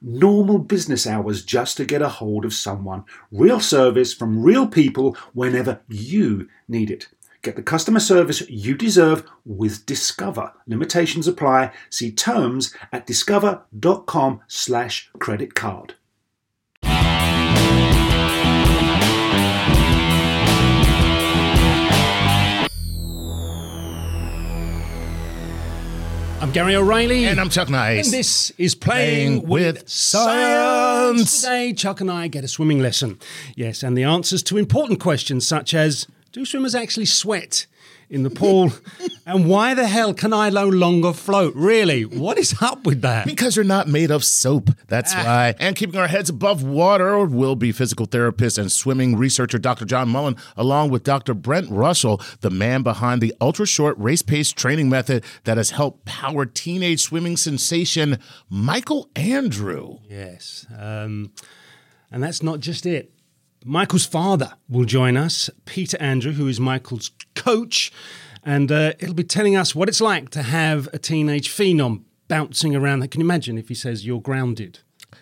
normal 0.00 0.58
business 0.58 1.06
hours 1.06 1.44
just 1.44 1.76
to 1.76 1.84
get 1.84 2.02
a 2.02 2.08
hold 2.08 2.44
of 2.44 2.54
someone. 2.54 3.04
Real 3.30 3.60
service 3.60 4.14
from 4.14 4.42
real 4.42 4.66
people 4.66 5.16
whenever 5.32 5.80
you 5.88 6.48
need 6.68 6.90
it. 6.90 7.08
Get 7.42 7.56
the 7.56 7.62
customer 7.62 8.00
service 8.00 8.48
you 8.48 8.74
deserve 8.74 9.24
with 9.44 9.86
Discover. 9.86 10.52
Limitations 10.66 11.28
apply. 11.28 11.72
See 11.88 12.10
terms 12.10 12.74
at 12.92 13.06
discover.com 13.06 14.40
slash 14.48 15.10
credit 15.18 15.54
card. 15.54 15.94
I'm 26.40 26.52
Gary 26.52 26.76
O'Reilly. 26.76 27.24
And 27.24 27.40
I'm 27.40 27.48
Chuck 27.48 27.68
Nice. 27.68 28.06
And 28.06 28.14
this 28.14 28.52
is 28.58 28.76
Playing, 28.76 29.40
Playing 29.40 29.48
with 29.48 29.88
Science. 29.88 31.40
Today, 31.40 31.72
Chuck 31.72 32.00
and 32.00 32.08
I 32.08 32.28
get 32.28 32.44
a 32.44 32.48
swimming 32.48 32.78
lesson. 32.78 33.18
Yes, 33.56 33.82
and 33.82 33.98
the 33.98 34.04
answers 34.04 34.44
to 34.44 34.56
important 34.56 35.00
questions 35.00 35.44
such 35.44 35.74
as 35.74 36.06
Do 36.30 36.44
swimmers 36.44 36.76
actually 36.76 37.06
sweat 37.06 37.66
in 38.10 38.22
the 38.22 38.30
pool? 38.30 38.72
and 39.26 39.46
why 39.46 39.74
the 39.74 39.86
hell 39.86 40.14
can 40.14 40.32
I 40.32 40.48
no 40.50 40.66
longer 40.68 41.12
float? 41.12 41.54
Really? 41.54 42.04
What 42.04 42.38
is 42.38 42.54
up 42.62 42.86
with 42.86 43.02
that? 43.02 43.26
Because 43.26 43.54
you're 43.56 43.64
not 43.64 43.86
made 43.88 44.10
of 44.10 44.24
soap. 44.24 44.70
That's 44.86 45.12
Ah. 45.14 45.22
why. 45.24 45.54
And 45.58 45.76
keeping 45.76 46.00
our 46.00 46.08
heads 46.08 46.30
above 46.30 46.62
water 46.62 47.24
will 47.26 47.54
be 47.56 47.70
physical 47.72 48.06
therapist 48.06 48.56
and 48.58 48.72
swimming 48.72 49.16
researcher 49.16 49.58
Dr. 49.58 49.84
John 49.84 50.08
Mullen, 50.08 50.36
along 50.56 50.90
with 50.90 51.04
Dr. 51.04 51.34
Brent 51.34 51.68
Rushall, 51.70 52.22
the 52.40 52.50
man 52.50 52.82
behind 52.82 53.20
the 53.20 53.34
ultra 53.40 53.66
short 53.66 53.96
race 53.98 54.22
pace 54.22 54.50
training 54.52 54.88
method 54.88 55.24
that 55.44 55.56
has 55.56 55.70
helped 55.70 56.04
power 56.04 56.46
teenage 56.46 57.00
swimming 57.00 57.36
sensation 57.36 58.18
Michael 58.48 59.10
Andrew. 59.16 59.98
Yes. 60.08 60.66
Um, 60.78 61.32
and 62.10 62.22
that's 62.22 62.42
not 62.42 62.60
just 62.60 62.86
it. 62.86 63.12
Michael's 63.64 64.06
father 64.06 64.52
will 64.68 64.84
join 64.84 65.16
us, 65.16 65.50
Peter 65.66 66.00
Andrew, 66.00 66.32
who 66.32 66.46
is 66.46 66.60
Michael's 66.60 67.10
coach, 67.38 67.92
and 68.44 68.70
uh, 68.70 68.92
he'll 69.00 69.14
be 69.14 69.24
telling 69.24 69.56
us 69.56 69.74
what 69.74 69.88
it's 69.88 70.00
like 70.00 70.30
to 70.30 70.42
have 70.42 70.88
a 70.92 70.98
teenage 70.98 71.48
phenom 71.48 72.02
bouncing 72.28 72.76
around. 72.76 73.08
Can 73.10 73.20
you 73.20 73.26
imagine 73.26 73.58
if 73.58 73.68
he 73.68 73.74
says, 73.74 74.06
You're 74.06 74.20
grounded? 74.20 74.80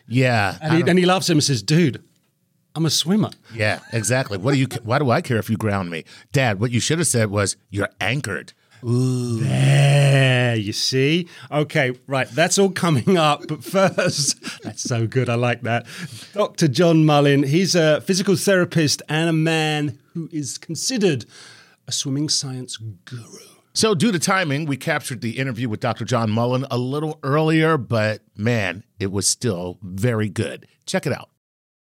Yeah. 0.09 0.59
And 0.61 0.75
he, 0.75 0.91
and 0.91 0.99
he 0.99 1.07
loves 1.07 1.31
him 1.31 1.37
and 1.37 1.45
says, 1.45 1.63
Dude, 1.63 2.03
I'm 2.77 2.85
a 2.85 2.91
swimmer. 2.91 3.31
Yeah, 3.55 3.81
exactly. 3.93 4.37
What 4.37 4.53
do 4.53 4.59
you? 4.59 4.67
Why 4.83 4.99
do 4.99 5.11
I 5.11 5.23
care 5.23 5.39
if 5.39 5.49
you 5.49 5.57
ground 5.57 5.89
me, 5.89 6.05
Dad? 6.33 6.61
What 6.61 6.71
you 6.71 6.79
should 6.79 6.99
have 6.99 7.07
said 7.07 7.31
was, 7.31 7.57
"You're 7.71 7.89
anchored." 8.03 8.53
There, 8.83 10.55
you 10.55 10.73
see? 10.75 11.27
Okay, 11.51 11.99
right, 12.07 12.29
that's 12.29 12.59
all 12.59 12.71
coming 12.71 13.17
up. 13.17 13.49
But 13.49 13.65
first, 13.65 14.63
that's 14.63 14.83
so 14.83 15.07
good. 15.07 15.31
I 15.31 15.35
like 15.35 15.63
that. 15.63 15.87
Dr. 16.35 16.69
John 16.69 17.07
Mullen, 17.07 17.45
he's 17.45 17.75
a 17.75 18.03
physical 18.03 18.37
therapist 18.37 19.01
and 19.09 19.31
a 19.31 19.33
man 19.33 19.99
who 20.13 20.29
is 20.31 20.59
considered 20.59 21.25
a 21.87 21.93
swimming 21.93 22.29
science 22.29 22.77
guru. 22.77 23.39
So, 23.75 23.95
due 23.95 24.11
to 24.11 24.19
timing, 24.19 24.65
we 24.65 24.79
captured 24.79 25.21
the 25.21 25.39
interview 25.39 25.69
with 25.69 25.81
Dr. 25.81 26.07
John 26.07 26.31
Mullen 26.31 26.65
a 26.71 26.79
little 26.79 27.19
earlier, 27.23 27.77
but 27.77 28.23
man, 28.35 28.85
it 28.99 29.13
was 29.13 29.29
still 29.29 29.79
very 29.83 30.31
good. 30.31 30.67
Check 30.87 31.07
it 31.07 31.13
out. 31.13 31.29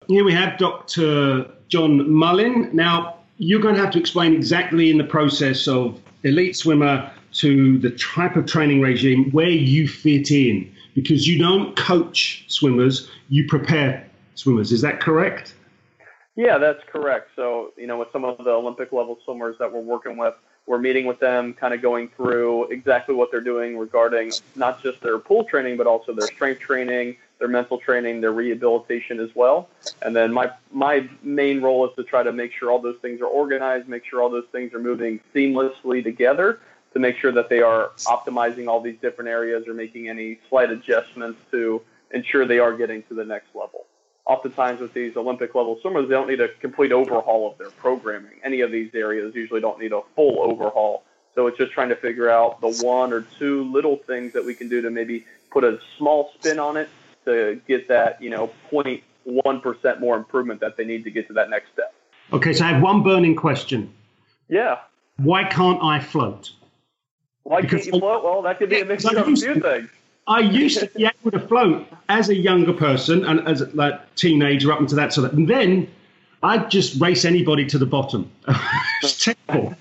Here 0.06 0.22
we 0.24 0.32
have 0.32 0.56
Dr. 0.56 1.50
John 1.68 2.08
Mullen. 2.08 2.70
Now, 2.72 3.16
you're 3.38 3.60
going 3.60 3.74
to 3.74 3.80
have 3.80 3.90
to 3.92 3.98
explain 3.98 4.34
exactly 4.34 4.90
in 4.90 4.98
the 4.98 5.04
process 5.04 5.66
of 5.66 6.00
elite 6.22 6.56
swimmer 6.56 7.10
to 7.32 7.78
the 7.78 7.90
type 7.90 8.36
of 8.36 8.46
training 8.46 8.80
regime 8.80 9.30
where 9.30 9.48
you 9.48 9.88
fit 9.88 10.30
in 10.30 10.72
because 10.94 11.26
you 11.26 11.38
don't 11.38 11.76
coach 11.76 12.44
swimmers, 12.48 13.10
you 13.28 13.46
prepare 13.48 14.06
swimmers. 14.34 14.72
Is 14.72 14.80
that 14.82 15.00
correct? 15.00 15.54
Yeah, 16.40 16.56
that's 16.56 16.82
correct. 16.90 17.32
So, 17.36 17.74
you 17.76 17.86
know, 17.86 17.98
with 17.98 18.08
some 18.12 18.24
of 18.24 18.38
the 18.38 18.50
Olympic 18.50 18.92
level 18.92 19.18
swimmers 19.26 19.56
that 19.58 19.70
we're 19.70 19.82
working 19.82 20.16
with, 20.16 20.32
we're 20.64 20.78
meeting 20.78 21.04
with 21.04 21.20
them, 21.20 21.52
kind 21.52 21.74
of 21.74 21.82
going 21.82 22.08
through 22.16 22.64
exactly 22.70 23.14
what 23.14 23.30
they're 23.30 23.42
doing 23.42 23.76
regarding 23.76 24.32
not 24.56 24.82
just 24.82 25.02
their 25.02 25.18
pool 25.18 25.44
training, 25.44 25.76
but 25.76 25.86
also 25.86 26.14
their 26.14 26.28
strength 26.28 26.62
training, 26.62 27.18
their 27.40 27.48
mental 27.48 27.76
training, 27.76 28.22
their 28.22 28.32
rehabilitation 28.32 29.20
as 29.20 29.28
well. 29.34 29.68
And 30.00 30.16
then 30.16 30.32
my 30.32 30.50
my 30.72 31.06
main 31.22 31.60
role 31.60 31.86
is 31.86 31.94
to 31.96 32.04
try 32.04 32.22
to 32.22 32.32
make 32.32 32.54
sure 32.54 32.70
all 32.70 32.80
those 32.80 32.98
things 33.02 33.20
are 33.20 33.26
organized, 33.26 33.86
make 33.86 34.06
sure 34.06 34.22
all 34.22 34.30
those 34.30 34.48
things 34.50 34.72
are 34.72 34.80
moving 34.80 35.20
seamlessly 35.34 36.02
together 36.02 36.60
to 36.94 36.98
make 36.98 37.18
sure 37.18 37.32
that 37.32 37.50
they 37.50 37.60
are 37.60 37.90
optimizing 38.06 38.66
all 38.66 38.80
these 38.80 38.96
different 39.02 39.28
areas 39.28 39.68
or 39.68 39.74
making 39.74 40.08
any 40.08 40.38
slight 40.48 40.70
adjustments 40.70 41.38
to 41.50 41.82
ensure 42.12 42.46
they 42.46 42.58
are 42.58 42.74
getting 42.74 43.02
to 43.10 43.14
the 43.14 43.24
next 43.26 43.54
level 43.54 43.84
oftentimes 44.30 44.80
with 44.80 44.94
these 44.94 45.16
Olympic 45.16 45.56
level 45.56 45.76
swimmers, 45.80 46.08
they 46.08 46.14
don't 46.14 46.28
need 46.28 46.40
a 46.40 46.48
complete 46.60 46.92
overhaul 46.92 47.50
of 47.50 47.58
their 47.58 47.70
programming. 47.70 48.38
Any 48.44 48.60
of 48.60 48.70
these 48.70 48.94
areas 48.94 49.34
usually 49.34 49.60
don't 49.60 49.80
need 49.80 49.92
a 49.92 50.02
full 50.14 50.38
overhaul. 50.40 51.02
So 51.34 51.48
it's 51.48 51.58
just 51.58 51.72
trying 51.72 51.88
to 51.88 51.96
figure 51.96 52.30
out 52.30 52.60
the 52.60 52.72
one 52.84 53.12
or 53.12 53.22
two 53.40 53.64
little 53.72 53.96
things 53.96 54.32
that 54.34 54.44
we 54.44 54.54
can 54.54 54.68
do 54.68 54.80
to 54.82 54.90
maybe 54.90 55.26
put 55.50 55.64
a 55.64 55.80
small 55.98 56.30
spin 56.38 56.60
on 56.60 56.76
it 56.76 56.88
to 57.24 57.60
get 57.66 57.88
that, 57.88 58.22
you 58.22 58.30
know, 58.30 58.50
0.1% 58.70 60.00
more 60.00 60.16
improvement 60.16 60.60
that 60.60 60.76
they 60.76 60.84
need 60.84 61.02
to 61.04 61.10
get 61.10 61.26
to 61.26 61.32
that 61.32 61.50
next 61.50 61.72
step. 61.72 61.92
Okay, 62.32 62.52
so 62.52 62.64
I 62.64 62.68
have 62.68 62.82
one 62.82 63.02
burning 63.02 63.34
question. 63.34 63.92
Yeah. 64.48 64.78
Why 65.16 65.42
can't 65.42 65.82
I 65.82 65.98
float? 65.98 66.52
Why 67.42 67.62
Because 67.62 67.82
can't 67.82 67.94
you 67.94 68.00
float? 68.00 68.22
Well, 68.22 68.42
that 68.42 68.58
could 68.58 68.70
be 68.70 68.80
a 68.80 68.84
mixture 68.84 69.18
of 69.18 69.26
a 69.26 69.34
few 69.34 69.60
things. 69.60 69.90
I 70.26 70.40
used 70.40 70.80
to 70.80 70.86
be 70.86 71.04
able 71.04 71.30
to 71.32 71.46
float 71.46 71.86
as 72.08 72.28
a 72.28 72.34
younger 72.34 72.72
person 72.72 73.24
and 73.24 73.46
as 73.48 73.60
a 73.60 73.66
like, 73.74 74.14
teenager 74.14 74.72
up 74.72 74.80
into 74.80 74.94
that 74.94 75.12
sort 75.12 75.30
of. 75.30 75.36
And 75.36 75.48
then 75.48 75.90
I'd 76.42 76.70
just 76.70 77.00
race 77.00 77.24
anybody 77.24 77.66
to 77.66 77.78
the 77.78 77.86
bottom. 77.86 78.30
terrible. 79.02 79.74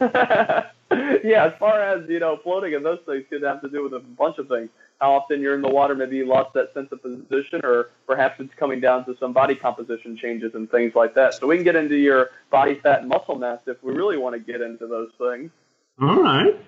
yeah, 1.24 1.46
as 1.46 1.54
far 1.60 1.82
as 1.82 2.10
you 2.10 2.20
know, 2.20 2.38
floating 2.44 2.74
and 2.74 2.86
those 2.86 3.00
things 3.06 3.26
could 3.30 3.44
have 3.44 3.62
to 3.62 3.70
do 3.70 3.84
with 3.84 3.94
a 3.94 4.00
bunch 4.00 4.38
of 4.38 4.48
things. 4.48 4.70
How 5.00 5.14
often 5.14 5.40
you're 5.40 5.56
in 5.56 5.62
the 5.62 5.70
water, 5.70 5.96
maybe 5.96 6.18
you 6.18 6.26
lost 6.26 6.54
that 6.56 6.74
sense 6.74 6.90
of 6.92 7.02
position, 7.02 7.62
or 7.64 7.92
perhaps 8.06 8.40
it's 8.40 8.54
coming 8.56 8.82
down 8.82 9.06
to 9.06 9.16
some 9.18 9.32
body 9.32 9.56
composition 9.56 10.18
changes 10.18 10.56
and 10.56 10.70
things 10.70 10.94
like 10.94 11.16
that. 11.16 11.36
So 11.36 11.48
we 11.48 11.56
can 11.56 11.64
get 11.64 11.78
into 11.78 11.96
your 11.96 12.32
body 12.52 12.80
fat 12.84 13.02
and 13.02 13.10
muscle 13.10 13.36
mass 13.36 13.60
if 13.66 13.82
we 13.82 13.94
really 13.94 14.18
want 14.18 14.36
to 14.36 14.40
get 14.40 14.62
into 14.62 14.88
those 14.88 15.10
things. 15.18 15.52
All 16.02 16.22
right. 16.22 16.60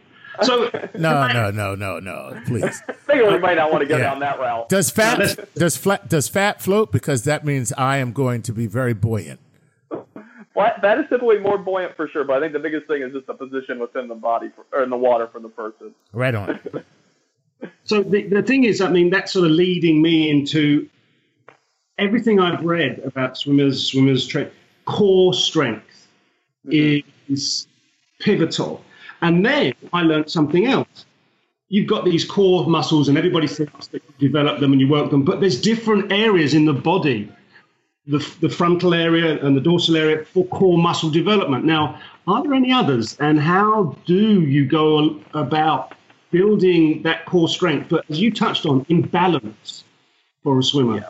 So 0.44 0.69
No, 0.95 1.28
no, 1.28 1.51
no, 1.51 1.75
no, 1.75 2.00
no. 2.00 2.42
Please. 2.45 2.81
I 2.89 2.94
think 2.94 3.30
we 3.30 3.38
might 3.39 3.57
not 3.57 3.72
want 3.72 3.81
to 3.81 3.88
go 3.88 3.98
Yeah. 3.98 4.04
down 4.04 4.19
that 4.19 4.39
route. 4.39 4.69
Does 4.69 4.89
fat 4.89 5.38
does 5.56 5.78
flat 5.78 6.10
does 6.10 6.28
fat 6.28 6.62
float? 6.62 6.92
Because 6.92 7.24
that 7.24 7.45
means 7.45 7.74
I 7.74 7.98
am 7.98 8.13
going 8.13 8.42
to 8.44 8.54
be 8.54 8.68
very 8.68 8.94
buoyant. 8.94 9.39
Flat, 10.54 10.81
that 10.81 11.00
is 11.00 11.06
typically 11.10 11.39
more 11.39 11.57
buoyant 11.57 11.95
for 11.95 12.07
sure, 12.10 12.25
but 12.25 12.38
I 12.38 12.39
think 12.42 12.54
the 12.54 12.60
biggest 12.60 12.88
thing 12.88 13.01
is 13.01 13.13
just 13.13 13.25
the 13.28 13.33
position 13.33 13.80
within 13.80 14.07
the 14.10 14.16
body 14.16 14.51
for, 14.54 14.66
or 14.78 14.83
in 14.83 14.89
the 14.89 14.98
water 14.98 15.30
for 15.31 15.39
the 15.39 15.50
person. 15.50 15.94
Right 16.13 16.36
on. 16.36 16.60
So 17.83 18.01
the, 18.01 18.24
the 18.24 18.42
thing 18.42 18.63
is, 18.63 18.81
I 18.81 18.89
mean, 18.89 19.10
that's 19.10 19.33
sort 19.33 19.45
of 19.45 19.51
leading 19.51 20.01
me 20.01 20.30
into 20.30 20.89
everything 21.98 22.39
I've 22.39 22.63
read 22.63 23.00
about 23.06 23.38
swimmers, 23.38 23.92
swimmers 23.92 24.25
train. 24.25 24.50
Core 24.86 25.33
strength 25.33 26.07
mm-hmm. 26.66 27.07
is 27.31 27.68
pivotal. 28.19 28.83
And 29.21 29.45
then 29.45 29.73
I 29.94 30.01
learned 30.01 30.31
something 30.31 30.65
else. 30.65 31.06
You've 31.69 31.88
got 31.88 32.03
these 32.03 32.25
core 32.25 32.68
muscles, 32.68 33.07
and 33.07 33.18
everybody 33.18 33.47
thinks 33.47 33.88
that 33.88 34.03
you 34.03 34.27
develop 34.27 34.59
them 34.59 34.71
and 34.71 34.81
you 34.81 34.89
work 34.89 35.09
them, 35.09 35.23
but 35.23 35.39
there's 35.39 35.62
different 35.62 36.12
areas 36.12 36.53
in 36.53 36.65
the 36.65 36.73
body 36.73 37.31
the, 38.07 38.18
the 38.41 38.50
frontal 38.50 38.94
area 38.94 39.44
and 39.44 39.56
the 39.56 39.62
dorsal 39.62 39.95
area 39.95 40.25
for 40.25 40.45
core 40.47 40.77
muscle 40.77 41.09
development. 41.09 41.65
Now, 41.65 42.00
are 42.27 42.44
there 42.44 42.53
any 42.53 42.71
others? 42.71 43.18
And 43.19 43.39
how 43.39 43.95
do 44.06 44.41
you 44.41 44.65
go 44.65 45.19
about 45.33 45.95
building 46.31 47.03
that 47.03 47.25
core 47.25 47.47
strength? 47.47 47.89
But 47.89 48.06
as 48.09 48.19
you 48.19 48.31
touched 48.31 48.65
on, 48.65 48.85
in 48.89 49.03
balance 49.03 49.83
for 50.44 50.59
a 50.59 50.63
swimmer. 50.63 50.97
Yeah. 50.97 51.09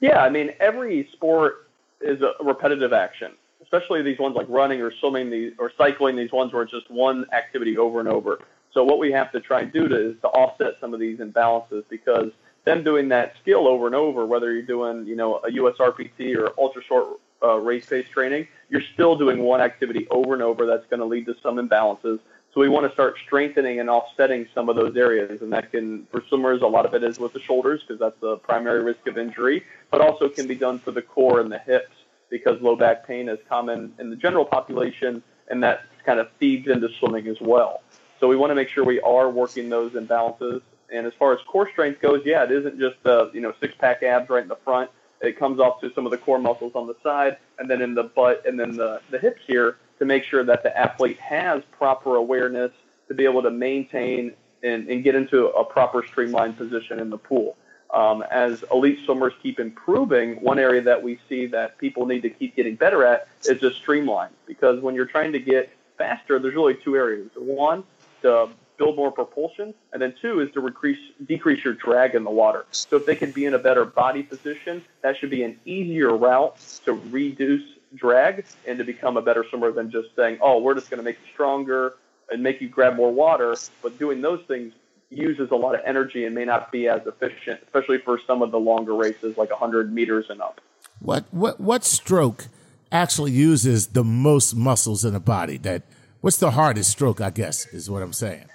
Yeah, 0.00 0.18
I 0.22 0.28
mean, 0.28 0.50
every 0.60 1.08
sport 1.12 1.68
is 2.00 2.20
a 2.20 2.32
repetitive 2.44 2.92
action, 2.92 3.32
especially 3.74 4.02
these 4.02 4.18
ones 4.18 4.36
like 4.36 4.46
running 4.48 4.80
or 4.80 4.92
swimming 5.00 5.30
these, 5.30 5.52
or 5.58 5.72
cycling, 5.76 6.16
these 6.16 6.32
ones 6.32 6.52
where 6.52 6.62
it's 6.62 6.72
just 6.72 6.90
one 6.90 7.26
activity 7.32 7.76
over 7.76 8.00
and 8.00 8.08
over. 8.08 8.40
So 8.72 8.84
what 8.84 8.98
we 8.98 9.12
have 9.12 9.30
to 9.32 9.40
try 9.40 9.60
and 9.60 9.72
do 9.72 9.88
to, 9.88 10.10
is 10.10 10.16
to 10.22 10.28
offset 10.28 10.74
some 10.80 10.94
of 10.94 11.00
these 11.00 11.18
imbalances 11.18 11.84
because 11.88 12.30
them 12.64 12.82
doing 12.82 13.08
that 13.08 13.34
skill 13.42 13.68
over 13.68 13.86
and 13.86 13.94
over, 13.94 14.26
whether 14.26 14.52
you're 14.52 14.62
doing, 14.62 15.06
you 15.06 15.16
know, 15.16 15.36
a 15.36 15.50
USRPT 15.50 16.36
or 16.36 16.52
ultra 16.58 16.82
short 16.82 17.20
uh, 17.42 17.56
race 17.56 17.86
pace 17.86 18.06
training, 18.08 18.48
you're 18.70 18.82
still 18.94 19.16
doing 19.16 19.40
one 19.40 19.60
activity 19.60 20.06
over 20.10 20.34
and 20.34 20.42
over. 20.42 20.66
That's 20.66 20.86
going 20.88 21.00
to 21.00 21.06
lead 21.06 21.26
to 21.26 21.36
some 21.42 21.56
imbalances. 21.56 22.20
So 22.52 22.60
we 22.60 22.68
want 22.68 22.86
to 22.86 22.92
start 22.92 23.16
strengthening 23.26 23.80
and 23.80 23.90
offsetting 23.90 24.46
some 24.54 24.68
of 24.68 24.76
those 24.76 24.96
areas, 24.96 25.42
and 25.42 25.52
that 25.52 25.72
can, 25.72 26.06
for 26.12 26.22
swimmers, 26.28 26.62
a 26.62 26.66
lot 26.66 26.86
of 26.86 26.94
it 26.94 27.02
is 27.02 27.18
with 27.18 27.32
the 27.32 27.40
shoulders 27.40 27.82
because 27.82 27.98
that's 27.98 28.18
the 28.20 28.36
primary 28.38 28.82
risk 28.84 29.06
of 29.08 29.18
injury, 29.18 29.64
but 29.90 30.00
also 30.00 30.28
can 30.28 30.46
be 30.46 30.54
done 30.54 30.78
for 30.78 30.92
the 30.92 31.02
core 31.02 31.40
and 31.40 31.50
the 31.50 31.58
hips 31.58 31.90
because 32.34 32.60
low 32.60 32.74
back 32.74 33.06
pain 33.06 33.28
is 33.28 33.38
common 33.48 33.94
in 34.00 34.10
the 34.10 34.16
general 34.16 34.44
population, 34.44 35.22
and 35.46 35.62
that 35.62 35.82
kind 36.04 36.18
of 36.18 36.28
feeds 36.40 36.66
into 36.66 36.88
swimming 36.98 37.28
as 37.28 37.40
well. 37.40 37.80
So 38.18 38.26
we 38.26 38.34
want 38.34 38.50
to 38.50 38.56
make 38.56 38.68
sure 38.68 38.84
we 38.84 39.00
are 39.02 39.30
working 39.30 39.68
those 39.68 39.92
imbalances. 39.92 40.60
And 40.92 41.06
as 41.06 41.12
far 41.16 41.32
as 41.32 41.38
core 41.46 41.70
strength 41.70 42.00
goes, 42.00 42.22
yeah, 42.24 42.42
it 42.42 42.50
isn't 42.50 42.80
just 42.80 42.96
the 43.04 43.30
you 43.32 43.40
know 43.40 43.54
six 43.60 43.72
pack 43.78 44.02
abs 44.02 44.28
right 44.30 44.42
in 44.42 44.48
the 44.48 44.58
front. 44.64 44.90
It 45.20 45.38
comes 45.38 45.60
off 45.60 45.80
to 45.82 45.92
some 45.94 46.06
of 46.06 46.10
the 46.10 46.18
core 46.18 46.40
muscles 46.40 46.72
on 46.74 46.88
the 46.88 46.96
side, 47.04 47.36
and 47.60 47.70
then 47.70 47.80
in 47.80 47.94
the 47.94 48.02
butt, 48.02 48.44
and 48.44 48.58
then 48.58 48.76
the 48.76 49.00
the 49.10 49.18
hips 49.20 49.42
here 49.46 49.76
to 50.00 50.04
make 50.04 50.24
sure 50.24 50.42
that 50.42 50.64
the 50.64 50.76
athlete 50.76 51.20
has 51.20 51.62
proper 51.70 52.16
awareness 52.16 52.72
to 53.06 53.14
be 53.14 53.24
able 53.24 53.42
to 53.42 53.50
maintain 53.52 54.32
and, 54.64 54.88
and 54.88 55.04
get 55.04 55.14
into 55.14 55.46
a 55.50 55.64
proper 55.64 56.04
streamlined 56.04 56.56
position 56.56 56.98
in 56.98 57.10
the 57.10 57.18
pool. 57.18 57.56
Um, 57.94 58.24
as 58.28 58.64
elite 58.72 58.98
swimmers 59.04 59.34
keep 59.40 59.60
improving, 59.60 60.40
one 60.40 60.58
area 60.58 60.82
that 60.82 61.00
we 61.00 61.20
see 61.28 61.46
that 61.46 61.78
people 61.78 62.06
need 62.06 62.22
to 62.22 62.30
keep 62.30 62.56
getting 62.56 62.74
better 62.74 63.04
at 63.04 63.28
is 63.44 63.60
just 63.60 63.76
streamline. 63.76 64.30
Because 64.46 64.80
when 64.80 64.96
you're 64.96 65.06
trying 65.06 65.32
to 65.32 65.38
get 65.38 65.70
faster, 65.96 66.40
there's 66.40 66.56
really 66.56 66.74
two 66.74 66.96
areas. 66.96 67.30
One, 67.36 67.84
to 68.22 68.48
build 68.78 68.96
more 68.96 69.12
propulsion, 69.12 69.72
and 69.92 70.02
then 70.02 70.12
two 70.20 70.40
is 70.40 70.50
to 70.54 70.60
decrease 70.60 70.98
decrease 71.24 71.64
your 71.64 71.74
drag 71.74 72.16
in 72.16 72.24
the 72.24 72.30
water. 72.30 72.66
So 72.72 72.96
if 72.96 73.06
they 73.06 73.14
can 73.14 73.30
be 73.30 73.44
in 73.44 73.54
a 73.54 73.58
better 73.58 73.84
body 73.84 74.24
position, 74.24 74.82
that 75.02 75.16
should 75.16 75.30
be 75.30 75.44
an 75.44 75.58
easier 75.64 76.16
route 76.16 76.58
to 76.84 76.94
reduce 76.94 77.62
drag 77.94 78.44
and 78.66 78.76
to 78.78 78.84
become 78.84 79.16
a 79.16 79.22
better 79.22 79.44
swimmer 79.48 79.70
than 79.70 79.90
just 79.90 80.08
saying, 80.16 80.38
oh, 80.40 80.58
we're 80.58 80.74
just 80.74 80.90
going 80.90 80.98
to 80.98 81.04
make 81.04 81.16
you 81.24 81.32
stronger 81.32 81.94
and 82.32 82.42
make 82.42 82.60
you 82.60 82.68
grab 82.68 82.96
more 82.96 83.12
water. 83.12 83.54
But 83.82 83.98
doing 84.00 84.20
those 84.20 84.42
things 84.48 84.72
uses 85.16 85.50
a 85.50 85.56
lot 85.56 85.74
of 85.74 85.80
energy 85.84 86.24
and 86.24 86.34
may 86.34 86.44
not 86.44 86.70
be 86.72 86.88
as 86.88 87.06
efficient, 87.06 87.60
especially 87.64 87.98
for 87.98 88.20
some 88.26 88.42
of 88.42 88.50
the 88.50 88.58
longer 88.58 88.94
races 88.94 89.36
like 89.36 89.50
100 89.50 89.92
meters 89.92 90.26
and 90.28 90.40
up. 90.40 90.60
What 91.00 91.24
what 91.30 91.60
what 91.60 91.84
stroke 91.84 92.46
actually 92.92 93.32
uses 93.32 93.88
the 93.88 94.04
most 94.04 94.54
muscles 94.54 95.04
in 95.04 95.12
the 95.12 95.20
body? 95.20 95.58
That 95.58 95.82
what's 96.20 96.36
the 96.36 96.52
hardest 96.52 96.90
stroke? 96.90 97.20
I 97.20 97.30
guess 97.30 97.66
is 97.66 97.90
what 97.90 98.02
I'm 98.02 98.12
saying. 98.12 98.46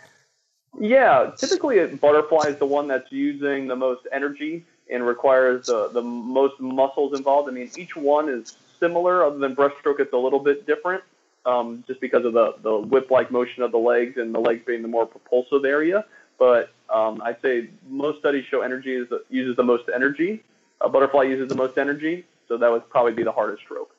Yeah, 0.80 1.32
typically 1.38 1.86
butterfly 1.96 2.48
is 2.48 2.58
the 2.58 2.66
one 2.66 2.88
that's 2.88 3.12
using 3.12 3.68
the 3.68 3.76
most 3.76 4.08
energy 4.12 4.66
and 4.90 5.06
requires 5.06 5.68
the, 5.68 5.90
the 5.90 6.02
most 6.02 6.60
muscles 6.60 7.18
involved. 7.18 7.50
I 7.50 7.52
mean, 7.52 7.70
each 7.78 7.96
one 7.96 8.30
is 8.30 8.56
similar, 8.80 9.24
other 9.24 9.38
than 9.38 9.56
breaststroke, 9.56 10.00
it's 10.00 10.14
a 10.14 10.18
little 10.18 10.40
bit 10.40 10.66
different, 10.66 11.04
um, 11.46 11.84
just 11.88 12.00
because 12.00 12.26
of 12.26 12.34
the, 12.34 12.56
the 12.62 12.78
whip-like 12.78 13.30
motion 13.32 13.64
of 13.64 13.72
the 13.72 13.78
legs 13.78 14.18
and 14.18 14.34
the 14.34 14.40
legs 14.40 14.62
being 14.66 14.82
the 14.82 14.88
more 14.88 15.06
propulsive 15.06 15.66
area. 15.66 16.06
But 16.40 16.72
um, 16.90 17.22
I'd 17.24 17.42
say 17.42 17.70
most 17.88 18.20
studies 18.20 18.46
show 18.50 18.62
energy 18.62 18.96
is 18.96 19.10
the, 19.10 19.24
uses 19.30 19.56
the 19.56 19.64
most 19.64 19.84
energy. 19.94 20.42
A 20.82 20.90
butterfly 20.90 21.24
uses 21.24 21.50
the 21.50 21.56
most 21.56 21.78
energy, 21.78 22.26
so 22.48 22.58
that 22.58 22.72
would 22.72 22.90
probably 22.90 23.12
be 23.14 23.24
the 23.24 23.32
hardest 23.32 23.64
stroke. 23.64 23.94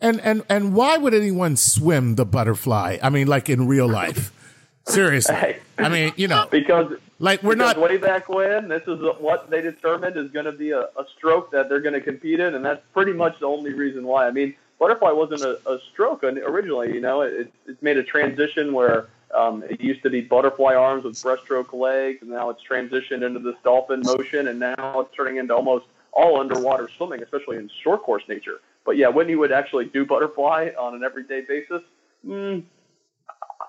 And 0.00 0.20
and 0.20 0.44
and 0.48 0.74
why 0.74 0.96
would 0.96 1.12
anyone 1.12 1.56
swim 1.56 2.14
the 2.14 2.24
butterfly? 2.24 2.98
I 3.02 3.10
mean, 3.10 3.26
like 3.26 3.50
in 3.50 3.66
real 3.66 3.88
life. 3.88 4.32
Seriously. 4.86 5.34
Hey. 5.34 5.58
I 5.76 5.88
mean, 5.88 6.12
you 6.16 6.28
know, 6.28 6.46
because 6.50 6.92
like 7.18 7.42
we're 7.42 7.56
because 7.56 7.76
not 7.76 7.82
way 7.82 7.98
back 7.98 8.28
when 8.28 8.68
this 8.68 8.82
is 8.86 9.00
what 9.18 9.50
they 9.50 9.60
determined 9.60 10.16
is 10.16 10.30
going 10.30 10.46
to 10.46 10.52
be 10.52 10.70
a, 10.70 10.82
a 10.82 11.04
stroke 11.16 11.50
that 11.50 11.68
they're 11.68 11.80
going 11.80 11.94
to 11.94 12.00
compete 12.00 12.40
in, 12.40 12.54
and 12.54 12.64
that's 12.64 12.80
pretty 12.94 13.12
much 13.12 13.38
the 13.40 13.46
only 13.46 13.72
reason 13.74 14.06
why. 14.06 14.26
I 14.26 14.30
mean, 14.30 14.54
butterfly 14.78 15.10
wasn't 15.10 15.42
a, 15.42 15.58
a 15.70 15.78
stroke 15.92 16.22
originally. 16.24 16.94
You 16.94 17.00
know, 17.00 17.22
it, 17.22 17.52
it's 17.66 17.82
made 17.82 17.96
a 17.96 18.02
transition 18.04 18.72
where 18.72 19.08
um, 19.34 19.62
it 19.68 19.80
used 19.80 20.02
to 20.02 20.10
be 20.10 20.20
butterfly 20.20 20.74
arms 20.74 21.04
with 21.04 21.14
breaststroke 21.14 21.72
legs, 21.72 22.22
and 22.22 22.30
now 22.30 22.50
it's 22.50 22.62
transitioned 22.68 23.22
into 23.22 23.40
this 23.40 23.56
dolphin 23.62 24.00
motion, 24.04 24.48
and 24.48 24.58
now 24.58 25.00
it's 25.00 25.14
turning 25.14 25.36
into 25.36 25.54
almost 25.54 25.86
all 26.12 26.40
underwater 26.40 26.88
swimming, 26.96 27.22
especially 27.22 27.56
in 27.56 27.70
short 27.82 28.02
course 28.02 28.22
nature. 28.28 28.60
But 28.84 28.96
yeah, 28.96 29.08
when 29.08 29.28
you 29.28 29.38
would 29.38 29.52
actually 29.52 29.86
do 29.86 30.06
butterfly 30.06 30.70
on 30.78 30.94
an 30.94 31.04
everyday 31.04 31.42
basis, 31.42 31.82
mm, 32.26 32.62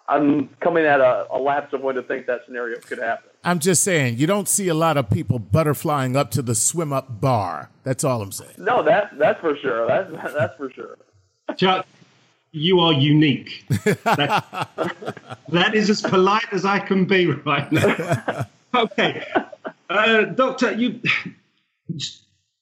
I'm 0.07 0.47
coming 0.59 0.85
at 0.85 1.01
a, 1.01 1.27
a 1.29 1.37
lapse 1.37 1.73
of 1.73 1.81
when 1.81 1.95
to 1.95 2.01
think 2.01 2.25
that 2.27 2.41
scenario 2.45 2.79
could 2.79 2.97
happen. 2.97 3.29
I'm 3.43 3.59
just 3.59 3.83
saying 3.83 4.17
you 4.17 4.27
don't 4.27 4.47
see 4.47 4.67
a 4.67 4.73
lot 4.73 4.97
of 4.97 5.09
people 5.09 5.39
butterflying 5.39 6.15
up 6.15 6.31
to 6.31 6.41
the 6.41 6.55
swim 6.55 6.91
up 6.91 7.21
bar. 7.21 7.69
That's 7.83 8.03
all 8.03 8.21
I'm 8.21 8.31
saying. 8.31 8.55
No, 8.57 8.81
that's 8.81 9.13
that's 9.17 9.39
for 9.39 9.55
sure. 9.57 9.87
That's 9.87 10.11
that's 10.33 10.55
for 10.57 10.71
sure. 10.71 10.97
Chuck, 11.57 11.85
you 12.51 12.79
are 12.79 12.93
unique. 12.93 13.65
that, 14.03 14.69
that 15.49 15.75
is 15.75 15.89
as 15.89 16.01
polite 16.01 16.47
as 16.51 16.65
I 16.65 16.79
can 16.79 17.05
be 17.05 17.27
right 17.27 17.71
now. 17.71 18.47
okay, 18.75 19.25
uh, 19.89 20.21
Doctor, 20.25 20.71
you 20.73 21.01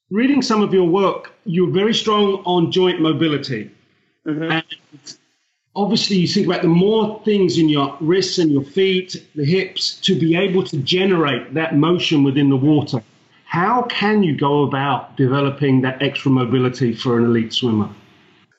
reading 0.09 0.41
some 0.41 0.61
of 0.61 0.73
your 0.73 0.87
work, 0.87 1.33
you're 1.45 1.71
very 1.71 1.93
strong 1.93 2.41
on 2.45 2.71
joint 2.71 3.01
mobility. 3.01 3.69
Mm-hmm. 4.25 4.51
And 4.51 5.17
obviously 5.75 6.17
you 6.17 6.27
think 6.27 6.47
about 6.47 6.61
the 6.61 6.67
more 6.67 7.21
things 7.23 7.57
in 7.57 7.69
your 7.69 7.95
wrists 7.99 8.39
and 8.39 8.51
your 8.51 8.63
feet, 8.63 9.25
the 9.35 9.45
hips, 9.45 9.99
to 10.01 10.17
be 10.17 10.35
able 10.35 10.63
to 10.63 10.77
generate 10.77 11.53
that 11.53 11.77
motion 11.77 12.23
within 12.23 12.49
the 12.49 12.57
water. 12.57 13.01
How 13.45 13.83
can 13.83 14.23
you 14.23 14.35
go 14.35 14.63
about 14.63 15.15
developing 15.15 15.81
that 15.81 16.01
extra 16.01 16.31
mobility 16.31 16.93
for 16.93 17.17
an 17.17 17.25
elite 17.25 17.53
swimmer? 17.53 17.89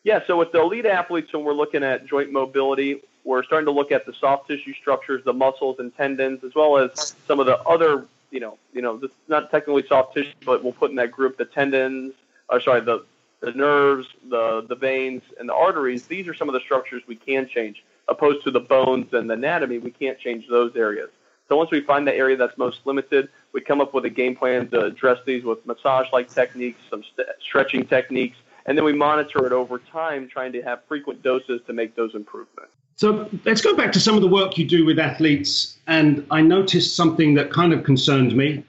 Yeah, 0.08 0.20
so 0.26 0.38
with 0.38 0.52
the 0.52 0.62
elite 0.62 0.86
athletes, 0.86 1.34
when 1.34 1.44
we're 1.44 1.52
looking 1.52 1.84
at 1.84 2.06
joint 2.06 2.32
mobility, 2.32 3.02
we're 3.24 3.42
starting 3.44 3.66
to 3.66 3.70
look 3.72 3.92
at 3.92 4.06
the 4.06 4.14
soft 4.14 4.48
tissue 4.48 4.72
structures, 4.72 5.22
the 5.22 5.34
muscles 5.34 5.80
and 5.80 5.94
tendons, 5.94 6.42
as 6.44 6.54
well 6.54 6.78
as 6.78 7.14
some 7.26 7.38
of 7.40 7.44
the 7.44 7.58
other, 7.64 8.06
you 8.30 8.40
know, 8.40 8.56
you 8.72 8.80
know, 8.80 8.98
not 9.28 9.50
technically 9.50 9.86
soft 9.86 10.14
tissue, 10.14 10.32
but 10.46 10.64
we'll 10.64 10.72
put 10.72 10.88
in 10.88 10.96
that 10.96 11.10
group 11.10 11.36
the 11.36 11.44
tendons, 11.44 12.14
or 12.48 12.58
sorry, 12.58 12.80
the 12.80 13.04
the 13.40 13.52
nerves, 13.52 14.06
the, 14.30 14.64
the 14.66 14.74
veins, 14.74 15.20
and 15.38 15.46
the 15.46 15.54
arteries, 15.54 16.06
these 16.06 16.26
are 16.26 16.32
some 16.32 16.48
of 16.48 16.54
the 16.54 16.60
structures 16.60 17.02
we 17.06 17.14
can 17.14 17.46
change, 17.46 17.84
opposed 18.08 18.42
to 18.44 18.50
the 18.50 18.60
bones 18.60 19.12
and 19.12 19.28
the 19.28 19.34
anatomy, 19.34 19.76
we 19.76 19.90
can't 19.90 20.18
change 20.18 20.48
those 20.48 20.74
areas. 20.74 21.10
So 21.50 21.56
once 21.58 21.70
we 21.70 21.82
find 21.82 22.08
the 22.08 22.14
area 22.14 22.36
that's 22.38 22.56
most 22.56 22.86
limited, 22.86 23.28
we 23.52 23.60
come 23.60 23.82
up 23.82 23.92
with 23.92 24.06
a 24.06 24.10
game 24.10 24.34
plan 24.34 24.68
to 24.70 24.86
address 24.86 25.18
these 25.26 25.44
with 25.44 25.64
massage-like 25.66 26.30
techniques, 26.30 26.80
some 26.88 27.04
st- 27.04 27.28
stretching 27.42 27.86
techniques, 27.86 28.38
and 28.68 28.76
then 28.76 28.84
we 28.84 28.92
monitor 28.92 29.46
it 29.46 29.52
over 29.52 29.78
time, 29.78 30.28
trying 30.28 30.52
to 30.52 30.60
have 30.60 30.80
frequent 30.86 31.22
doses 31.22 31.62
to 31.66 31.72
make 31.72 31.96
those 31.96 32.14
improvements. 32.14 32.70
So 32.96 33.26
let's 33.46 33.62
go 33.62 33.74
back 33.74 33.92
to 33.92 34.00
some 34.00 34.14
of 34.14 34.20
the 34.20 34.28
work 34.28 34.58
you 34.58 34.66
do 34.66 34.84
with 34.84 34.98
athletes. 34.98 35.78
And 35.86 36.26
I 36.30 36.42
noticed 36.42 36.94
something 36.94 37.32
that 37.34 37.50
kind 37.50 37.72
of 37.72 37.82
concerned 37.82 38.36
me 38.36 38.62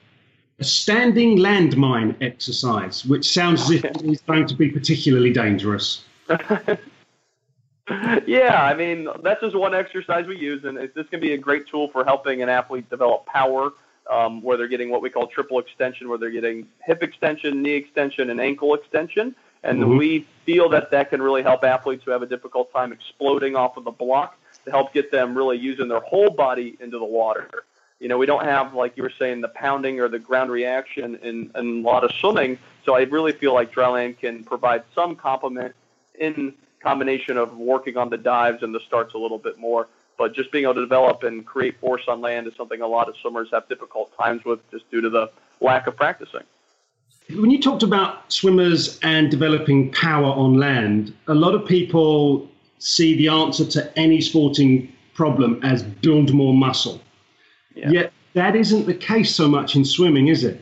a 0.58 0.64
standing 0.64 1.36
landmine 1.38 2.16
exercise, 2.22 3.04
which 3.04 3.28
sounds 3.30 3.62
as 3.62 3.70
if 3.72 3.84
it 3.84 4.02
is 4.02 4.22
going 4.22 4.46
to 4.46 4.54
be 4.54 4.70
particularly 4.70 5.32
dangerous. 5.32 6.04
yeah, 8.26 8.62
I 8.62 8.72
mean, 8.74 9.06
that's 9.22 9.42
just 9.42 9.54
one 9.56 9.74
exercise 9.74 10.26
we 10.26 10.38
use, 10.38 10.64
and 10.64 10.78
this 10.94 11.08
can 11.10 11.20
be 11.20 11.34
a 11.34 11.38
great 11.38 11.66
tool 11.66 11.88
for 11.88 12.04
helping 12.04 12.40
an 12.42 12.48
athlete 12.48 12.88
develop 12.88 13.26
power, 13.26 13.72
um, 14.10 14.40
where 14.42 14.56
they're 14.56 14.68
getting 14.68 14.90
what 14.90 15.02
we 15.02 15.10
call 15.10 15.26
triple 15.26 15.58
extension, 15.58 16.08
where 16.08 16.16
they're 16.18 16.30
getting 16.30 16.66
hip 16.84 17.02
extension, 17.02 17.62
knee 17.62 17.74
extension, 17.74 18.30
and 18.30 18.40
ankle 18.40 18.74
extension. 18.74 19.34
And 19.62 19.82
mm-hmm. 19.82 19.96
we 19.96 20.26
feel 20.46 20.68
that 20.70 20.90
that 20.90 21.10
can 21.10 21.20
really 21.20 21.42
help 21.42 21.64
athletes 21.64 22.04
who 22.04 22.10
have 22.10 22.22
a 22.22 22.26
difficult 22.26 22.72
time 22.72 22.92
exploding 22.92 23.56
off 23.56 23.76
of 23.76 23.84
the 23.84 23.90
block 23.90 24.38
to 24.64 24.70
help 24.70 24.92
get 24.92 25.10
them 25.10 25.36
really 25.36 25.58
using 25.58 25.88
their 25.88 26.00
whole 26.00 26.30
body 26.30 26.76
into 26.80 26.98
the 26.98 27.04
water. 27.04 27.48
You 27.98 28.08
know, 28.08 28.16
we 28.16 28.24
don't 28.24 28.44
have, 28.44 28.72
like 28.72 28.96
you 28.96 29.02
were 29.02 29.12
saying, 29.18 29.42
the 29.42 29.48
pounding 29.48 30.00
or 30.00 30.08
the 30.08 30.18
ground 30.18 30.50
reaction 30.50 31.16
in, 31.16 31.50
in 31.54 31.84
a 31.84 31.86
lot 31.86 32.02
of 32.02 32.12
swimming. 32.12 32.58
So 32.84 32.96
I 32.96 33.02
really 33.02 33.32
feel 33.32 33.52
like 33.52 33.72
dryland 33.72 34.18
can 34.18 34.42
provide 34.42 34.84
some 34.94 35.14
complement 35.14 35.74
in 36.18 36.54
combination 36.82 37.36
of 37.36 37.56
working 37.56 37.98
on 37.98 38.08
the 38.08 38.16
dives 38.16 38.62
and 38.62 38.74
the 38.74 38.80
starts 38.80 39.12
a 39.12 39.18
little 39.18 39.38
bit 39.38 39.58
more. 39.58 39.88
But 40.16 40.34
just 40.34 40.50
being 40.50 40.64
able 40.64 40.74
to 40.74 40.80
develop 40.80 41.22
and 41.22 41.44
create 41.44 41.78
force 41.78 42.02
on 42.08 42.20
land 42.20 42.46
is 42.46 42.54
something 42.56 42.80
a 42.80 42.86
lot 42.86 43.08
of 43.08 43.16
swimmers 43.18 43.48
have 43.52 43.68
difficult 43.68 44.16
times 44.16 44.44
with 44.44 44.60
just 44.70 44.90
due 44.90 45.02
to 45.02 45.10
the 45.10 45.30
lack 45.60 45.86
of 45.86 45.96
practicing. 45.96 46.42
When 47.34 47.50
you 47.50 47.60
talked 47.60 47.82
about 47.82 48.32
swimmers 48.32 48.98
and 49.02 49.30
developing 49.30 49.92
power 49.92 50.26
on 50.26 50.54
land, 50.54 51.14
a 51.28 51.34
lot 51.34 51.54
of 51.54 51.66
people 51.66 52.48
see 52.78 53.16
the 53.16 53.28
answer 53.28 53.64
to 53.64 53.98
any 53.98 54.20
sporting 54.20 54.92
problem 55.14 55.60
as 55.62 55.82
build 55.82 56.32
more 56.32 56.54
muscle. 56.54 57.00
Yeah. 57.74 57.90
Yet 57.90 58.12
that 58.34 58.56
isn't 58.56 58.86
the 58.86 58.94
case 58.94 59.34
so 59.34 59.48
much 59.48 59.76
in 59.76 59.84
swimming, 59.84 60.28
is 60.28 60.44
it? 60.44 60.60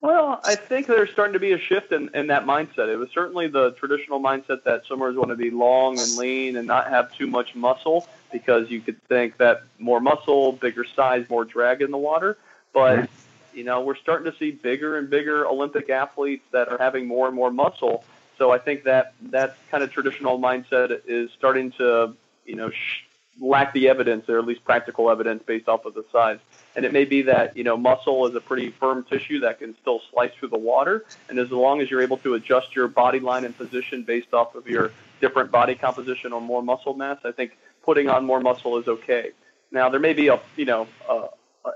Well, 0.00 0.40
I 0.42 0.56
think 0.56 0.88
there's 0.88 1.10
starting 1.10 1.32
to 1.32 1.38
be 1.38 1.52
a 1.52 1.58
shift 1.58 1.92
in, 1.92 2.10
in 2.12 2.26
that 2.26 2.44
mindset. 2.44 2.88
It 2.88 2.96
was 2.96 3.08
certainly 3.14 3.46
the 3.46 3.70
traditional 3.72 4.20
mindset 4.20 4.64
that 4.64 4.84
swimmers 4.84 5.16
want 5.16 5.30
to 5.30 5.36
be 5.36 5.50
long 5.50 5.98
and 5.98 6.16
lean 6.16 6.56
and 6.56 6.66
not 6.66 6.88
have 6.88 7.12
too 7.12 7.28
much 7.28 7.54
muscle 7.54 8.08
because 8.32 8.68
you 8.68 8.80
could 8.80 9.00
think 9.04 9.36
that 9.36 9.62
more 9.78 10.00
muscle, 10.00 10.52
bigger 10.52 10.84
size, 10.84 11.24
more 11.30 11.44
drag 11.44 11.82
in 11.82 11.92
the 11.92 11.98
water. 11.98 12.36
But, 12.72 13.08
you 13.54 13.64
know, 13.64 13.80
we're 13.82 13.96
starting 13.96 14.30
to 14.30 14.38
see 14.38 14.50
bigger 14.50 14.98
and 14.98 15.08
bigger 15.10 15.46
Olympic 15.46 15.90
athletes 15.90 16.44
that 16.52 16.68
are 16.68 16.78
having 16.78 17.06
more 17.06 17.26
and 17.26 17.36
more 17.36 17.50
muscle. 17.50 18.04
So 18.38 18.50
I 18.50 18.58
think 18.58 18.84
that 18.84 19.14
that 19.30 19.56
kind 19.70 19.84
of 19.84 19.92
traditional 19.92 20.38
mindset 20.38 21.02
is 21.06 21.30
starting 21.36 21.70
to, 21.72 22.14
you 22.44 22.56
know, 22.56 22.70
sh- 22.70 23.04
lack 23.40 23.72
the 23.72 23.88
evidence 23.88 24.28
or 24.28 24.38
at 24.38 24.46
least 24.46 24.64
practical 24.64 25.10
evidence 25.10 25.42
based 25.44 25.68
off 25.68 25.84
of 25.84 25.94
the 25.94 26.04
size. 26.12 26.38
And 26.74 26.84
it 26.84 26.92
may 26.92 27.04
be 27.04 27.22
that, 27.22 27.56
you 27.56 27.64
know, 27.64 27.76
muscle 27.76 28.26
is 28.26 28.34
a 28.34 28.40
pretty 28.40 28.70
firm 28.70 29.04
tissue 29.04 29.40
that 29.40 29.58
can 29.58 29.76
still 29.80 30.00
slice 30.10 30.32
through 30.38 30.48
the 30.48 30.58
water. 30.58 31.04
And 31.28 31.38
as 31.38 31.50
long 31.50 31.80
as 31.80 31.90
you're 31.90 32.02
able 32.02 32.18
to 32.18 32.34
adjust 32.34 32.74
your 32.74 32.88
body 32.88 33.20
line 33.20 33.44
and 33.44 33.56
position 33.56 34.02
based 34.02 34.32
off 34.32 34.54
of 34.54 34.66
your 34.66 34.92
different 35.20 35.50
body 35.50 35.74
composition 35.74 36.32
or 36.32 36.40
more 36.40 36.62
muscle 36.62 36.94
mass, 36.94 37.18
I 37.24 37.32
think 37.32 37.56
putting 37.82 38.08
on 38.08 38.24
more 38.24 38.40
muscle 38.40 38.78
is 38.78 38.88
okay. 38.88 39.30
Now, 39.70 39.88
there 39.88 40.00
may 40.00 40.12
be 40.12 40.28
a, 40.28 40.40
you 40.56 40.64
know, 40.64 40.86
a, 41.08 41.28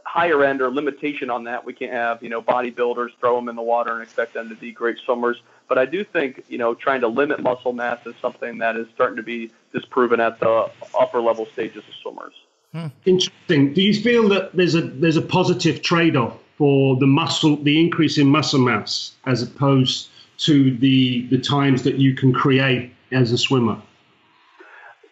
higher 0.04 0.42
end 0.44 0.60
or 0.60 0.70
limitation 0.70 1.30
on 1.30 1.44
that. 1.44 1.64
We 1.64 1.72
can't 1.72 1.92
have, 1.92 2.22
you 2.22 2.28
know, 2.28 2.42
bodybuilders 2.42 3.10
throw 3.20 3.36
them 3.36 3.48
in 3.48 3.56
the 3.56 3.62
water 3.62 3.92
and 3.92 4.02
expect 4.02 4.34
them 4.34 4.48
to 4.48 4.54
be 4.54 4.72
great 4.72 4.98
swimmers. 5.04 5.40
But 5.68 5.78
I 5.78 5.86
do 5.86 6.04
think, 6.04 6.44
you 6.48 6.58
know, 6.58 6.74
trying 6.74 7.00
to 7.02 7.08
limit 7.08 7.40
muscle 7.40 7.72
mass 7.72 8.04
is 8.06 8.14
something 8.20 8.58
that 8.58 8.76
is 8.76 8.86
starting 8.94 9.16
to 9.16 9.22
be 9.22 9.50
disproven 9.72 10.20
at 10.20 10.40
the 10.40 10.70
upper 10.98 11.20
level 11.20 11.46
stages 11.46 11.84
of 11.88 11.94
swimmers. 12.02 12.34
Hmm. 12.72 12.86
Interesting. 13.04 13.72
Do 13.74 13.82
you 13.82 13.94
feel 13.94 14.28
that 14.28 14.54
there's 14.54 14.74
a 14.74 14.82
there's 14.82 15.16
a 15.16 15.22
positive 15.22 15.82
trade 15.82 16.16
off 16.16 16.36
for 16.58 16.96
the 16.96 17.06
muscle, 17.06 17.56
the 17.56 17.80
increase 17.80 18.18
in 18.18 18.26
muscle 18.26 18.60
mass, 18.60 19.12
as 19.26 19.42
opposed 19.42 20.08
to 20.38 20.76
the 20.76 21.26
the 21.28 21.38
times 21.38 21.82
that 21.84 21.96
you 21.96 22.14
can 22.14 22.32
create 22.32 22.92
as 23.12 23.32
a 23.32 23.38
swimmer? 23.38 23.80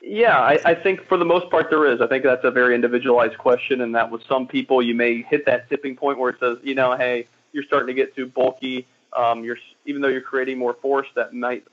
Yeah, 0.07 0.39
I, 0.39 0.59
I 0.65 0.75
think 0.75 1.07
for 1.07 1.17
the 1.17 1.25
most 1.25 1.51
part 1.51 1.71
there 1.71 1.87
is. 1.87 2.01
I 2.03 2.07
think 2.07 2.25
that's 2.25 2.45
a 2.45 2.51
very 2.51 2.75
individualized 2.75 3.39
question, 3.39 3.81
and 3.81 3.95
that 3.95 4.11
with 4.11 4.23
some 4.29 4.47
people 4.47 4.83
you 4.83 4.95
may 4.95 5.23
hit 5.23 5.47
that 5.47 5.69
tipping 5.71 5.97
point 5.97 6.19
where 6.19 6.31
it 6.31 6.37
says, 6.39 6.59
you 6.63 6.75
know, 6.75 6.95
hey, 6.95 7.27
you're 7.53 7.65
starting 7.65 7.87
to 7.87 7.95
get 7.95 8.15
too 8.15 8.27
bulky. 8.27 8.87
Um, 9.17 9.45
you're 9.45 9.57
even 9.87 10.03
though 10.03 10.09
you're 10.09 10.21
creating 10.21 10.59
more 10.59 10.75
force, 10.75 11.07
that 11.15 11.33
might 11.33 11.65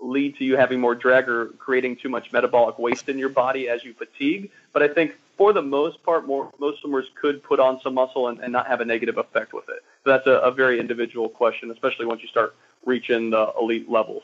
lead 0.00 0.36
to 0.36 0.44
you 0.44 0.56
having 0.56 0.80
more 0.80 0.94
drag 0.94 1.28
or 1.28 1.46
creating 1.58 1.96
too 1.96 2.08
much 2.08 2.32
metabolic 2.32 2.78
waste 2.78 3.08
in 3.08 3.18
your 3.18 3.28
body 3.28 3.68
as 3.68 3.82
you 3.84 3.92
fatigue. 3.94 4.50
But 4.72 4.82
I 4.82 4.88
think 4.88 5.16
for 5.36 5.52
the 5.52 5.62
most 5.62 6.02
part, 6.04 6.26
more, 6.26 6.52
most 6.58 6.80
swimmers 6.80 7.06
could 7.20 7.42
put 7.42 7.58
on 7.58 7.80
some 7.80 7.94
muscle 7.94 8.28
and, 8.28 8.38
and 8.38 8.52
not 8.52 8.66
have 8.66 8.80
a 8.80 8.84
negative 8.84 9.18
effect 9.18 9.52
with 9.52 9.68
it. 9.68 9.82
So 10.04 10.10
that's 10.10 10.26
a, 10.26 10.32
a 10.32 10.50
very 10.52 10.78
individual 10.78 11.28
question, 11.28 11.70
especially 11.70 12.06
once 12.06 12.22
you 12.22 12.28
start 12.28 12.54
reaching 12.86 13.30
the 13.30 13.52
elite 13.60 13.90
levels. 13.90 14.22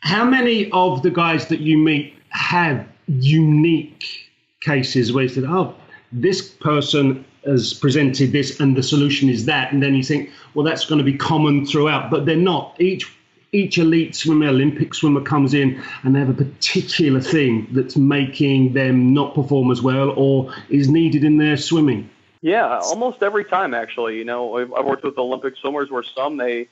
How 0.00 0.24
many 0.24 0.70
of 0.72 1.02
the 1.02 1.10
guys 1.10 1.46
that 1.48 1.60
you 1.60 1.78
meet 1.78 2.16
have 2.32 2.86
unique 3.06 4.30
cases 4.60 5.12
where 5.12 5.24
you 5.24 5.28
said, 5.28 5.44
oh, 5.44 5.74
this 6.12 6.48
person 6.48 7.24
has 7.44 7.74
presented 7.74 8.32
this 8.32 8.60
and 8.60 8.76
the 8.76 8.82
solution 8.82 9.28
is 9.28 9.46
that. 9.46 9.72
And 9.72 9.82
then 9.82 9.94
you 9.94 10.02
think, 10.02 10.30
well, 10.54 10.64
that's 10.64 10.84
going 10.84 10.98
to 10.98 11.04
be 11.04 11.16
common 11.16 11.66
throughout. 11.66 12.10
But 12.10 12.26
they're 12.26 12.36
not. 12.36 12.80
Each 12.80 13.10
each 13.54 13.76
elite 13.76 14.16
swimmer, 14.16 14.46
Olympic 14.46 14.94
swimmer 14.94 15.20
comes 15.20 15.52
in 15.52 15.82
and 16.04 16.14
they 16.14 16.20
have 16.20 16.30
a 16.30 16.44
particular 16.44 17.20
thing 17.20 17.68
that's 17.72 17.96
making 17.96 18.72
them 18.72 19.12
not 19.12 19.34
perform 19.34 19.70
as 19.70 19.82
well 19.82 20.14
or 20.16 20.54
is 20.70 20.88
needed 20.88 21.22
in 21.22 21.36
their 21.36 21.58
swimming. 21.58 22.08
Yeah, 22.40 22.78
almost 22.78 23.22
every 23.22 23.44
time 23.44 23.74
actually. 23.74 24.16
You 24.16 24.24
know, 24.24 24.56
I've 24.56 24.86
worked 24.86 25.04
with 25.04 25.18
Olympic 25.18 25.56
swimmers 25.56 25.90
where 25.90 26.02
some 26.02 26.38
they 26.38 26.68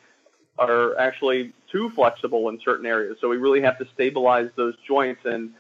are 0.59 0.99
actually 0.99 1.53
too 1.71 1.91
flexible 1.91 2.49
in 2.49 2.61
certain 2.61 2.87
areas. 2.87 3.19
So 3.21 3.29
we 3.29 3.37
really 3.37 3.61
have 3.61 3.79
to 3.79 3.87
stabilize 3.95 4.51
those 4.57 4.75
joints 4.87 5.23
and 5.25 5.53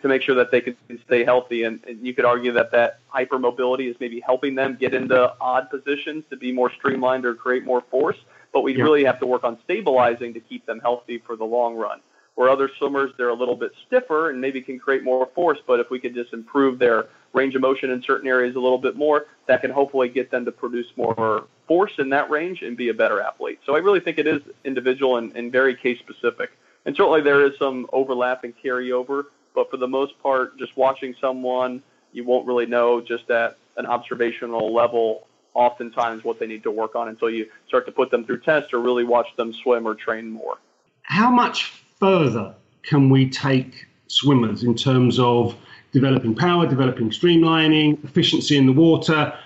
to 0.00 0.08
make 0.08 0.22
sure 0.22 0.36
that 0.36 0.50
they 0.50 0.60
can 0.60 0.76
stay 1.04 1.24
healthy. 1.24 1.64
And, 1.64 1.80
and 1.86 2.06
you 2.06 2.14
could 2.14 2.24
argue 2.24 2.52
that 2.52 2.70
that 2.70 3.00
hypermobility 3.12 3.90
is 3.90 3.96
maybe 3.98 4.20
helping 4.20 4.54
them 4.54 4.76
get 4.78 4.94
into 4.94 5.34
odd 5.40 5.70
positions 5.70 6.24
to 6.30 6.36
be 6.36 6.52
more 6.52 6.70
streamlined 6.70 7.24
or 7.24 7.34
create 7.34 7.64
more 7.64 7.82
force. 7.90 8.16
But 8.52 8.62
we 8.62 8.76
yeah. 8.76 8.84
really 8.84 9.04
have 9.04 9.18
to 9.20 9.26
work 9.26 9.44
on 9.44 9.58
stabilizing 9.64 10.34
to 10.34 10.40
keep 10.40 10.66
them 10.66 10.78
healthy 10.80 11.18
for 11.18 11.36
the 11.36 11.44
long 11.44 11.74
run. 11.74 12.00
Where 12.34 12.48
other 12.48 12.70
swimmers, 12.78 13.10
they're 13.18 13.28
a 13.28 13.34
little 13.34 13.56
bit 13.56 13.72
stiffer 13.86 14.30
and 14.30 14.40
maybe 14.40 14.62
can 14.62 14.78
create 14.78 15.02
more 15.02 15.28
force. 15.34 15.58
But 15.66 15.80
if 15.80 15.90
we 15.90 15.98
could 15.98 16.14
just 16.14 16.32
improve 16.32 16.78
their 16.78 17.06
range 17.32 17.54
of 17.54 17.60
motion 17.60 17.90
in 17.90 18.02
certain 18.02 18.28
areas 18.28 18.56
a 18.56 18.60
little 18.60 18.78
bit 18.78 18.96
more, 18.96 19.26
that 19.48 19.62
can 19.62 19.70
hopefully 19.70 20.08
get 20.08 20.30
them 20.30 20.44
to 20.44 20.52
produce 20.52 20.86
more 20.96 21.46
force 21.72 21.92
in 21.98 22.08
that 22.10 22.28
range 22.30 22.62
and 22.62 22.76
be 22.76 22.88
a 22.88 22.94
better 22.94 23.20
athlete. 23.20 23.58
So 23.64 23.74
I 23.74 23.78
really 23.78 24.00
think 24.00 24.18
it 24.18 24.26
is 24.26 24.42
individual 24.64 25.16
and, 25.16 25.34
and 25.36 25.50
very 25.50 25.74
case 25.74 25.98
specific. 25.98 26.50
And 26.84 26.96
certainly 26.96 27.22
there 27.22 27.44
is 27.46 27.58
some 27.58 27.86
overlap 27.92 28.44
and 28.44 28.54
carryover 28.62 29.24
but 29.54 29.70
for 29.70 29.76
the 29.76 29.88
most 29.88 30.20
part, 30.22 30.58
just 30.58 30.76
watching 30.76 31.14
someone, 31.20 31.82
you 32.12 32.24
won't 32.24 32.46
really 32.46 32.66
know 32.66 33.00
just 33.00 33.30
at 33.30 33.58
an 33.76 33.86
observational 33.86 34.72
level 34.72 35.26
oftentimes 35.54 36.24
what 36.24 36.38
they 36.38 36.46
need 36.46 36.62
to 36.62 36.70
work 36.70 36.94
on 36.94 37.08
until 37.08 37.28
you 37.28 37.46
start 37.68 37.84
to 37.84 37.92
put 37.92 38.10
them 38.10 38.24
through 38.24 38.40
tests 38.40 38.72
or 38.72 38.80
really 38.80 39.04
watch 39.04 39.28
them 39.36 39.52
swim 39.52 39.86
or 39.86 39.94
train 39.94 40.30
more. 40.30 40.56
How 41.02 41.30
much 41.30 41.82
further 42.00 42.54
can 42.82 43.10
we 43.10 43.28
take 43.28 43.86
swimmers 44.06 44.62
in 44.62 44.74
terms 44.74 45.18
of 45.18 45.54
developing 45.92 46.34
power, 46.34 46.66
developing 46.66 47.10
streamlining, 47.10 48.02
efficiency 48.02 48.56
in 48.56 48.64
the 48.64 48.72
water? 48.72 49.36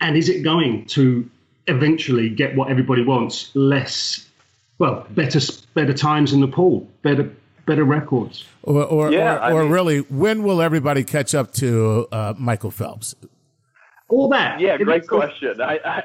And 0.00 0.16
is 0.16 0.28
it 0.28 0.42
going 0.42 0.86
to 0.86 1.28
eventually 1.68 2.28
get 2.28 2.56
what 2.56 2.70
everybody 2.70 3.04
wants? 3.04 3.50
Less, 3.54 4.26
well, 4.78 5.06
better, 5.10 5.40
better 5.74 5.92
times 5.92 6.32
in 6.32 6.40
the 6.40 6.48
pool, 6.48 6.88
better 7.02 7.30
better 7.66 7.84
records. 7.84 8.46
Or, 8.62 8.82
or, 8.82 9.12
yeah, 9.12 9.50
or, 9.50 9.52
or 9.52 9.62
mean, 9.64 9.72
really, 9.72 9.98
when 9.98 10.42
will 10.42 10.62
everybody 10.62 11.04
catch 11.04 11.34
up 11.34 11.52
to 11.54 12.08
uh, 12.10 12.34
Michael 12.38 12.70
Phelps? 12.70 13.14
All 14.08 14.28
that. 14.30 14.58
Yeah, 14.58 14.78
great 14.78 15.06
question. 15.06 15.60
I, 15.60 15.78
I, 15.84 16.02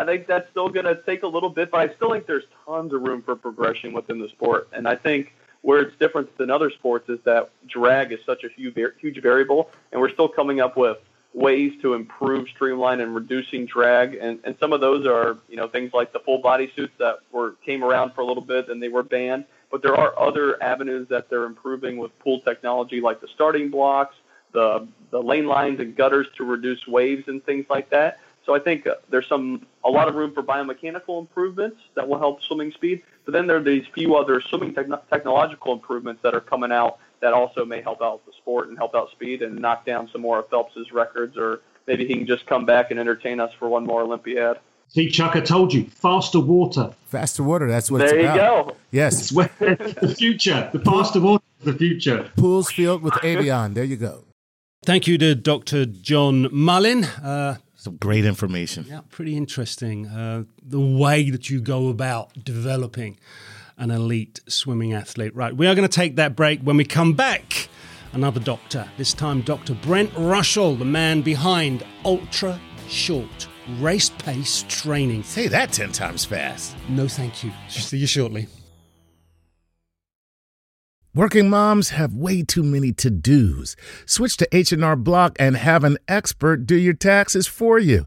I 0.00 0.04
think 0.04 0.26
that's 0.26 0.50
still 0.50 0.68
going 0.68 0.84
to 0.84 0.96
take 1.06 1.22
a 1.22 1.26
little 1.26 1.48
bit, 1.48 1.70
but 1.70 1.80
I 1.80 1.94
still 1.94 2.12
think 2.12 2.26
there's 2.26 2.44
tons 2.66 2.92
of 2.92 3.00
room 3.00 3.22
for 3.22 3.34
progression 3.36 3.94
within 3.94 4.18
the 4.18 4.28
sport. 4.28 4.68
And 4.72 4.86
I 4.86 4.96
think 4.96 5.34
where 5.62 5.80
it's 5.80 5.96
different 5.98 6.36
than 6.36 6.50
other 6.50 6.70
sports 6.70 7.08
is 7.08 7.18
that 7.24 7.50
drag 7.66 8.12
is 8.12 8.20
such 8.26 8.44
a 8.44 8.48
huge, 8.48 8.76
huge 9.00 9.22
variable, 9.22 9.70
and 9.92 10.00
we're 10.00 10.10
still 10.10 10.28
coming 10.28 10.60
up 10.60 10.76
with 10.76 10.98
ways 11.34 11.72
to 11.82 11.94
improve 11.94 12.48
streamline 12.48 13.00
and 13.00 13.14
reducing 13.14 13.66
drag 13.66 14.14
and, 14.14 14.40
and 14.44 14.56
some 14.58 14.72
of 14.72 14.80
those 14.80 15.06
are 15.06 15.36
you 15.48 15.56
know 15.56 15.68
things 15.68 15.92
like 15.92 16.12
the 16.12 16.18
full 16.20 16.38
body 16.38 16.72
suits 16.74 16.92
that 16.98 17.18
were 17.32 17.52
came 17.64 17.84
around 17.84 18.12
for 18.14 18.22
a 18.22 18.24
little 18.24 18.42
bit 18.42 18.68
and 18.68 18.82
they 18.82 18.88
were 18.88 19.02
banned 19.02 19.44
but 19.70 19.82
there 19.82 19.94
are 19.94 20.18
other 20.18 20.62
avenues 20.62 21.08
that 21.08 21.28
they're 21.28 21.44
improving 21.44 21.98
with 21.98 22.16
pool 22.20 22.40
technology, 22.40 23.00
like 23.00 23.20
the 23.20 23.28
starting 23.28 23.70
blocks, 23.70 24.16
the 24.52 24.86
the 25.10 25.22
lane 25.22 25.46
lines 25.46 25.80
and 25.80 25.94
gutters 25.94 26.26
to 26.36 26.44
reduce 26.44 26.86
waves 26.86 27.28
and 27.28 27.44
things 27.44 27.66
like 27.68 27.90
that. 27.90 28.20
So 28.46 28.54
I 28.54 28.58
think 28.58 28.86
uh, 28.86 28.94
there's 29.10 29.26
some 29.26 29.66
a 29.84 29.90
lot 29.90 30.08
of 30.08 30.14
room 30.14 30.32
for 30.32 30.42
biomechanical 30.42 31.18
improvements 31.18 31.78
that 31.94 32.08
will 32.08 32.18
help 32.18 32.42
swimming 32.42 32.72
speed. 32.72 33.02
But 33.26 33.32
then 33.32 33.46
there 33.46 33.56
are 33.56 33.62
these 33.62 33.86
few 33.92 34.16
other 34.16 34.40
swimming 34.40 34.74
technological 34.74 35.72
improvements 35.74 36.22
that 36.22 36.34
are 36.34 36.40
coming 36.40 36.72
out 36.72 36.98
that 37.20 37.32
also 37.32 37.64
may 37.64 37.82
help 37.82 38.00
out 38.02 38.24
the 38.26 38.32
sport 38.38 38.68
and 38.68 38.78
help 38.78 38.94
out 38.94 39.10
speed 39.10 39.42
and 39.42 39.58
knock 39.58 39.84
down 39.84 40.08
some 40.12 40.20
more 40.20 40.38
of 40.38 40.48
Phelps's 40.48 40.92
records, 40.92 41.36
or 41.36 41.60
maybe 41.86 42.06
he 42.06 42.14
can 42.14 42.26
just 42.26 42.46
come 42.46 42.64
back 42.64 42.90
and 42.90 42.98
entertain 43.00 43.40
us 43.40 43.52
for 43.58 43.68
one 43.68 43.84
more 43.84 44.02
Olympiad. 44.02 44.58
See, 44.88 45.10
Chuck, 45.10 45.36
I 45.36 45.40
told 45.40 45.74
you, 45.74 45.84
faster 45.84 46.40
water. 46.40 46.94
Faster 47.06 47.42
water. 47.42 47.68
That's 47.68 47.90
what 47.90 47.98
there 47.98 48.16
it's 48.16 48.24
about. 48.24 48.36
There 48.36 48.58
you 48.58 48.64
go. 48.64 48.76
Yes. 48.90 49.30
the 49.30 50.14
future. 50.16 50.70
The 50.72 50.78
faster 50.80 51.20
water 51.20 51.44
the 51.62 51.74
future. 51.74 52.30
Pools 52.36 52.70
filled 52.70 53.02
with 53.02 53.22
Evian. 53.24 53.74
There 53.74 53.84
you 53.84 53.96
go. 53.96 54.24
Thank 54.84 55.06
you 55.06 55.18
to 55.18 55.34
Dr. 55.34 55.84
John 55.84 56.48
Mullen. 56.52 57.04
Uh, 57.04 57.56
Some 57.74 57.96
great 57.96 58.24
information. 58.24 58.86
Yeah, 58.88 59.00
pretty 59.10 59.36
interesting. 59.36 60.06
Uh, 60.06 60.44
the 60.62 60.80
way 60.80 61.30
that 61.30 61.50
you 61.50 61.60
go 61.60 61.88
about 61.88 62.32
developing 62.44 63.18
an 63.78 63.90
elite 63.90 64.40
swimming 64.48 64.92
athlete. 64.92 65.34
Right, 65.34 65.56
we 65.56 65.66
are 65.66 65.74
going 65.74 65.88
to 65.88 65.94
take 65.94 66.16
that 66.16 66.36
break. 66.36 66.60
When 66.60 66.76
we 66.76 66.84
come 66.84 67.14
back, 67.14 67.68
another 68.12 68.40
doctor, 68.40 68.88
this 68.96 69.14
time 69.14 69.40
Dr. 69.40 69.74
Brent 69.74 70.12
Rushall, 70.12 70.78
the 70.78 70.84
man 70.84 71.22
behind 71.22 71.84
Ultra 72.04 72.60
Short 72.88 73.48
race 73.80 74.08
pace 74.10 74.64
training. 74.68 75.22
Say 75.22 75.48
that 75.48 75.72
10 75.72 75.92
times 75.92 76.24
fast. 76.24 76.76
No, 76.88 77.06
thank 77.06 77.44
you. 77.44 77.52
See 77.68 77.98
you 77.98 78.06
shortly. 78.06 78.48
Working 81.14 81.50
moms 81.50 81.90
have 81.90 82.14
way 82.14 82.42
too 82.42 82.62
many 82.62 82.92
to-dos. 82.92 83.76
Switch 84.06 84.36
to 84.36 84.48
H&R 84.56 84.94
Block 84.94 85.36
and 85.38 85.56
have 85.56 85.82
an 85.82 85.98
expert 86.06 86.66
do 86.66 86.76
your 86.76 86.94
taxes 86.94 87.46
for 87.46 87.78
you. 87.78 88.06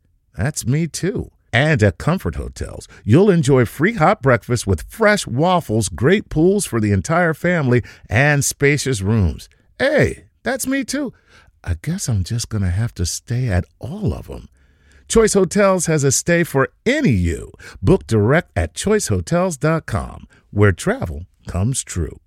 That's 0.35 0.65
me 0.65 0.87
too. 0.87 1.31
And 1.53 1.83
at 1.83 1.97
Comfort 1.97 2.35
Hotels, 2.35 2.87
you'll 3.03 3.29
enjoy 3.29 3.65
free 3.65 3.93
hot 3.93 4.21
breakfast 4.21 4.65
with 4.65 4.89
fresh 4.89 5.27
waffles, 5.27 5.89
great 5.89 6.29
pools 6.29 6.65
for 6.65 6.79
the 6.79 6.91
entire 6.91 7.33
family, 7.33 7.83
and 8.09 8.45
spacious 8.45 9.01
rooms. 9.01 9.49
Hey, 9.77 10.25
that's 10.43 10.65
me 10.65 10.83
too. 10.85 11.13
I 11.63 11.75
guess 11.81 12.07
I'm 12.07 12.23
just 12.23 12.49
going 12.49 12.63
to 12.63 12.69
have 12.69 12.93
to 12.95 13.05
stay 13.05 13.49
at 13.49 13.65
all 13.79 14.13
of 14.13 14.27
them. 14.27 14.47
Choice 15.07 15.33
Hotels 15.33 15.87
has 15.87 16.05
a 16.05 16.11
stay 16.11 16.45
for 16.45 16.69
any 16.85 17.11
you. 17.11 17.51
Book 17.81 18.07
direct 18.07 18.51
at 18.55 18.73
choicehotels.com, 18.73 20.27
where 20.51 20.71
travel 20.71 21.25
comes 21.47 21.83
true. 21.83 22.21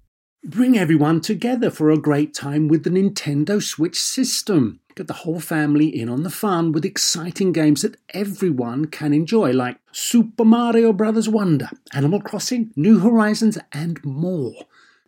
Bring 0.44 0.76
everyone 0.76 1.22
together 1.22 1.70
for 1.70 1.90
a 1.90 1.96
great 1.96 2.34
time 2.34 2.68
with 2.68 2.84
the 2.84 2.90
Nintendo 2.90 3.62
Switch 3.62 3.98
system. 3.98 4.80
Get 4.96 5.08
the 5.08 5.12
whole 5.12 5.40
family 5.40 5.88
in 5.88 6.08
on 6.08 6.22
the 6.22 6.30
fun 6.30 6.70
with 6.70 6.84
exciting 6.84 7.52
games 7.52 7.82
that 7.82 7.96
everyone 8.10 8.84
can 8.84 9.12
enjoy, 9.12 9.52
like 9.52 9.78
Super 9.90 10.44
Mario 10.44 10.92
Bros. 10.92 11.28
Wonder, 11.28 11.68
Animal 11.92 12.20
Crossing, 12.20 12.72
New 12.76 13.00
Horizons, 13.00 13.58
and 13.72 14.04
more. 14.04 14.54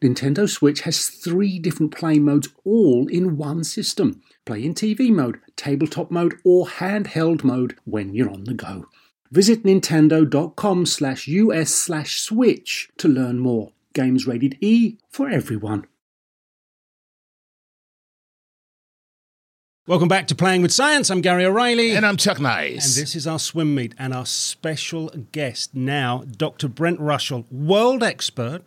Nintendo 0.02 0.48
Switch 0.48 0.80
has 0.80 1.06
three 1.06 1.60
different 1.60 1.94
play 1.94 2.18
modes 2.18 2.48
all 2.64 3.06
in 3.06 3.36
one 3.36 3.62
system 3.62 4.22
play 4.44 4.64
in 4.64 4.74
TV 4.74 5.10
mode, 5.10 5.38
tabletop 5.56 6.10
mode, 6.10 6.34
or 6.44 6.66
handheld 6.66 7.44
mode 7.44 7.76
when 7.84 8.14
you're 8.14 8.30
on 8.30 8.44
the 8.44 8.54
go. 8.54 8.86
Visit 9.30 9.64
nintendo.com 9.64 10.86
slash 10.86 11.28
us 11.28 11.70
slash 11.70 12.20
switch 12.20 12.88
to 12.98 13.08
learn 13.08 13.38
more. 13.38 13.72
Games 13.92 14.26
rated 14.26 14.56
E 14.60 14.98
for 15.10 15.28
everyone. 15.28 15.86
Welcome 19.88 20.08
back 20.08 20.26
to 20.26 20.34
Playing 20.34 20.62
with 20.62 20.72
Science. 20.72 21.10
I'm 21.10 21.20
Gary 21.20 21.44
O'Reilly. 21.44 21.94
And 21.94 22.04
I'm 22.04 22.16
Chuck 22.16 22.40
Nice. 22.40 22.96
And 22.96 23.00
this 23.00 23.14
is 23.14 23.24
our 23.24 23.38
swim 23.38 23.72
meet 23.72 23.94
and 23.96 24.12
our 24.12 24.26
special 24.26 25.12
guest 25.30 25.76
now, 25.76 26.24
Dr. 26.28 26.66
Brent 26.66 26.98
Rushall, 26.98 27.44
world 27.52 28.02
expert. 28.02 28.64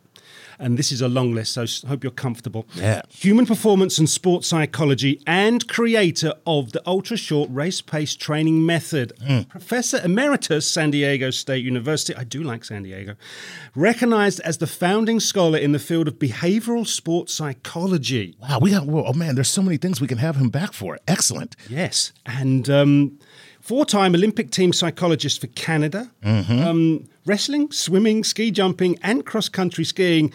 And 0.62 0.78
this 0.78 0.92
is 0.92 1.02
a 1.02 1.08
long 1.08 1.34
list, 1.34 1.54
so 1.54 1.66
hope 1.88 2.04
you're 2.04 2.12
comfortable. 2.12 2.68
Yeah. 2.76 3.02
Human 3.10 3.46
performance 3.46 3.98
and 3.98 4.10
sports 4.10 4.50
psychology, 4.50 5.22
and 5.26 5.66
creator 5.68 6.34
of 6.46 6.74
the 6.74 6.82
ultra 6.86 7.16
short 7.16 7.50
race 7.50 7.80
pace 7.80 8.14
training 8.14 8.66
method. 8.66 9.14
Professor 9.48 10.02
Emeritus, 10.04 10.70
San 10.70 10.92
Diego 10.92 11.32
State 11.32 11.64
University. 11.64 12.14
I 12.16 12.26
do 12.26 12.44
like 12.44 12.66
San 12.66 12.84
Diego. 12.84 13.16
Recognized 13.74 14.42
as 14.42 14.58
the 14.58 14.68
founding 14.68 15.22
scholar 15.22 15.58
in 15.58 15.72
the 15.72 15.80
field 15.80 16.10
of 16.10 16.16
behavioral 16.20 16.86
sports 16.86 17.34
psychology. 17.34 18.36
Wow, 18.42 18.60
we 18.60 18.72
got, 18.72 18.88
oh 18.88 19.14
man, 19.14 19.36
there's 19.36 19.50
so 19.50 19.62
many 19.62 19.78
things 19.78 20.02
we 20.02 20.08
can 20.08 20.18
have 20.18 20.36
him 20.36 20.50
back 20.50 20.74
for. 20.74 21.00
Excellent. 21.08 21.56
Yes, 21.70 22.12
and 22.26 22.70
um, 22.70 23.18
four-time 23.70 24.16
Olympic 24.16 24.50
team 24.50 24.74
psychologist 24.74 25.40
for 25.40 25.46
Canada, 25.46 26.10
um, 26.24 27.08
wrestling, 27.28 27.72
swimming, 27.72 28.24
ski 28.24 28.50
jumping, 28.50 28.98
and 29.04 29.28
cross-country 29.28 29.84
skiing. 29.84 30.34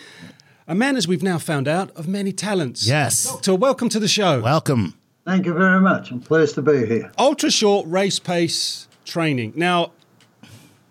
A 0.69 0.75
man, 0.77 0.97
as 0.97 1.09
we've 1.09 1.21
now 1.21 1.39
found 1.39 1.67
out, 1.67 1.91
of 1.97 2.07
many 2.07 2.31
talents. 2.31 2.87
Yes. 2.87 3.25
Doctor, 3.25 3.57
welcome 3.57 3.89
to 3.89 3.99
the 3.99 4.07
show. 4.07 4.41
Welcome. 4.41 4.95
Thank 5.25 5.47
you 5.47 5.53
very 5.53 5.81
much. 5.81 6.13
I'm 6.13 6.21
pleased 6.21 6.55
to 6.55 6.63
be 6.63 6.87
here. 6.87 7.11
Ultra 7.19 7.51
short 7.51 7.89
race 7.89 8.21
pace 8.21 8.87
training. 9.05 9.53
Now, 9.57 9.91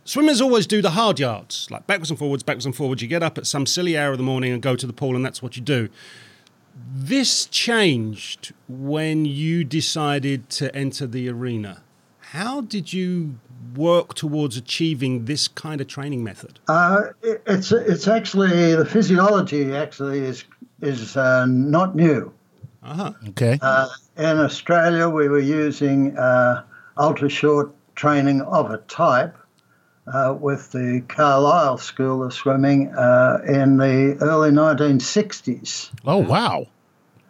swimmers 0.03 0.41
always 0.41 0.67
do 0.67 0.81
the 0.81 0.91
hard 0.91 1.21
yards, 1.21 1.69
like 1.71 1.87
backwards 1.87 2.09
and 2.09 2.19
forwards, 2.19 2.43
backwards 2.43 2.65
and 2.65 2.75
forwards. 2.75 3.01
You 3.01 3.07
get 3.07 3.23
up 3.23 3.37
at 3.37 3.47
some 3.47 3.65
silly 3.65 3.97
hour 3.97 4.11
of 4.11 4.17
the 4.17 4.23
morning 4.25 4.51
and 4.51 4.61
go 4.61 4.75
to 4.75 4.85
the 4.85 4.91
pool, 4.91 5.15
and 5.15 5.23
that's 5.23 5.41
what 5.41 5.55
you 5.55 5.63
do. 5.63 5.87
This 6.93 7.45
changed 7.45 8.51
when 8.67 9.23
you 9.23 9.63
decided 9.63 10.49
to 10.49 10.75
enter 10.75 11.07
the 11.07 11.29
arena. 11.29 11.83
How 12.33 12.61
did 12.61 12.91
you 12.91 13.35
work 13.75 14.15
towards 14.15 14.57
achieving 14.57 15.25
this 15.25 15.47
kind 15.47 15.79
of 15.79 15.87
training 15.87 16.23
method? 16.23 16.59
Uh, 16.67 17.03
it- 17.21 17.43
it's 17.45 17.71
it's 17.71 18.07
actually 18.07 18.73
the 18.75 18.85
physiology 18.85 19.75
actually 19.75 20.19
is 20.21 20.43
is 20.81 21.15
uh, 21.15 21.45
not 21.45 21.95
new. 21.95 22.33
Uh-huh. 22.81 23.11
Okay. 23.29 23.59
Uh, 23.61 23.87
in 24.17 24.39
Australia, 24.39 25.07
we 25.09 25.29
were 25.29 25.45
using 25.65 26.17
uh, 26.17 26.63
ultra 26.97 27.29
short 27.29 27.71
training 27.95 28.41
of 28.41 28.71
a 28.71 28.77
type 28.87 29.35
uh, 30.11 30.35
with 30.37 30.71
the 30.71 31.03
Carlile 31.07 31.77
School 31.77 32.23
of 32.23 32.33
Swimming 32.33 32.91
uh, 32.95 33.37
in 33.47 33.77
the 33.77 34.17
early 34.21 34.49
1960s. 34.49 35.91
oh, 36.05 36.17
wow. 36.17 36.65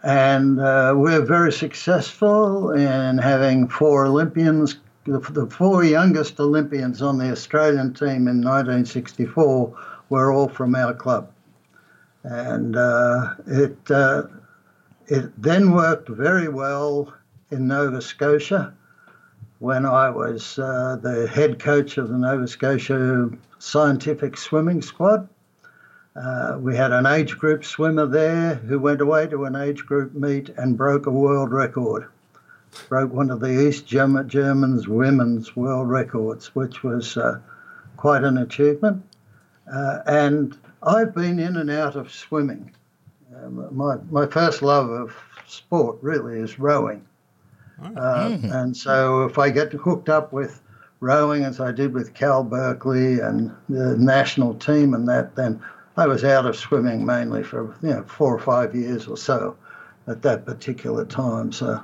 and 0.02 0.62
uh, 0.62 0.94
we're 0.96 1.26
very 1.26 1.52
successful 1.52 2.72
in 2.72 3.18
having 3.18 3.68
four 3.68 4.06
Olympians. 4.06 4.78
The, 5.06 5.20
the 5.20 5.48
four 5.48 5.84
youngest 5.84 6.40
Olympians 6.40 7.02
on 7.02 7.18
the 7.18 7.32
Australian 7.32 7.94
team 7.94 8.28
in 8.28 8.42
1964 8.42 9.76
were 10.10 10.32
all 10.32 10.48
from 10.48 10.76
our 10.76 10.94
club, 10.94 11.30
and 12.24 12.78
uh, 12.78 13.36
it 13.46 13.78
uh, 13.92 14.24
it 15.08 15.30
then 15.42 15.72
worked 15.72 16.08
very 16.08 16.48
well 16.48 17.14
in 17.52 17.68
Nova 17.68 18.02
Scotia 18.02 18.74
when 19.60 19.86
I 19.86 20.10
was 20.10 20.58
uh, 20.58 20.98
the 21.02 21.28
head 21.28 21.60
coach 21.60 21.98
of 21.98 22.08
the 22.08 22.18
Nova 22.18 22.48
Scotia 22.48 23.30
scientific 23.60 24.38
swimming 24.38 24.82
squad. 24.82 25.28
Uh, 26.16 26.58
we 26.60 26.76
had 26.76 26.92
an 26.92 27.06
age 27.06 27.38
group 27.38 27.66
swimmer 27.66 28.06
there 28.06 28.56
who 28.56 28.80
went 28.80 29.02
away 29.02 29.28
to 29.28 29.46
an 29.46 29.56
age 29.56 29.86
group 29.86 30.14
meet 30.14 30.50
and 30.58 30.78
broke 30.78 31.08
a 31.08 31.12
world 31.12 31.52
record. 31.52 32.08
Broke 32.90 33.14
one 33.14 33.30
of 33.30 33.40
the 33.40 33.68
East 33.68 33.86
German, 33.86 34.28
Germans 34.28 34.88
women's 34.88 35.56
world 35.56 35.90
records, 35.90 36.54
which 36.56 36.84
was 36.84 37.18
uh, 37.18 37.40
quite 37.98 38.24
an 38.24 38.38
achievement. 38.38 39.04
Uh, 39.72 40.00
and 40.06 40.58
I've 40.82 41.14
been 41.14 41.40
in 41.40 41.58
and 41.58 41.70
out 41.70 41.96
of 41.96 42.12
swimming. 42.12 42.72
Um, 43.36 43.68
my, 43.72 43.96
my 44.10 44.28
first 44.28 44.62
love 44.62 44.90
of 44.90 45.16
sport 45.48 45.98
really 46.02 46.40
is 46.40 46.60
rowing. 46.60 47.06
Uh, 47.96 48.38
and 48.44 48.76
so 48.78 49.26
if 49.26 49.38
I 49.38 49.50
get 49.50 49.74
hooked 49.74 50.10
up 50.10 50.32
with 50.32 50.62
rowing, 51.00 51.44
as 51.44 51.60
I 51.60 51.72
did 51.72 51.94
with 51.94 52.14
Cal 52.14 52.44
Berkeley 52.44 53.20
and 53.20 53.52
the 53.68 53.98
national 53.98 54.54
team 54.56 54.94
and 54.94 55.08
that, 55.10 55.36
then 55.36 55.62
I 55.98 56.08
was 56.08 56.24
out 56.24 56.46
of 56.46 56.56
swimming 56.56 57.06
mainly 57.06 57.44
for 57.44 57.76
you 57.82 57.90
know 57.90 58.04
four 58.04 58.34
or 58.34 58.40
five 58.40 58.74
years 58.76 59.08
or 59.08 59.18
so 59.18 59.58
at 60.08 60.22
that 60.22 60.46
particular 60.46 61.06
time. 61.06 61.52
So 61.52 61.84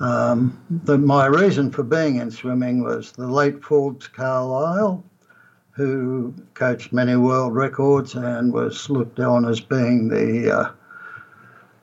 um, 0.00 0.58
the, 0.84 0.98
my 0.98 1.26
reason 1.26 1.70
for 1.70 1.82
being 1.82 2.16
in 2.16 2.30
swimming 2.30 2.82
was 2.82 3.12
the 3.12 3.26
late 3.26 3.62
Forbes 3.62 4.08
Carlile, 4.08 5.04
who 5.70 6.34
coached 6.54 6.92
many 6.92 7.16
world 7.16 7.54
records 7.54 8.14
and 8.14 8.52
was 8.52 8.88
looked 8.90 9.20
on 9.20 9.46
as 9.46 9.60
being 9.60 10.08
the 10.08 10.50
uh, 10.50 10.70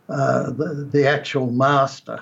uh, 0.09 0.51
the, 0.51 0.89
the 0.91 1.07
actual 1.07 1.49
master 1.49 2.21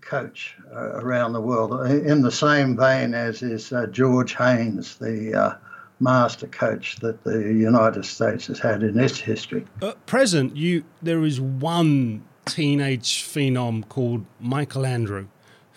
coach 0.00 0.56
uh, 0.72 1.00
around 1.00 1.32
the 1.32 1.40
world, 1.40 1.86
in 1.90 2.22
the 2.22 2.30
same 2.30 2.76
vein 2.76 3.12
as 3.12 3.42
is 3.42 3.72
uh, 3.72 3.86
George 3.86 4.34
Haines, 4.34 4.96
the 4.96 5.34
uh, 5.34 5.54
master 6.00 6.46
coach 6.46 6.96
that 6.96 7.22
the 7.24 7.38
United 7.38 8.04
States 8.04 8.46
has 8.46 8.58
had 8.58 8.82
in 8.82 8.98
its 8.98 9.18
history. 9.18 9.66
At 9.82 10.04
present, 10.06 10.56
you 10.56 10.84
there 11.02 11.24
is 11.24 11.40
one 11.40 12.24
teenage 12.48 13.22
phenom 13.24 13.88
called 13.88 14.24
Michael 14.40 14.84
Andrew 14.86 15.26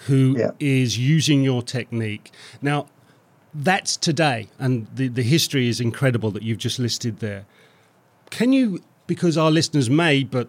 who 0.08 0.36
Yeah. 0.38 0.52
is 0.60 0.98
using 0.98 1.44
your 1.44 1.62
technique. 1.62 2.32
Now, 2.62 2.88
that's 3.54 3.96
today, 3.98 4.48
and 4.58 4.88
the, 4.96 5.08
the 5.10 5.22
history 5.22 5.68
is 5.68 5.80
incredible 5.80 6.32
that 6.32 6.42
you've 6.42 6.58
just 6.58 6.80
listed 6.80 7.20
there. 7.20 7.46
Can 8.30 8.54
you, 8.54 8.82
because 9.08 9.38
our 9.38 9.52
listeners 9.52 9.90
may, 9.90 10.24
but 10.24 10.48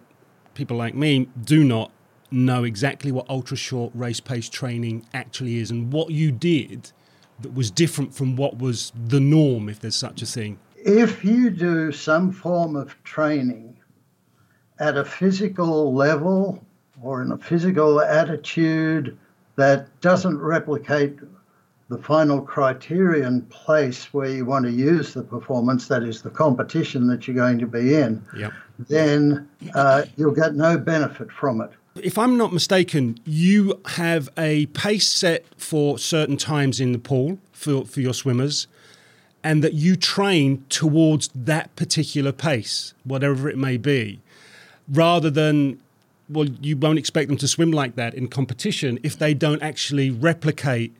people 0.54 0.76
like 0.76 0.94
me 0.94 1.28
do 1.44 1.64
not 1.64 1.90
know 2.30 2.64
exactly 2.64 3.12
what 3.12 3.28
ultra 3.28 3.56
short 3.56 3.90
race 3.94 4.20
pace 4.20 4.48
training 4.48 5.04
actually 5.12 5.58
is 5.58 5.70
and 5.70 5.92
what 5.92 6.10
you 6.10 6.32
did 6.32 6.92
that 7.40 7.52
was 7.54 7.70
different 7.70 8.14
from 8.14 8.36
what 8.36 8.58
was 8.58 8.92
the 9.08 9.20
norm, 9.20 9.68
if 9.68 9.80
there's 9.80 9.96
such 9.96 10.22
a 10.22 10.26
thing? 10.26 10.58
If 10.76 11.24
you 11.24 11.50
do 11.50 11.92
some 11.92 12.32
form 12.32 12.74
of 12.76 12.96
training 13.04 13.71
at 14.82 14.96
a 14.96 15.04
physical 15.04 15.94
level 15.94 16.60
or 17.00 17.22
in 17.22 17.30
a 17.30 17.38
physical 17.38 18.00
attitude 18.00 19.16
that 19.54 19.86
doesn't 20.00 20.38
replicate 20.38 21.16
the 21.88 21.98
final 21.98 22.40
criterion 22.40 23.42
place 23.42 24.12
where 24.12 24.28
you 24.28 24.44
want 24.44 24.64
to 24.64 24.72
use 24.72 25.14
the 25.14 25.22
performance, 25.22 25.86
that 25.86 26.02
is 26.02 26.22
the 26.22 26.30
competition 26.30 27.06
that 27.06 27.28
you're 27.28 27.36
going 27.36 27.58
to 27.60 27.66
be 27.66 27.94
in, 27.94 28.20
Yep. 28.36 28.52
then 28.88 29.48
uh, 29.74 30.02
you'll 30.16 30.32
get 30.34 30.54
no 30.56 30.76
benefit 30.78 31.30
from 31.30 31.60
it. 31.60 31.70
if 31.96 32.16
I'm 32.18 32.36
not 32.36 32.52
mistaken, 32.52 33.18
you 33.24 33.78
have 33.86 34.28
a 34.36 34.66
pace 34.66 35.08
set 35.08 35.44
for 35.58 35.98
certain 35.98 36.36
times 36.38 36.80
in 36.80 36.90
the 36.92 36.98
pool 36.98 37.38
for, 37.52 37.84
for 37.84 38.00
your 38.00 38.14
swimmers, 38.14 38.66
and 39.44 39.62
that 39.62 39.74
you 39.74 39.94
train 39.94 40.64
towards 40.70 41.28
that 41.34 41.76
particular 41.76 42.32
pace, 42.32 42.94
whatever 43.04 43.48
it 43.48 43.58
may 43.58 43.76
be, 43.76 44.20
rather 44.88 45.30
than, 45.30 45.80
well, 46.28 46.46
you 46.60 46.76
won't 46.76 46.98
expect 46.98 47.28
them 47.28 47.36
to 47.38 47.48
swim 47.48 47.70
like 47.70 47.94
that 47.96 48.14
in 48.14 48.28
competition 48.28 48.98
if 49.02 49.18
they 49.18 49.34
don't 49.34 49.62
actually 49.62 50.10
replicate. 50.10 50.94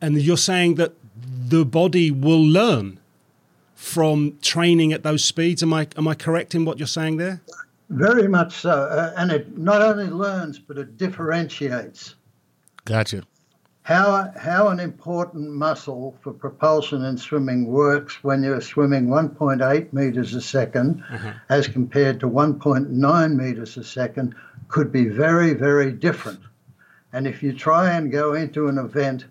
And 0.00 0.20
you're 0.20 0.36
saying 0.36 0.74
that 0.76 0.92
the 1.16 1.64
body 1.64 2.10
will 2.10 2.44
learn 2.44 3.00
from 3.74 4.38
training 4.42 4.92
at 4.92 5.02
those 5.02 5.24
speeds. 5.24 5.62
Am 5.62 5.72
I 5.72 5.86
am 5.96 6.08
I 6.08 6.14
correct 6.14 6.54
in 6.54 6.64
what 6.64 6.78
you're 6.78 6.86
saying 6.86 7.18
there? 7.18 7.42
Very 7.88 8.26
much 8.26 8.52
so. 8.52 8.70
Uh, 8.70 9.12
and 9.16 9.30
it 9.30 9.56
not 9.56 9.80
only 9.80 10.06
learns, 10.06 10.58
but 10.58 10.76
it 10.76 10.96
differentiates. 10.96 12.16
Gotcha. 12.84 13.22
How 13.86 14.32
how 14.36 14.66
an 14.66 14.80
important 14.80 15.48
muscle 15.48 16.16
for 16.20 16.32
propulsion 16.32 17.04
in 17.04 17.16
swimming 17.16 17.66
works 17.66 18.24
when 18.24 18.42
you're 18.42 18.60
swimming 18.60 19.06
1.8 19.06 19.92
meters 19.92 20.34
a 20.34 20.38
2nd 20.38 21.00
uh-huh. 21.08 21.32
as 21.48 21.68
compared 21.68 22.18
to 22.18 22.26
1.9 22.28 23.36
meters 23.36 23.76
a 23.76 23.84
second 23.84 24.34
could 24.66 24.90
be 24.90 25.04
very 25.04 25.54
very 25.54 25.92
different. 25.92 26.40
And 27.12 27.28
if 27.28 27.44
you 27.44 27.52
try 27.52 27.92
and 27.92 28.10
go 28.10 28.34
into 28.34 28.66
an 28.66 28.76
event 28.76 29.26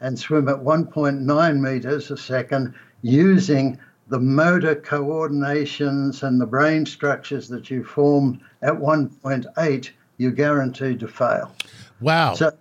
and 0.00 0.18
swim 0.18 0.48
at 0.48 0.56
1.9 0.56 1.60
meters 1.60 2.10
a 2.10 2.16
second 2.16 2.72
using 3.02 3.78
the 4.08 4.18
motor 4.18 4.74
coordinations 4.74 6.22
and 6.22 6.40
the 6.40 6.46
brain 6.46 6.86
structures 6.86 7.46
that 7.48 7.68
you 7.68 7.84
formed 7.84 8.40
at 8.62 8.72
1.8 8.72 9.90
you're 10.16 10.30
guaranteed 10.30 10.98
to 11.00 11.08
fail. 11.08 11.54
Wow. 12.00 12.32
so, 12.32 12.52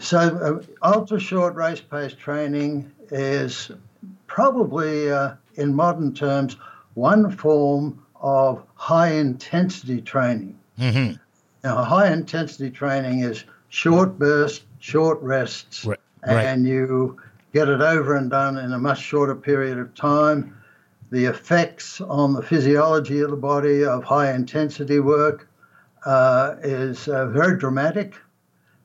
so 0.00 0.18
uh, 0.18 0.86
ultra 0.86 1.20
short 1.20 1.54
race 1.54 1.80
pace 1.80 2.12
training 2.14 2.90
is 3.10 3.70
probably, 4.26 5.10
uh, 5.10 5.34
in 5.54 5.74
modern 5.74 6.14
terms, 6.14 6.56
one 6.94 7.30
form 7.30 8.04
of 8.20 8.62
high 8.74 9.10
intensity 9.12 10.00
training. 10.00 10.58
hmm 10.78 11.12
Now, 11.64 11.82
high 11.82 12.12
intensity 12.12 12.70
training 12.70 13.20
is 13.20 13.44
short 13.68 14.18
bursts, 14.18 14.64
short 14.78 15.20
rests, 15.22 15.84
Right. 15.84 15.98
right. 16.26 16.44
and 16.46 16.66
you 16.66 17.18
get 17.52 17.68
it 17.68 17.80
over 17.80 18.16
and 18.16 18.30
done 18.30 18.58
in 18.58 18.72
a 18.72 18.78
much 18.78 19.00
shorter 19.00 19.34
period 19.34 19.78
of 19.78 19.94
time. 19.94 20.54
The 21.10 21.24
effects 21.24 22.00
on 22.00 22.34
the 22.34 22.42
physiology 22.42 23.20
of 23.20 23.30
the 23.30 23.36
body 23.36 23.84
of 23.84 24.04
high 24.04 24.32
intensity 24.32 25.00
work 25.00 25.48
uh, 26.04 26.56
is 26.62 27.08
uh, 27.08 27.26
very 27.26 27.58
dramatic. 27.58 28.14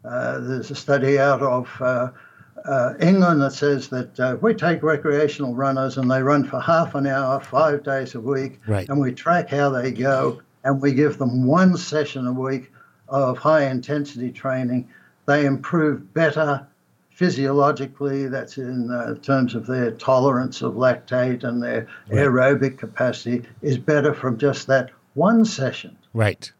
Uh, 0.06 0.40
there's 0.40 0.72
a 0.72 0.76
study 0.76 1.18
out 1.20 1.42
of 1.42 1.70
uh, 1.82 2.10
uh, 2.66 2.94
England 3.00 3.42
that 3.42 3.54
says 3.54 3.88
that 3.90 4.20
uh, 4.20 4.38
we 4.42 4.54
take 4.54 4.84
recreational 4.84 5.56
runners 5.56 5.98
and 5.98 6.10
they 6.10 6.22
run 6.22 6.44
for 6.44 6.60
half 6.60 6.96
an 6.96 7.08
hour, 7.08 7.40
five 7.40 7.84
days 7.84 8.16
a 8.16 8.20
week, 8.20 8.60
Right. 8.68 8.88
and 8.90 9.00
we 9.00 9.12
track 9.14 9.50
how 9.50 9.70
they 9.70 9.92
go, 9.92 10.42
and 10.64 10.82
we 10.82 10.94
give 10.94 11.18
them 11.18 11.46
one 11.46 11.78
session 11.78 12.28
a 12.28 12.34
week 12.34 12.72
of 13.10 13.38
high 13.38 13.66
intensity 13.66 14.32
training. 14.32 14.90
They 15.26 15.46
improve 15.46 16.14
better 16.14 16.68
physiologically, 17.12 18.28
that's 18.28 18.58
in 18.58 18.90
uh, 18.92 19.16
terms 19.22 19.56
of 19.56 19.68
their 19.68 19.92
tolerance 19.92 20.62
of 20.62 20.74
lactate 20.74 21.44
and 21.44 21.62
their 21.62 21.88
aerobic 22.10 22.78
capacity, 22.78 23.44
is 23.62 23.78
better 23.78 24.14
from 24.14 24.38
just 24.38 24.68
that 24.68 24.90
one 25.14 25.46
session. 25.46 25.96
Right. 26.14 26.52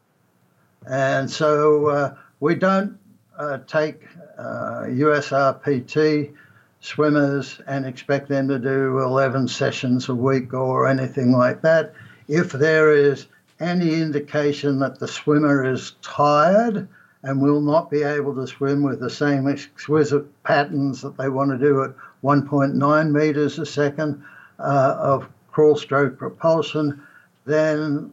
And 0.88 1.30
so 1.30 1.86
uh, 1.88 2.14
we 2.40 2.54
don't 2.54 2.98
uh, 3.38 3.58
take 3.66 4.06
uh, 4.38 4.84
USRPT 4.86 6.32
swimmers 6.80 7.60
and 7.66 7.86
expect 7.86 8.28
them 8.28 8.48
to 8.48 8.58
do 8.58 8.98
11 8.98 9.48
sessions 9.48 10.08
a 10.08 10.14
week 10.14 10.52
or 10.52 10.86
anything 10.86 11.32
like 11.32 11.62
that. 11.62 11.94
If 12.28 12.52
there 12.52 12.92
is 12.92 13.26
any 13.60 13.94
indication 13.94 14.78
that 14.80 14.98
the 14.98 15.08
swimmer 15.08 15.70
is 15.70 15.92
tired 16.02 16.88
and 17.22 17.40
will 17.40 17.60
not 17.60 17.90
be 17.90 18.02
able 18.02 18.34
to 18.34 18.46
swim 18.46 18.82
with 18.82 19.00
the 19.00 19.08
same 19.08 19.48
exquisite 19.48 20.26
patterns 20.42 21.00
that 21.00 21.16
they 21.16 21.28
want 21.28 21.50
to 21.50 21.58
do 21.58 21.82
at 21.82 21.94
1.9 22.22 23.10
meters 23.10 23.58
a 23.58 23.66
second 23.66 24.22
uh, 24.58 24.96
of 24.98 25.28
crawl 25.50 25.76
stroke 25.76 26.18
propulsion, 26.18 27.02
then 27.46 28.10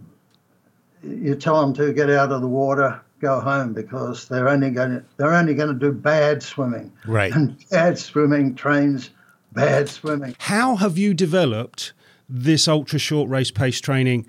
you 1.03 1.35
tell 1.35 1.59
them 1.59 1.73
to 1.73 1.91
get 1.91 2.09
out 2.09 2.31
of 2.31 2.41
the 2.41 2.47
water, 2.47 3.01
go 3.21 3.39
home 3.39 3.73
because 3.73 4.27
they're 4.27 4.49
only 4.49 4.71
going 4.71 4.91
to 4.91 5.03
they're 5.17 5.33
only 5.33 5.53
going 5.53 5.69
to 5.73 5.79
do 5.79 5.91
bad 5.91 6.41
swimming, 6.43 6.91
Right. 7.05 7.31
and 7.33 7.55
bad 7.69 7.97
swimming 7.97 8.55
trains 8.55 9.11
bad 9.53 9.89
swimming. 9.89 10.35
How 10.39 10.75
have 10.77 10.97
you 10.97 11.13
developed 11.13 11.93
this 12.29 12.67
ultra 12.67 12.97
short 12.99 13.29
race 13.29 13.51
pace 13.51 13.79
training 13.81 14.25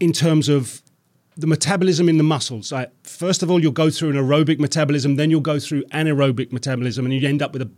in 0.00 0.12
terms 0.12 0.48
of 0.48 0.80
the 1.36 1.46
metabolism 1.48 2.08
in 2.08 2.16
the 2.18 2.22
muscles? 2.24 2.70
Like, 2.72 2.92
first 3.04 3.42
of 3.42 3.50
all, 3.50 3.60
you'll 3.60 3.72
go 3.72 3.90
through 3.90 4.10
an 4.10 4.16
aerobic 4.16 4.58
metabolism, 4.60 5.16
then 5.16 5.30
you'll 5.30 5.40
go 5.40 5.58
through 5.58 5.82
anaerobic 5.86 6.52
metabolism, 6.52 7.04
and 7.04 7.12
you 7.12 7.28
end 7.28 7.42
up 7.42 7.52
with 7.52 7.62
a 7.62 7.70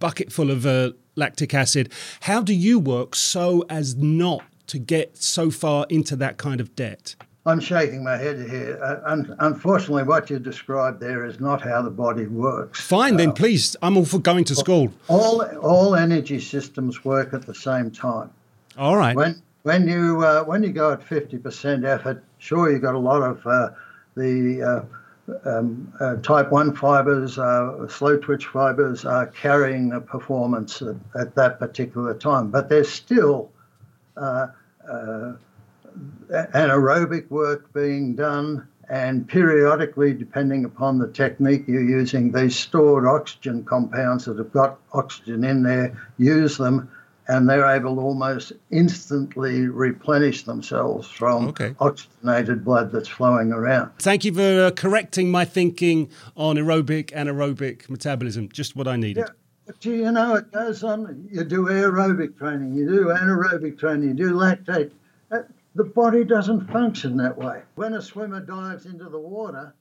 bucket 0.00 0.32
full 0.32 0.50
of 0.50 0.66
uh, 0.66 0.90
lactic 1.14 1.54
acid. 1.54 1.92
How 2.22 2.40
do 2.42 2.52
you 2.54 2.78
work 2.80 3.14
so 3.14 3.64
as 3.70 3.94
not 3.96 4.42
to 4.68 4.78
get 4.78 5.16
so 5.16 5.50
far 5.52 5.86
into 5.88 6.16
that 6.16 6.36
kind 6.36 6.60
of 6.60 6.74
debt? 6.74 7.14
I'm 7.48 7.60
shaking 7.60 8.04
my 8.04 8.16
head 8.16 8.38
here. 8.38 8.78
Uh, 8.82 9.00
un- 9.10 9.34
unfortunately, 9.38 10.02
what 10.02 10.28
you 10.28 10.38
described 10.38 11.00
there 11.00 11.24
is 11.24 11.40
not 11.40 11.62
how 11.62 11.80
the 11.80 11.90
body 11.90 12.26
works. 12.26 12.80
Fine, 12.80 13.16
then 13.16 13.32
please, 13.32 13.74
I'm 13.80 13.96
all 13.96 14.04
for 14.04 14.18
going 14.18 14.44
to 14.44 14.54
school. 14.54 14.92
All 15.08 15.42
all 15.58 15.94
energy 15.94 16.40
systems 16.40 17.04
work 17.04 17.32
at 17.32 17.46
the 17.46 17.54
same 17.54 17.90
time. 17.90 18.30
All 18.76 18.96
right. 18.96 19.16
When 19.16 19.42
when 19.62 19.88
you 19.88 20.22
uh, 20.22 20.44
when 20.44 20.62
you 20.62 20.72
go 20.72 20.92
at 20.92 21.02
fifty 21.02 21.38
percent 21.38 21.84
effort, 21.84 22.22
sure 22.36 22.70
you've 22.70 22.82
got 22.82 22.94
a 22.94 22.98
lot 22.98 23.22
of 23.22 23.46
uh, 23.46 23.70
the 24.14 24.62
uh, 24.62 25.48
um, 25.50 25.92
uh, 26.00 26.16
type 26.16 26.50
one 26.50 26.74
fibers, 26.74 27.38
uh, 27.38 27.88
slow 27.88 28.18
twitch 28.18 28.46
fibers 28.46 29.04
are 29.04 29.26
carrying 29.26 29.88
the 29.88 30.00
performance 30.00 30.82
at, 30.82 30.96
at 31.18 31.34
that 31.34 31.58
particular 31.58 32.14
time, 32.14 32.50
but 32.50 32.68
there's 32.68 32.88
still 32.90 33.50
uh, 34.16 34.48
uh, 34.90 35.32
anaerobic 36.30 37.30
work 37.30 37.72
being 37.72 38.14
done. 38.14 38.66
And 38.90 39.28
periodically, 39.28 40.14
depending 40.14 40.64
upon 40.64 40.98
the 40.98 41.08
technique 41.08 41.64
you're 41.66 41.82
using, 41.82 42.32
these 42.32 42.56
stored 42.56 43.06
oxygen 43.06 43.62
compounds 43.64 44.24
that 44.24 44.38
have 44.38 44.50
got 44.50 44.78
oxygen 44.94 45.44
in 45.44 45.62
there, 45.62 45.94
use 46.16 46.56
them 46.56 46.90
and 47.28 47.48
they're 47.48 47.66
able 47.68 47.94
to 47.96 48.00
almost 48.00 48.52
instantly 48.70 49.68
replenish 49.68 50.44
themselves 50.44 51.06
from 51.06 51.48
Okay. 51.48 51.74
oxygenated 51.78 52.64
blood 52.64 52.90
that's 52.90 53.08
flowing 53.08 53.52
around. 53.52 53.90
Thank 53.98 54.24
you 54.24 54.32
for 54.32 54.64
uh, 54.64 54.70
correcting 54.70 55.30
my 55.30 55.44
thinking 55.44 56.08
on 56.36 56.56
aerobic 56.56 57.10
anaerobic 57.12 57.88
metabolism. 57.90 58.48
Just 58.48 58.74
what 58.74 58.88
I 58.88 58.96
needed. 58.96 59.26
Yeah. 59.26 59.32
But 59.66 59.80
do 59.80 59.90
you 59.94 60.10
know 60.10 60.36
it 60.36 60.50
goes 60.50 60.82
on? 60.82 61.28
You 61.30 61.44
do 61.44 61.66
aerobic 61.66 62.38
training, 62.38 62.74
you 62.74 62.88
do 62.88 63.04
anaerobic 63.08 63.78
training, 63.78 64.08
you 64.08 64.14
do 64.14 64.32
lactate. 64.32 64.90
The 65.74 65.84
body 65.84 66.24
doesn't 66.24 66.70
function 66.72 67.16
that 67.18 67.36
way. 67.36 67.62
When 67.74 67.94
a 67.94 68.02
swimmer 68.02 68.40
dives 68.40 68.86
into 68.86 69.08
the 69.08 69.18
water, 69.18 69.74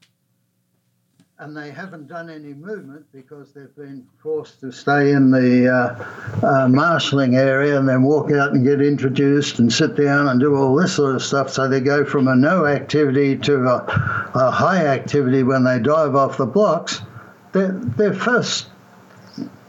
and 1.39 1.55
they 1.55 1.69
haven't 1.69 2.07
done 2.07 2.31
any 2.31 2.53
movement 2.53 3.05
because 3.11 3.53
they've 3.53 3.75
been 3.75 4.07
forced 4.17 4.59
to 4.59 4.71
stay 4.71 5.11
in 5.11 5.29
the 5.29 5.67
uh, 5.71 6.45
uh, 6.45 6.67
marshalling 6.67 7.35
area 7.35 7.77
and 7.77 7.87
then 7.87 8.01
walk 8.01 8.31
out 8.31 8.53
and 8.53 8.65
get 8.65 8.81
introduced 8.81 9.59
and 9.59 9.71
sit 9.71 9.95
down 9.95 10.27
and 10.29 10.39
do 10.39 10.55
all 10.55 10.75
this 10.75 10.95
sort 10.95 11.13
of 11.13 11.21
stuff. 11.21 11.51
So 11.51 11.67
they 11.67 11.79
go 11.79 12.03
from 12.03 12.27
a 12.27 12.35
no 12.35 12.65
activity 12.65 13.37
to 13.37 13.65
a, 13.67 14.31
a 14.33 14.51
high 14.51 14.87
activity 14.87 15.43
when 15.43 15.63
they 15.63 15.77
dive 15.77 16.15
off 16.15 16.37
the 16.37 16.47
blocks. 16.47 17.01
Their, 17.51 17.71
their 17.71 18.13
first 18.13 18.69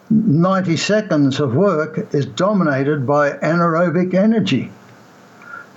90 0.09 0.75
seconds 0.79 1.39
of 1.39 1.55
work 1.55 2.15
is 2.15 2.25
dominated 2.25 3.07
by 3.07 3.33
anaerobic 3.33 4.15
energy 4.15 4.73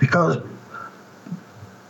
because 0.02 0.36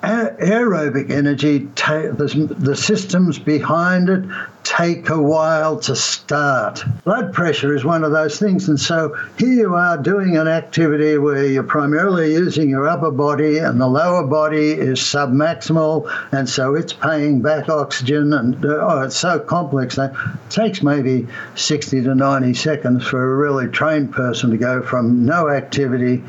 aerobic 0.03 1.11
energy, 1.11 1.61
the, 1.61 2.77
systems 2.77 3.39
behind 3.39 4.11
it 4.11 4.25
take 4.65 5.09
a 5.09 5.21
while 5.21 5.79
to 5.79 5.97
start. 5.97 6.85
Blood 7.05 7.33
pressure 7.33 7.75
is 7.75 7.87
one 7.87 8.05
of 8.05 8.13
those 8.13 8.39
things, 8.39 8.69
and 8.69 8.79
so 8.79 9.17
here 9.39 9.55
you 9.55 9.75
are 9.75 9.97
doing 9.97 10.37
an 10.37 10.47
activity 10.47 11.17
where 11.17 11.47
you're 11.47 11.63
primarily 11.63 12.33
using 12.33 12.69
your 12.69 12.87
upper 12.87 13.11
body, 13.11 13.57
and 13.57 13.81
the 13.81 13.89
lower 13.89 14.27
body 14.27 14.73
is 14.73 14.99
submaximal, 14.99 16.07
and 16.33 16.47
so 16.47 16.75
it's 16.75 16.93
paying 16.93 17.41
back 17.41 17.71
oxygen, 17.71 18.35
and 18.35 18.63
uh, 18.67 18.79
oh, 18.83 19.03
it's 19.05 19.17
so 19.17 19.39
complex 19.39 19.97
that 19.97 20.13
it 20.13 20.51
takes 20.51 20.83
maybe 20.83 21.27
60 21.55 22.03
to 22.03 22.15
90 22.15 22.53
seconds 22.53 23.07
for 23.07 23.25
a 23.25 23.37
really 23.37 23.69
trained 23.69 24.13
person 24.13 24.51
to 24.51 24.59
go 24.59 24.83
from 24.83 25.25
no 25.25 25.49
activity 25.49 26.23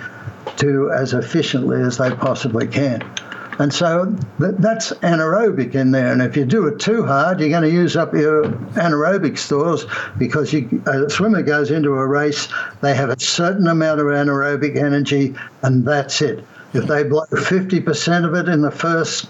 to 0.58 0.91
as 0.91 1.13
efficiently 1.13 1.82
as 1.82 1.97
they 1.97 2.12
possibly 2.12 2.67
can. 2.67 3.01
And 3.60 3.71
so 3.71 4.06
that's 4.39 4.91
anaerobic 4.91 5.75
in 5.75 5.91
there. 5.91 6.12
And 6.12 6.21
if 6.21 6.36
you 6.36 6.43
do 6.43 6.65
it 6.67 6.79
too 6.79 7.06
hard, 7.06 7.39
you're 7.39 7.49
going 7.49 7.62
to 7.63 7.69
use 7.69 7.95
up 7.95 8.13
your 8.13 8.45
anaerobic 8.73 9.38
stores 9.38 9.86
because 10.17 10.51
you, 10.51 10.82
a 10.88 11.10
swimmer 11.10 11.43
goes 11.43 11.69
into 11.69 11.93
a 11.93 12.08
race, 12.08 12.47
they 12.82 12.95
have 12.95 13.10
a 13.10 13.19
certain 13.19 13.67
amount 13.67 13.99
of 13.99 14.08
anaerobic 14.08 14.75
energy, 14.75 15.36
and 15.62 15.86
that's 15.86 16.21
it. 16.21 16.43
If 16.73 16.88
they 16.88 17.03
blow 17.03 17.25
50% 17.25 18.25
of 18.25 18.34
it 18.34 18.49
in 18.49 18.62
the 18.62 18.71
first 18.71 19.27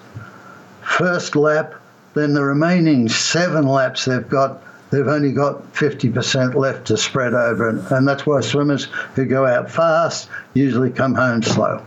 first 0.81 1.35
lap, 1.35 1.73
then 2.13 2.33
the 2.33 2.43
remaining 2.43 3.09
seven 3.09 3.67
laps 3.67 4.05
they've 4.05 4.27
got, 4.27 4.61
they've 4.93 5.07
only 5.07 5.31
got 5.31 5.73
50% 5.73 6.53
left 6.53 6.85
to 6.87 6.97
spread 6.97 7.33
over. 7.33 7.67
And, 7.67 7.79
and 7.91 8.07
that's 8.07 8.27
why 8.27 8.41
swimmers 8.41 8.85
who 9.15 9.25
go 9.25 9.43
out 9.47 9.71
fast 9.71 10.29
usually 10.53 10.91
come 10.91 11.15
home 11.15 11.41
slow. 11.41 11.83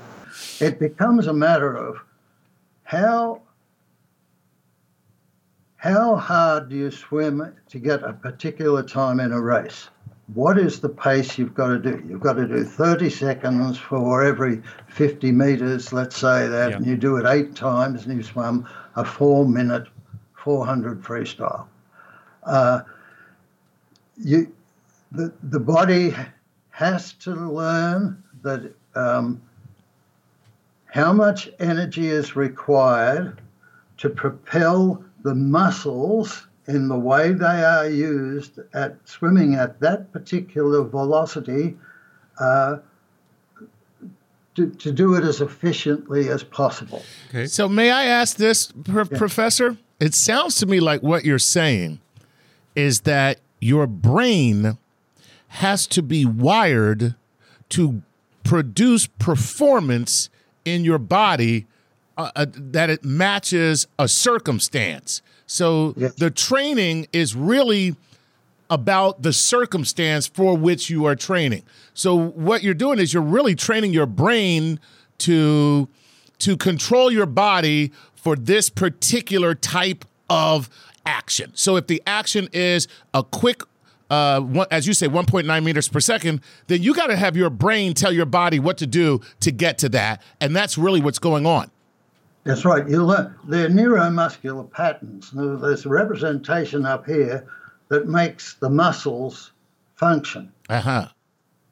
It 0.60 0.80
becomes 0.80 1.28
a 1.28 1.32
matter 1.32 1.72
of 1.72 1.98
how 2.82 3.42
how 5.76 6.16
hard 6.16 6.68
do 6.68 6.74
you 6.74 6.90
swim 6.90 7.54
to 7.68 7.78
get 7.78 8.02
a 8.02 8.12
particular 8.12 8.82
time 8.82 9.20
in 9.20 9.30
a 9.30 9.40
race? 9.40 9.88
What 10.34 10.58
is 10.58 10.80
the 10.80 10.88
pace 10.88 11.38
you've 11.38 11.54
got 11.54 11.68
to 11.68 11.78
do? 11.78 12.02
You've 12.08 12.20
got 12.20 12.32
to 12.32 12.48
do 12.48 12.64
30 12.64 13.08
seconds 13.10 13.78
for 13.78 14.24
every 14.24 14.62
50 14.88 15.30
meters, 15.30 15.92
let's 15.92 16.16
say 16.16 16.48
that, 16.48 16.70
yeah. 16.70 16.76
and 16.76 16.84
you 16.84 16.96
do 16.96 17.18
it 17.18 17.26
eight 17.26 17.54
times 17.54 18.04
and 18.04 18.16
you 18.16 18.24
swim 18.24 18.66
a 18.96 19.04
four 19.04 19.46
minute 19.46 19.86
400 20.34 21.04
freestyle. 21.04 21.66
Uh, 22.42 22.80
you, 24.18 24.52
the, 25.12 25.32
the 25.42 25.60
body 25.60 26.14
has 26.70 27.12
to 27.14 27.34
learn 27.34 28.22
that 28.42 28.72
um, 28.94 29.40
how 30.86 31.12
much 31.12 31.50
energy 31.58 32.08
is 32.08 32.36
required 32.36 33.40
to 33.98 34.08
propel 34.08 35.02
the 35.22 35.34
muscles 35.34 36.46
in 36.66 36.88
the 36.88 36.98
way 36.98 37.32
they 37.32 37.64
are 37.64 37.88
used 37.88 38.58
at 38.74 38.96
swimming 39.08 39.54
at 39.54 39.80
that 39.80 40.12
particular 40.12 40.82
velocity 40.82 41.76
uh, 42.38 42.78
to, 44.54 44.70
to 44.70 44.90
do 44.90 45.14
it 45.14 45.24
as 45.24 45.40
efficiently 45.40 46.28
as 46.28 46.42
possible. 46.42 47.02
Okay. 47.28 47.46
So, 47.46 47.68
may 47.68 47.90
I 47.90 48.04
ask 48.06 48.36
this, 48.36 48.72
yeah. 48.86 49.04
Professor? 49.16 49.76
It 50.00 50.14
sounds 50.14 50.56
to 50.56 50.66
me 50.66 50.80
like 50.80 51.02
what 51.02 51.24
you're 51.24 51.38
saying 51.38 52.00
is 52.74 53.00
that 53.02 53.38
your 53.60 53.86
brain 53.86 54.78
has 55.48 55.86
to 55.88 56.02
be 56.02 56.24
wired 56.24 57.14
to 57.70 58.02
produce 58.44 59.06
performance 59.06 60.30
in 60.64 60.84
your 60.84 60.98
body 60.98 61.66
uh, 62.18 62.30
uh, 62.34 62.46
that 62.54 62.90
it 62.90 63.04
matches 63.04 63.86
a 63.98 64.08
circumstance. 64.08 65.22
So 65.46 65.94
yes. 65.96 66.14
the 66.14 66.30
training 66.30 67.06
is 67.12 67.34
really 67.34 67.96
about 68.68 69.22
the 69.22 69.32
circumstance 69.32 70.26
for 70.26 70.56
which 70.56 70.90
you 70.90 71.04
are 71.04 71.14
training. 71.14 71.62
So 71.94 72.16
what 72.16 72.62
you're 72.62 72.74
doing 72.74 72.98
is 72.98 73.14
you're 73.14 73.22
really 73.22 73.54
training 73.54 73.92
your 73.92 74.06
brain 74.06 74.80
to 75.18 75.88
to 76.38 76.56
control 76.56 77.10
your 77.10 77.26
body 77.26 77.92
for 78.14 78.36
this 78.36 78.68
particular 78.68 79.54
type 79.54 80.04
of 80.28 80.68
action. 81.06 81.52
So 81.54 81.76
if 81.76 81.86
the 81.86 82.02
action 82.06 82.48
is 82.52 82.88
a 83.14 83.22
quick 83.22 83.62
uh, 84.10 84.40
one, 84.40 84.66
as 84.70 84.86
you 84.86 84.94
say, 84.94 85.08
1.9 85.08 85.64
meters 85.64 85.88
per 85.88 86.00
second, 86.00 86.40
then 86.68 86.82
you 86.82 86.94
got 86.94 87.08
to 87.08 87.16
have 87.16 87.36
your 87.36 87.50
brain 87.50 87.92
tell 87.94 88.12
your 88.12 88.26
body 88.26 88.60
what 88.60 88.78
to 88.78 88.86
do 88.86 89.20
to 89.40 89.50
get 89.50 89.78
to 89.78 89.88
that. 89.88 90.22
And 90.40 90.54
that's 90.54 90.78
really 90.78 91.00
what's 91.00 91.18
going 91.18 91.44
on. 91.44 91.70
That's 92.44 92.64
right. 92.64 92.88
You 92.88 93.04
learn 93.04 93.34
they're 93.48 93.68
neuromuscular 93.68 94.70
patterns. 94.70 95.32
There's 95.32 95.84
a 95.84 95.88
representation 95.88 96.86
up 96.86 97.04
here 97.04 97.48
that 97.88 98.06
makes 98.06 98.54
the 98.54 98.70
muscles 98.70 99.50
function. 99.96 100.52
Uh-huh. 100.68 101.08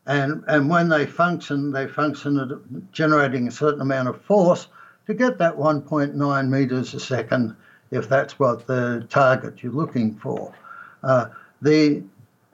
And 0.06 0.42
and 0.48 0.68
when 0.68 0.88
they 0.88 1.06
function, 1.06 1.70
they 1.70 1.86
function 1.86 2.38
at 2.40 2.92
generating 2.92 3.46
a 3.46 3.52
certain 3.52 3.80
amount 3.80 4.08
of 4.08 4.20
force 4.22 4.66
to 5.06 5.14
get 5.14 5.38
that 5.38 5.56
1.9 5.56 6.48
meters 6.48 6.94
a 6.94 7.00
second, 7.00 7.54
if 7.90 8.08
that's 8.08 8.38
what 8.38 8.66
the 8.66 9.06
target 9.10 9.62
you're 9.62 9.72
looking 9.72 10.14
for. 10.14 10.52
Uh, 11.02 11.26
the 11.62 12.02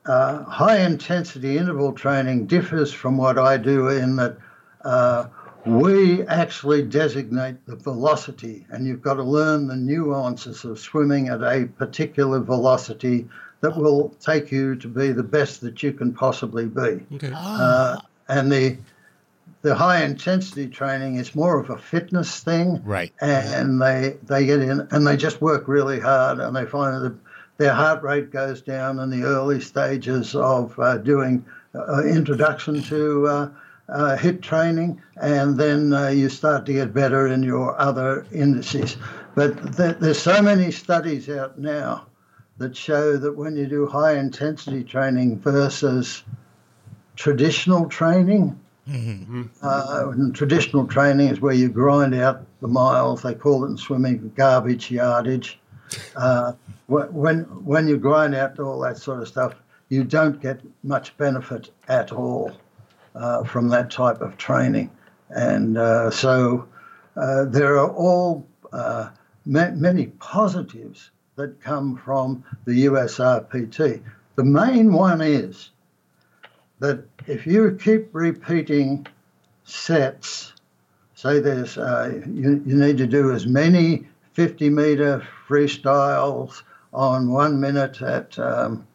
uh, 0.06 0.44
high 0.44 0.78
intensity 0.78 1.58
interval 1.58 1.92
training 1.92 2.46
differs 2.46 2.92
from 2.92 3.16
what 3.16 3.38
I 3.38 3.56
do 3.56 3.88
in 3.88 4.16
that 4.16 4.36
uh, 4.84 5.26
we 5.66 6.22
actually 6.26 6.82
designate 6.82 7.64
the 7.66 7.76
velocity, 7.76 8.66
and 8.70 8.86
you've 8.86 9.02
got 9.02 9.14
to 9.14 9.22
learn 9.22 9.66
the 9.66 9.76
nuances 9.76 10.64
of 10.64 10.78
swimming 10.78 11.28
at 11.28 11.42
a 11.42 11.66
particular 11.76 12.40
velocity 12.40 13.28
that 13.60 13.76
will 13.76 14.08
take 14.20 14.50
you 14.50 14.74
to 14.76 14.88
be 14.88 15.12
the 15.12 15.22
best 15.22 15.60
that 15.60 15.82
you 15.82 15.92
can 15.92 16.14
possibly 16.14 16.64
be. 16.66 17.04
Okay. 17.14 17.32
Uh, 17.34 17.98
and 18.28 18.50
the 18.50 18.78
the 19.62 19.74
high 19.74 20.04
intensity 20.04 20.68
training 20.68 21.16
is 21.16 21.34
more 21.34 21.58
of 21.58 21.70
a 21.70 21.76
fitness 21.76 22.40
thing, 22.40 22.82
right? 22.84 23.12
And 23.20 23.80
they 23.80 24.16
they 24.22 24.46
get 24.46 24.60
in 24.60 24.88
and 24.90 25.06
they 25.06 25.16
just 25.16 25.40
work 25.40 25.68
really 25.68 26.00
hard, 26.00 26.38
and 26.38 26.56
they 26.56 26.64
find 26.64 27.04
that 27.04 27.14
their 27.58 27.74
heart 27.74 28.02
rate 28.02 28.30
goes 28.30 28.62
down 28.62 28.98
in 28.98 29.10
the 29.10 29.24
early 29.24 29.60
stages 29.60 30.34
of 30.34 30.78
uh, 30.78 30.96
doing 30.98 31.44
uh, 31.74 32.02
introduction 32.04 32.82
to 32.84 33.26
uh, 33.26 33.50
uh 33.88 34.16
HIIT 34.16 34.40
training, 34.40 35.02
and 35.20 35.58
then 35.58 35.92
uh, 35.92 36.08
you 36.08 36.28
start 36.30 36.64
to 36.66 36.72
get 36.72 36.94
better 36.94 37.26
in 37.26 37.42
your 37.42 37.78
other 37.78 38.26
indices. 38.32 38.96
But 39.34 39.76
th- 39.76 39.96
there's 39.98 40.20
so 40.20 40.40
many 40.40 40.70
studies 40.70 41.28
out 41.28 41.58
now 41.58 42.06
that 42.56 42.76
show 42.76 43.16
that 43.16 43.36
when 43.36 43.56
you 43.56 43.66
do 43.66 43.86
high 43.86 44.16
intensity 44.16 44.84
training 44.84 45.38
versus 45.40 46.22
traditional 47.16 47.88
training, 47.88 48.58
Mm-hmm. 48.88 49.42
Uh, 49.62 50.32
traditional 50.32 50.86
training 50.86 51.28
is 51.28 51.40
where 51.40 51.54
you 51.54 51.68
grind 51.68 52.14
out 52.14 52.44
the 52.60 52.68
miles. 52.68 53.22
They 53.22 53.34
call 53.34 53.64
it 53.64 53.68
in 53.68 53.76
swimming 53.76 54.32
garbage 54.36 54.90
yardage. 54.90 55.58
Uh, 56.16 56.52
when 56.86 57.40
when 57.64 57.88
you 57.88 57.96
grind 57.96 58.34
out 58.34 58.58
all 58.58 58.80
that 58.80 58.98
sort 58.98 59.20
of 59.20 59.28
stuff, 59.28 59.54
you 59.88 60.04
don't 60.04 60.40
get 60.40 60.60
much 60.82 61.16
benefit 61.16 61.70
at 61.88 62.12
all 62.12 62.52
uh, 63.14 63.44
from 63.44 63.68
that 63.68 63.90
type 63.90 64.20
of 64.20 64.36
training, 64.36 64.90
and 65.30 65.78
uh, 65.78 66.10
so 66.10 66.66
uh, 67.16 67.44
there 67.44 67.76
are 67.78 67.90
all 67.90 68.46
uh, 68.72 69.10
ma- 69.46 69.70
many 69.72 70.06
positives 70.06 71.10
that 71.36 71.60
come 71.60 71.96
from 71.96 72.44
the 72.64 72.86
USRPT. 72.86 74.02
The 74.36 74.44
main 74.44 74.92
one 74.92 75.20
is 75.20 75.70
that 76.80 77.04
if 77.26 77.46
you 77.46 77.78
keep 77.82 78.08
repeating 78.12 79.06
sets, 79.64 80.52
say 81.14 81.38
there's 81.38 81.78
uh, 81.78 82.20
you, 82.26 82.62
you 82.66 82.76
need 82.76 82.98
to 82.98 83.06
do 83.06 83.32
as 83.32 83.46
many 83.46 84.06
50 84.32 84.70
meter 84.70 85.26
freestyles 85.48 86.62
on 86.92 87.30
one 87.30 87.60
minute 87.60 88.02
at 88.02 88.38
um, 88.38 88.86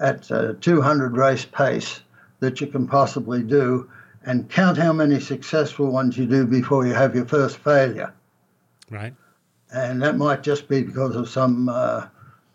at 0.00 0.30
uh, 0.30 0.54
200 0.60 1.16
race 1.16 1.44
pace 1.44 2.00
that 2.40 2.60
you 2.60 2.66
can 2.66 2.86
possibly 2.86 3.42
do, 3.42 3.90
and 4.24 4.50
count 4.50 4.76
how 4.76 4.92
many 4.92 5.20
successful 5.20 5.86
ones 5.90 6.18
you 6.18 6.26
do 6.26 6.46
before 6.46 6.86
you 6.86 6.92
have 6.92 7.14
your 7.14 7.26
first 7.26 7.58
failure. 7.58 8.12
Right. 8.90 9.14
And 9.72 10.02
that 10.02 10.16
might 10.16 10.42
just 10.42 10.68
be 10.68 10.82
because 10.82 11.16
of 11.16 11.28
some 11.28 11.68
uh, 11.68 12.06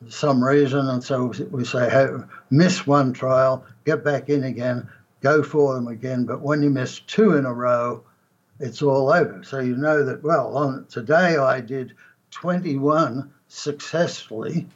some 0.09 0.43
reason, 0.43 0.87
and 0.87 1.03
so 1.03 1.33
we 1.51 1.63
say, 1.65 1.89
hey, 1.89 2.07
miss 2.49 2.87
one 2.87 3.13
trial, 3.13 3.63
get 3.85 4.03
back 4.03 4.29
in 4.29 4.43
again, 4.43 4.89
go 5.21 5.43
for 5.43 5.75
them 5.75 5.87
again. 5.87 6.25
But 6.25 6.41
when 6.41 6.61
you 6.61 6.69
miss 6.69 6.99
two 6.99 7.35
in 7.35 7.45
a 7.45 7.53
row, 7.53 8.03
it's 8.59 8.81
all 8.81 9.11
over. 9.11 9.43
So 9.43 9.59
you 9.59 9.75
know 9.75 10.05
that, 10.05 10.23
well, 10.23 10.55
on 10.55 10.85
today 10.89 11.37
I 11.37 11.61
did 11.61 11.93
21 12.31 13.31
successfully, 13.47 14.67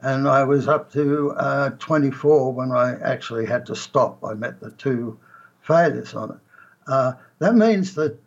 and 0.00 0.26
I 0.28 0.44
was 0.44 0.68
up 0.68 0.92
to 0.92 1.32
uh, 1.32 1.70
24 1.78 2.52
when 2.52 2.72
I 2.72 2.98
actually 3.00 3.46
had 3.46 3.66
to 3.66 3.76
stop. 3.76 4.24
I 4.24 4.34
met 4.34 4.60
the 4.60 4.70
two 4.72 5.18
failures 5.62 6.14
on 6.14 6.30
it. 6.30 6.38
Uh, 6.86 7.12
that 7.38 7.54
means 7.54 7.94
that 7.94 8.18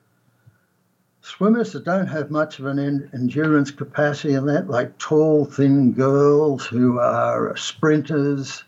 swimmers 1.22 1.72
that 1.74 1.86
don't 1.86 2.08
have 2.08 2.30
much 2.30 2.60
of 2.60 2.66
an 2.66 2.80
en- 2.80 3.10
endurance 3.14 3.72
capacity 3.72 4.36
and 4.36 4.48
that, 4.48 4.70
like 4.70 4.98
tall, 4.98 5.46
thin 5.46 5.92
girls 5.94 6.66
who 6.66 7.00
are 7.00 7.56
sprinters, 7.58 8.64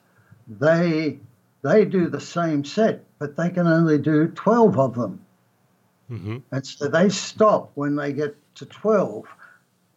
they 0.48 1.20
they 1.66 1.84
do 1.84 2.08
the 2.08 2.22
same 2.22 2.64
set, 2.64 3.04
but 3.18 3.36
they 3.36 3.50
can 3.50 3.66
only 3.66 3.98
do 3.98 4.28
12 4.28 4.78
of 4.78 4.94
them. 4.94 5.26
Mm-hmm. 6.12 6.38
And 6.52 6.68
so 6.68 6.88
they 6.88 7.10
stop 7.10 7.72
when 7.74 7.96
they 7.96 8.14
get 8.14 8.36
to 8.56 8.68
12. 8.68 9.26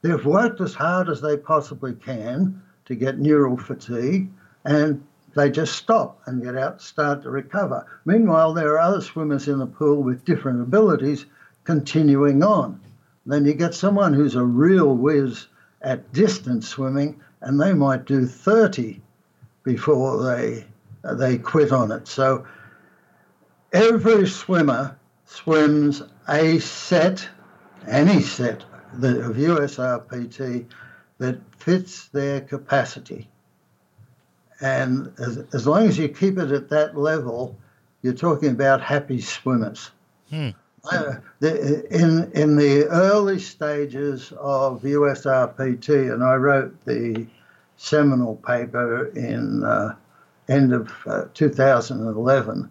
They've 0.01 0.25
worked 0.25 0.63
as 0.63 0.73
hard 0.73 1.11
as 1.11 1.21
they 1.21 1.37
possibly 1.37 1.93
can 1.93 2.63
to 2.87 2.95
get 2.95 3.19
neural 3.19 3.59
fatigue, 3.59 4.31
and 4.65 5.05
they 5.37 5.51
just 5.51 5.75
stop 5.75 6.23
and 6.25 6.43
get 6.43 6.57
out, 6.57 6.81
start 6.81 7.23
to 7.25 7.31
recover. 7.31 7.85
Meanwhile, 8.07 8.55
there 8.55 8.73
are 8.73 8.79
other 8.79 9.03
swimmers 9.03 9.47
in 9.47 9.59
the 9.59 9.67
pool 9.67 10.03
with 10.03 10.25
different 10.25 10.63
abilities 10.63 11.27
continuing 11.65 12.43
on. 12.43 12.81
Then 13.27 13.45
you 13.45 13.53
get 13.53 13.75
someone 13.75 14.15
who's 14.15 14.37
a 14.37 14.43
real 14.43 14.95
whiz 14.95 15.49
at 15.83 16.15
distance 16.15 16.67
swimming, 16.67 17.21
and 17.43 17.61
they 17.61 17.75
might 17.75 18.07
do 18.07 18.27
30 18.27 19.03
before 19.65 20.25
they 20.25 20.65
they 21.15 21.39
quit 21.39 21.73
on 21.73 21.93
it. 21.93 22.09
So 22.09 22.47
every 23.73 24.27
swimmer 24.27 24.99
swims 25.25 26.03
a 26.29 26.59
set, 26.59 27.29
any 27.87 28.23
set 28.23 28.65
of 28.93 29.37
USRPT 29.37 30.67
that 31.19 31.41
fits 31.57 32.09
their 32.09 32.41
capacity. 32.41 33.29
And 34.61 35.13
as, 35.19 35.39
as 35.53 35.67
long 35.67 35.87
as 35.87 35.99
you 35.99 36.09
keep 36.09 36.39
it 36.39 36.51
at 36.51 36.69
that 36.71 36.97
level, 36.97 37.57
you're 38.03 38.15
talking 38.15 38.51
about 38.51 38.81
happy 38.81 39.21
swimmers. 39.21 39.91
Hmm. 40.31 40.51
Uh, 40.91 41.17
the, 41.41 41.85
in 41.91 42.31
in 42.33 42.57
the 42.57 42.87
early 42.87 43.39
stages 43.39 44.33
of 44.39 44.83
USRPT, 44.83 46.13
and 46.13 46.23
I 46.23 46.37
wrote 46.37 46.85
the 46.85 47.27
seminal 47.77 48.37
paper 48.37 49.07
in 49.07 49.65
uh, 49.65 49.97
end 50.49 50.73
of 50.73 50.91
uh, 51.07 51.25
2011. 51.35 52.71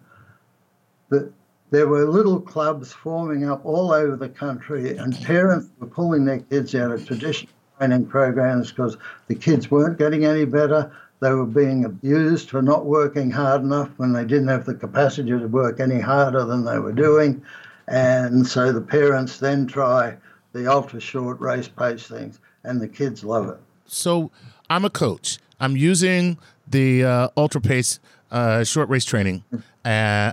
that 1.10 1.32
there 1.70 1.86
were 1.86 2.06
little 2.06 2.40
clubs 2.40 2.92
forming 2.92 3.48
up 3.48 3.64
all 3.64 3.92
over 3.92 4.16
the 4.16 4.28
country, 4.28 4.96
and 4.96 5.14
parents 5.22 5.68
were 5.78 5.86
pulling 5.86 6.24
their 6.24 6.40
kids 6.40 6.74
out 6.74 6.90
of 6.90 7.06
traditional 7.06 7.52
training 7.78 8.06
programs 8.06 8.70
because 8.70 8.96
the 9.26 9.34
kids 9.34 9.70
weren't 9.70 9.98
getting 9.98 10.24
any 10.24 10.44
better. 10.44 10.90
They 11.20 11.32
were 11.32 11.46
being 11.46 11.84
abused 11.84 12.48
for 12.50 12.62
not 12.62 12.86
working 12.86 13.30
hard 13.30 13.62
enough 13.62 13.90
when 13.96 14.12
they 14.12 14.24
didn't 14.24 14.48
have 14.48 14.64
the 14.64 14.74
capacity 14.74 15.30
to 15.30 15.46
work 15.46 15.80
any 15.80 16.00
harder 16.00 16.44
than 16.44 16.64
they 16.64 16.78
were 16.78 16.92
doing. 16.92 17.42
And 17.86 18.46
so 18.46 18.72
the 18.72 18.80
parents 18.80 19.38
then 19.38 19.66
try 19.66 20.16
the 20.52 20.70
ultra 20.70 21.00
short 21.00 21.40
race 21.40 21.68
pace 21.68 22.06
things, 22.06 22.40
and 22.64 22.80
the 22.80 22.88
kids 22.88 23.24
love 23.24 23.48
it. 23.48 23.58
So 23.84 24.30
I'm 24.70 24.84
a 24.84 24.90
coach. 24.90 25.38
I'm 25.60 25.76
using 25.76 26.38
the 26.70 27.04
uh, 27.04 27.28
ultra 27.36 27.60
pace 27.60 28.00
uh, 28.30 28.64
short 28.64 28.88
race 28.88 29.04
training. 29.04 29.44
Uh, 29.84 30.32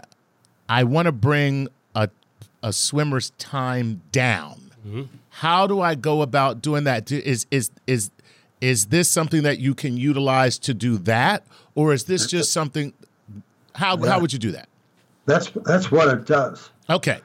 I 0.67 0.84
want 0.84 1.06
to 1.06 1.12
bring 1.12 1.67
a, 1.95 2.10
a 2.63 2.74
swimmer's 2.74 3.32
time 3.32 4.02
down. 4.12 4.71
Mm-hmm. 4.86 5.04
How 5.30 5.67
do 5.67 5.82
I 5.82 5.95
go 5.95 6.21
about 6.21 6.62
doing 6.62 6.86
that? 6.86 7.12
Is 7.12 7.45
is 7.52 7.71
is 7.88 8.12
is 8.62 8.88
this 8.88 9.10
something 9.10 9.43
that 9.43 9.60
you 9.60 9.76
can 9.76 9.98
utilize 9.98 10.58
to 10.60 10.74
do 10.74 10.98
that, 11.00 11.43
or 11.76 11.93
is 11.93 12.06
this 12.06 12.28
just 12.28 12.52
something? 12.52 12.93
How 13.74 13.98
yeah. 13.98 14.10
how 14.10 14.19
would 14.19 14.32
you 14.32 14.39
do 14.39 14.52
that? 14.52 14.69
That's 15.26 15.50
that's 15.65 15.91
what 15.91 16.08
it 16.08 16.26
does. 16.26 16.69
Okay. 16.89 17.19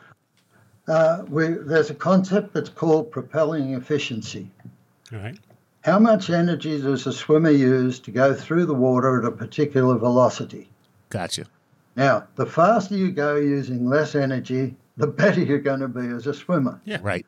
Uh, 0.89 1.23
we, 1.29 1.47
there's 1.49 1.91
a 1.91 1.95
concept 1.95 2.53
that's 2.53 2.69
called 2.69 3.13
propelling 3.13 3.75
efficiency. 3.75 4.51
All 5.13 5.21
right. 5.21 5.39
How 5.83 5.99
much 5.99 6.29
energy 6.29 6.79
does 6.79 7.07
a 7.07 7.13
swimmer 7.13 7.51
use 7.51 8.01
to 8.01 8.11
go 8.11 8.35
through 8.35 8.67
the 8.67 8.75
water 8.75 9.19
at 9.19 9.25
a 9.25 9.33
particular 9.33 9.97
velocity? 9.97 10.69
Gotcha. 11.09 11.47
Now, 11.97 12.27
the 12.37 12.45
faster 12.45 12.97
you 12.97 13.11
go 13.11 13.37
using 13.37 13.87
less 13.87 14.15
energy, 14.15 14.77
the 14.99 15.07
better 15.07 15.41
you're 15.41 15.59
going 15.59 15.81
to 15.81 15.89
be 15.89 16.07
as 16.09 16.27
a 16.27 16.35
swimmer. 16.35 16.83
Yeah. 16.85 16.99
Right. 17.03 17.25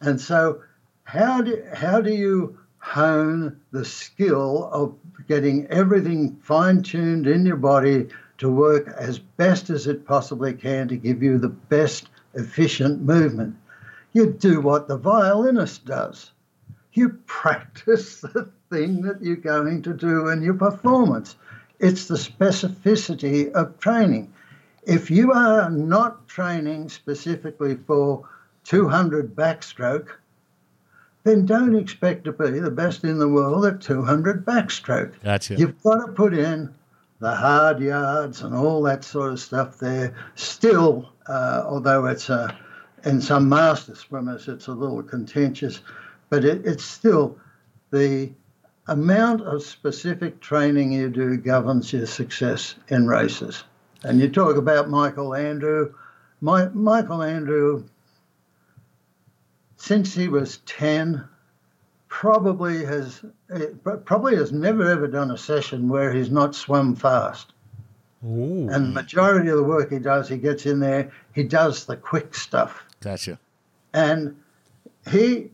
And 0.00 0.20
so, 0.20 0.60
how 1.04 1.40
do 1.40 1.62
how 1.72 2.00
do 2.00 2.12
you 2.12 2.58
hone 2.78 3.60
the 3.70 3.84
skill 3.84 4.68
of 4.72 4.96
getting 5.28 5.66
everything 5.68 6.36
fine 6.42 6.82
tuned 6.82 7.28
in 7.28 7.46
your 7.46 7.56
body 7.56 8.08
to 8.38 8.50
work 8.50 8.88
as 8.98 9.20
best 9.20 9.70
as 9.70 9.86
it 9.86 10.04
possibly 10.04 10.52
can 10.52 10.88
to 10.88 10.96
give 10.96 11.22
you 11.22 11.38
the 11.38 11.48
best 11.48 12.08
efficient 12.34 13.02
movement? 13.02 13.54
You 14.12 14.32
do 14.32 14.60
what 14.60 14.88
the 14.88 14.98
violinist 14.98 15.86
does 15.86 16.32
you 16.96 17.10
practice 17.26 18.20
the 18.20 18.50
thing 18.70 19.02
that 19.02 19.22
you're 19.22 19.36
going 19.36 19.82
to 19.82 19.92
do 19.92 20.28
in 20.28 20.42
your 20.42 20.54
performance. 20.54 21.36
It's 21.78 22.06
the 22.06 22.14
specificity 22.14 23.52
of 23.52 23.78
training. 23.78 24.32
If 24.84 25.10
you 25.10 25.32
are 25.32 25.70
not 25.70 26.28
training 26.28 26.88
specifically 26.88 27.76
for 27.76 28.28
200 28.64 29.34
backstroke, 29.34 30.08
then 31.24 31.46
don't 31.46 31.74
expect 31.74 32.24
to 32.24 32.32
be 32.32 32.58
the 32.60 32.70
best 32.70 33.02
in 33.02 33.18
the 33.18 33.28
world 33.28 33.64
at 33.64 33.80
200 33.80 34.44
backstroke. 34.44 35.14
Gotcha. 35.22 35.56
You've 35.56 35.82
got 35.82 36.06
to 36.06 36.12
put 36.12 36.34
in 36.34 36.74
the 37.18 37.34
hard 37.34 37.80
yards 37.80 38.42
and 38.42 38.54
all 38.54 38.82
that 38.82 39.04
sort 39.04 39.32
of 39.32 39.40
stuff 39.40 39.78
there. 39.78 40.14
Still, 40.34 41.08
uh, 41.26 41.62
although 41.66 42.06
it's 42.06 42.28
a, 42.28 42.34
uh, 42.34 42.54
in 43.04 43.20
some 43.20 43.48
master 43.48 43.94
swimmers, 43.94 44.48
it's 44.48 44.66
a 44.66 44.72
little 44.72 45.02
contentious 45.02 45.80
but 46.30 46.44
it, 46.44 46.64
it's 46.64 46.84
still 46.84 47.38
the 47.90 48.32
amount 48.86 49.42
of 49.42 49.62
specific 49.62 50.40
training 50.40 50.92
you 50.92 51.08
do 51.08 51.36
governs 51.36 51.92
your 51.92 52.06
success 52.06 52.74
in 52.88 53.06
races. 53.06 53.64
And 54.02 54.20
you 54.20 54.28
talk 54.28 54.56
about 54.56 54.90
Michael 54.90 55.34
Andrew. 55.34 55.94
My, 56.40 56.68
Michael 56.68 57.22
Andrew, 57.22 57.84
since 59.76 60.14
he 60.14 60.28
was 60.28 60.58
10, 60.66 61.24
probably 62.08 62.84
has 62.84 63.24
eh, 63.52 63.66
probably 64.04 64.36
has 64.36 64.52
never 64.52 64.88
ever 64.88 65.08
done 65.08 65.32
a 65.32 65.38
session 65.38 65.88
where 65.88 66.12
he's 66.12 66.30
not 66.30 66.54
swum 66.54 66.94
fast. 66.94 67.52
Ooh. 68.24 68.68
And 68.70 68.86
the 68.86 68.92
majority 68.92 69.48
of 69.48 69.56
the 69.56 69.64
work 69.64 69.90
he 69.90 69.98
does, 69.98 70.28
he 70.28 70.38
gets 70.38 70.64
in 70.64 70.80
there, 70.80 71.10
he 71.34 71.42
does 71.42 71.86
the 71.86 71.96
quick 71.96 72.34
stuff. 72.34 72.84
Gotcha. 73.00 73.38
And 73.92 74.36
he 75.10 75.50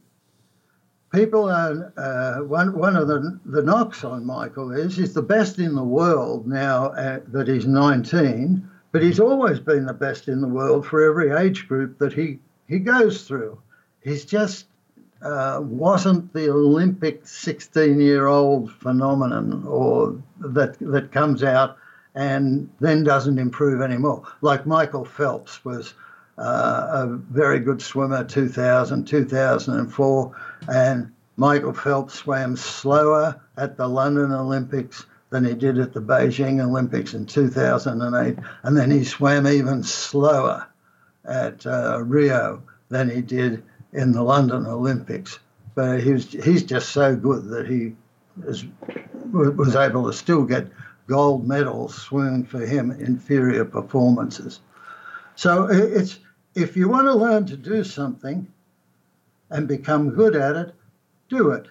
people 1.12 1.48
are 1.48 1.92
uh, 1.96 2.44
one 2.44 2.76
one 2.76 2.96
of 2.96 3.08
the 3.08 3.38
the 3.44 3.62
knocks 3.62 4.04
on 4.04 4.24
Michael 4.24 4.72
is 4.72 4.96
he's 4.96 5.14
the 5.14 5.22
best 5.22 5.58
in 5.58 5.74
the 5.74 5.84
world 5.84 6.46
now 6.46 6.92
at, 6.94 7.30
that 7.32 7.48
he's 7.48 7.66
19, 7.66 8.68
but 8.92 9.02
he's 9.02 9.20
always 9.20 9.60
been 9.60 9.86
the 9.86 9.92
best 9.94 10.28
in 10.28 10.40
the 10.40 10.48
world 10.48 10.86
for 10.86 11.02
every 11.02 11.30
age 11.30 11.68
group 11.68 11.98
that 11.98 12.12
he 12.12 12.38
he 12.68 12.78
goes 12.78 13.26
through. 13.26 13.60
He's 14.02 14.24
just 14.24 14.66
uh, 15.22 15.60
wasn't 15.62 16.32
the 16.32 16.50
Olympic 16.50 17.26
16 17.26 18.00
year 18.00 18.26
old 18.26 18.72
phenomenon 18.72 19.64
or 19.66 20.16
that 20.40 20.78
that 20.78 21.12
comes 21.12 21.42
out 21.42 21.76
and 22.14 22.68
then 22.80 23.04
doesn't 23.04 23.38
improve 23.38 23.80
anymore. 23.82 24.22
Like 24.40 24.66
Michael 24.66 25.04
Phelps 25.04 25.64
was 25.64 25.92
uh, 25.92 26.09
a 26.40 27.18
very 27.30 27.60
good 27.60 27.82
swimmer 27.82 28.24
2000, 28.24 29.06
2004. 29.06 30.36
And 30.68 31.12
Michael 31.36 31.72
Phelps 31.72 32.14
swam 32.14 32.56
slower 32.56 33.40
at 33.56 33.76
the 33.76 33.88
London 33.88 34.32
Olympics 34.32 35.06
than 35.30 35.44
he 35.44 35.54
did 35.54 35.78
at 35.78 35.92
the 35.92 36.02
Beijing 36.02 36.62
Olympics 36.62 37.14
in 37.14 37.26
2008. 37.26 38.38
And 38.62 38.76
then 38.76 38.90
he 38.90 39.04
swam 39.04 39.46
even 39.46 39.82
slower 39.82 40.66
at 41.24 41.64
uh, 41.66 42.02
Rio 42.02 42.62
than 42.88 43.08
he 43.08 43.22
did 43.22 43.62
in 43.92 44.12
the 44.12 44.22
London 44.22 44.66
Olympics. 44.66 45.38
But 45.74 46.00
he 46.00 46.12
was, 46.12 46.30
he's 46.32 46.64
just 46.64 46.90
so 46.90 47.14
good 47.14 47.44
that 47.50 47.68
he 47.68 47.94
is, 48.46 48.64
was 49.32 49.76
able 49.76 50.06
to 50.06 50.12
still 50.12 50.44
get 50.44 50.68
gold 51.06 51.46
medals 51.46 51.94
swimming 51.94 52.44
for 52.44 52.60
him 52.60 52.90
inferior 52.90 53.64
performances. 53.64 54.60
So 55.36 55.68
it's 55.70 56.18
if 56.54 56.76
you 56.76 56.88
want 56.88 57.06
to 57.06 57.14
learn 57.14 57.46
to 57.46 57.56
do 57.56 57.84
something 57.84 58.46
and 59.50 59.66
become 59.68 60.10
good 60.10 60.34
at 60.36 60.56
it, 60.56 60.74
do 61.28 61.50
it. 61.50 61.66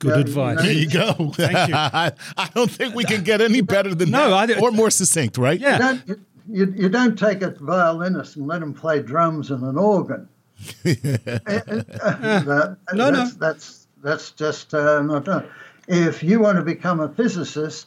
Good 0.00 0.14
Yeah, 0.16 0.20
advice. 0.20 0.62
There 0.62 0.72
you 0.72 0.88
go. 0.90 1.12
Thank 1.34 1.68
you. 1.68 1.74
I, 1.74 2.12
I 2.36 2.48
don't 2.54 2.70
think 2.70 2.94
we 2.94 3.04
can 3.04 3.22
get 3.24 3.40
any 3.40 3.60
better 3.60 3.94
than 3.94 4.10
No, 4.10 4.30
that, 4.30 4.50
I- 4.50 4.60
or 4.60 4.70
more 4.70 4.90
succinct, 4.90 5.38
right? 5.38 5.58
Yeah. 5.58 5.78
don't, 5.78 6.02
you, 6.08 6.20
you, 6.48 6.74
you 6.76 6.88
don't 6.88 7.18
take 7.18 7.42
a 7.42 7.50
violinist 7.50 8.36
and 8.36 8.46
let 8.46 8.62
him 8.62 8.74
play 8.74 9.00
drums 9.02 9.50
and 9.50 9.62
an 9.62 9.78
organ. 9.78 10.28
That- 10.84 12.76
No, 12.92 13.10
no. 13.10 13.16
that's, 13.18 13.34
That's, 13.34 13.86
that's 14.02 14.30
just 14.32 14.74
uh, 14.74 15.02
not 15.02 15.24
done. 15.24 15.46
If 15.88 16.22
you 16.22 16.40
want 16.40 16.56
to 16.58 16.62
become 16.64 17.00
a 17.00 17.08
physicist, 17.08 17.86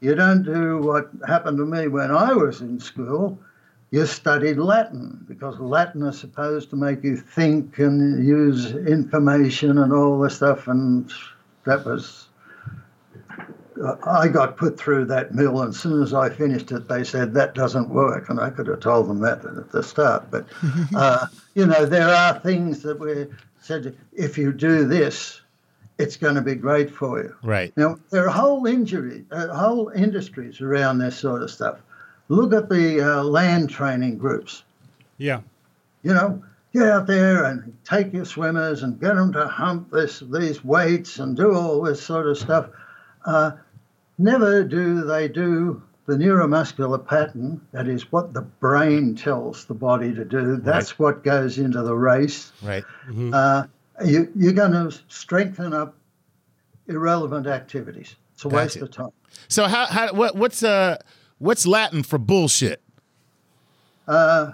you 0.00 0.14
don't 0.14 0.42
do 0.42 0.78
what 0.78 1.10
happened 1.26 1.58
to 1.58 1.64
me 1.66 1.88
when 1.88 2.10
I 2.10 2.32
was 2.32 2.60
in 2.60 2.78
school. 2.80 3.38
You 3.90 4.04
studied 4.04 4.58
Latin 4.58 5.24
because 5.28 5.58
Latin 5.60 6.02
is 6.02 6.18
supposed 6.18 6.70
to 6.70 6.76
make 6.76 7.04
you 7.04 7.16
think 7.16 7.78
and 7.78 8.26
use 8.26 8.72
information 8.72 9.78
and 9.78 9.92
all 9.92 10.18
this 10.18 10.36
stuff, 10.36 10.66
and 10.66 11.10
that 11.64 11.84
was 11.84 12.26
I 14.06 14.28
got 14.28 14.56
put 14.56 14.78
through 14.78 15.06
that 15.06 15.34
mill, 15.34 15.60
and 15.60 15.70
as 15.70 15.78
soon 15.78 16.02
as 16.02 16.14
I 16.14 16.30
finished 16.30 16.72
it, 16.72 16.88
they 16.88 17.04
said 17.04 17.34
that 17.34 17.54
doesn't 17.54 17.90
work, 17.90 18.28
and 18.28 18.40
I 18.40 18.50
could 18.50 18.66
have 18.68 18.80
told 18.80 19.08
them 19.08 19.20
that 19.20 19.44
at 19.44 19.70
the 19.70 19.82
start. 19.82 20.30
But 20.30 20.46
uh, 20.94 21.26
you 21.54 21.66
know, 21.66 21.84
there 21.84 22.08
are 22.08 22.38
things 22.38 22.82
that 22.82 22.98
we 22.98 23.26
said 23.60 23.96
if 24.12 24.38
you 24.38 24.52
do 24.52 24.86
this, 24.86 25.40
it's 25.98 26.16
going 26.16 26.36
to 26.36 26.42
be 26.42 26.54
great 26.54 26.90
for 26.90 27.22
you. 27.22 27.34
Right. 27.42 27.76
Now 27.76 27.98
there 28.10 28.26
are 28.26 28.30
whole 28.30 28.66
injury, 28.66 29.24
uh, 29.30 29.48
whole 29.48 29.90
industries 29.90 30.60
around 30.60 30.98
this 30.98 31.16
sort 31.16 31.42
of 31.42 31.50
stuff. 31.50 31.78
Look 32.28 32.52
at 32.52 32.68
the 32.68 33.00
uh, 33.00 33.22
land 33.22 33.70
training 33.70 34.18
groups. 34.18 34.64
Yeah. 35.18 35.40
You 36.02 36.14
know, 36.14 36.42
get 36.72 36.88
out 36.88 37.06
there 37.06 37.44
and 37.44 37.76
take 37.84 38.12
your 38.12 38.24
swimmers 38.24 38.82
and 38.82 39.00
get 39.00 39.14
them 39.14 39.32
to 39.32 39.46
hump 39.46 39.90
this 39.90 40.22
these 40.30 40.64
weights 40.64 41.18
and 41.18 41.36
do 41.36 41.54
all 41.54 41.82
this 41.82 42.02
sort 42.02 42.26
of 42.26 42.38
stuff. 42.38 42.68
Uh, 43.24 43.52
never 44.18 44.64
do 44.64 45.02
they 45.04 45.28
do 45.28 45.82
the 46.06 46.14
neuromuscular 46.14 47.04
pattern. 47.04 47.60
That 47.72 47.88
is 47.88 48.10
what 48.12 48.32
the 48.32 48.42
brain 48.42 49.16
tells 49.16 49.64
the 49.64 49.74
body 49.74 50.14
to 50.14 50.24
do. 50.24 50.56
That's 50.56 50.98
what 50.98 51.24
goes 51.24 51.58
into 51.58 51.82
the 51.82 51.94
race. 51.96 52.52
Right. 52.62 52.84
Uh, 53.32 53.66
you, 54.04 54.30
you're 54.36 54.52
going 54.52 54.72
to 54.72 54.96
strengthen 55.08 55.72
up 55.72 55.96
irrelevant 56.86 57.46
activities. 57.46 58.14
It's 58.34 58.44
a 58.44 58.48
waste 58.48 58.74
Gotcha. 58.78 58.84
of 58.84 58.90
time. 58.90 59.10
So 59.48 59.66
how, 59.66 59.86
how 59.86 60.12
what 60.12 60.36
what's 60.36 60.62
uh 60.62 60.98
what's 61.38 61.66
Latin 61.66 62.02
for 62.02 62.18
bullshit? 62.18 62.82
Uh, 64.06 64.52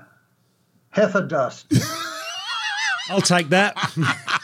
Heifer 0.90 1.26
dust. 1.26 1.72
I'll 3.08 3.20
take 3.20 3.48
that. 3.50 3.74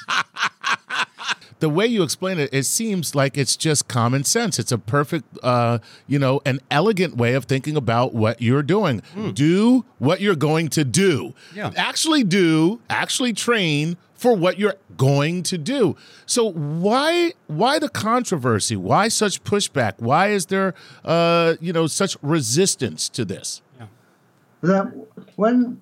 the 1.61 1.69
way 1.69 1.87
you 1.87 2.03
explain 2.03 2.39
it, 2.39 2.51
it 2.53 2.65
seems 2.65 3.15
like 3.15 3.37
it's 3.37 3.57
just 3.57 3.89
common 3.89 4.25
sense. 4.25 4.59
It's 4.59 4.73
a 4.73 4.79
perfect, 4.79 5.25
uh, 5.43 5.79
you 6.07 6.19
know, 6.19 6.41
an 6.45 6.61
elegant 6.71 7.17
way 7.17 7.35
of 7.35 7.47
thinking 7.47 7.77
about 7.77 8.15
what 8.15 8.41
you're 8.41 8.63
doing. 8.63 9.03
Do 9.35 9.85
what 9.99 10.21
you're 10.21 10.37
going 10.37 10.69
to 10.71 10.85
do. 10.85 11.35
Yeah. 11.55 11.73
Actually 11.77 12.25
do, 12.25 12.81
actually 12.89 13.33
train 13.33 13.97
for 14.15 14.35
what 14.35 14.59
you're 14.59 14.75
going 14.97 15.43
to 15.45 15.57
do. 15.59 15.97
So 16.27 16.51
why 16.51 17.33
why 17.47 17.79
the 17.79 17.89
controversy? 17.89 18.77
Why 18.77 19.09
such 19.09 19.45
pushback? 19.45 19.95
Why 19.99 20.29
is 20.29 20.47
there 20.47 20.75
uh, 21.05 21.55
you 21.61 21.73
know, 21.73 21.87
such 21.87 22.17
resistance 22.23 23.09
to 23.11 23.25
this? 23.25 23.63
Yeah. 23.79 23.87
that 24.63 24.93
when 25.37 25.81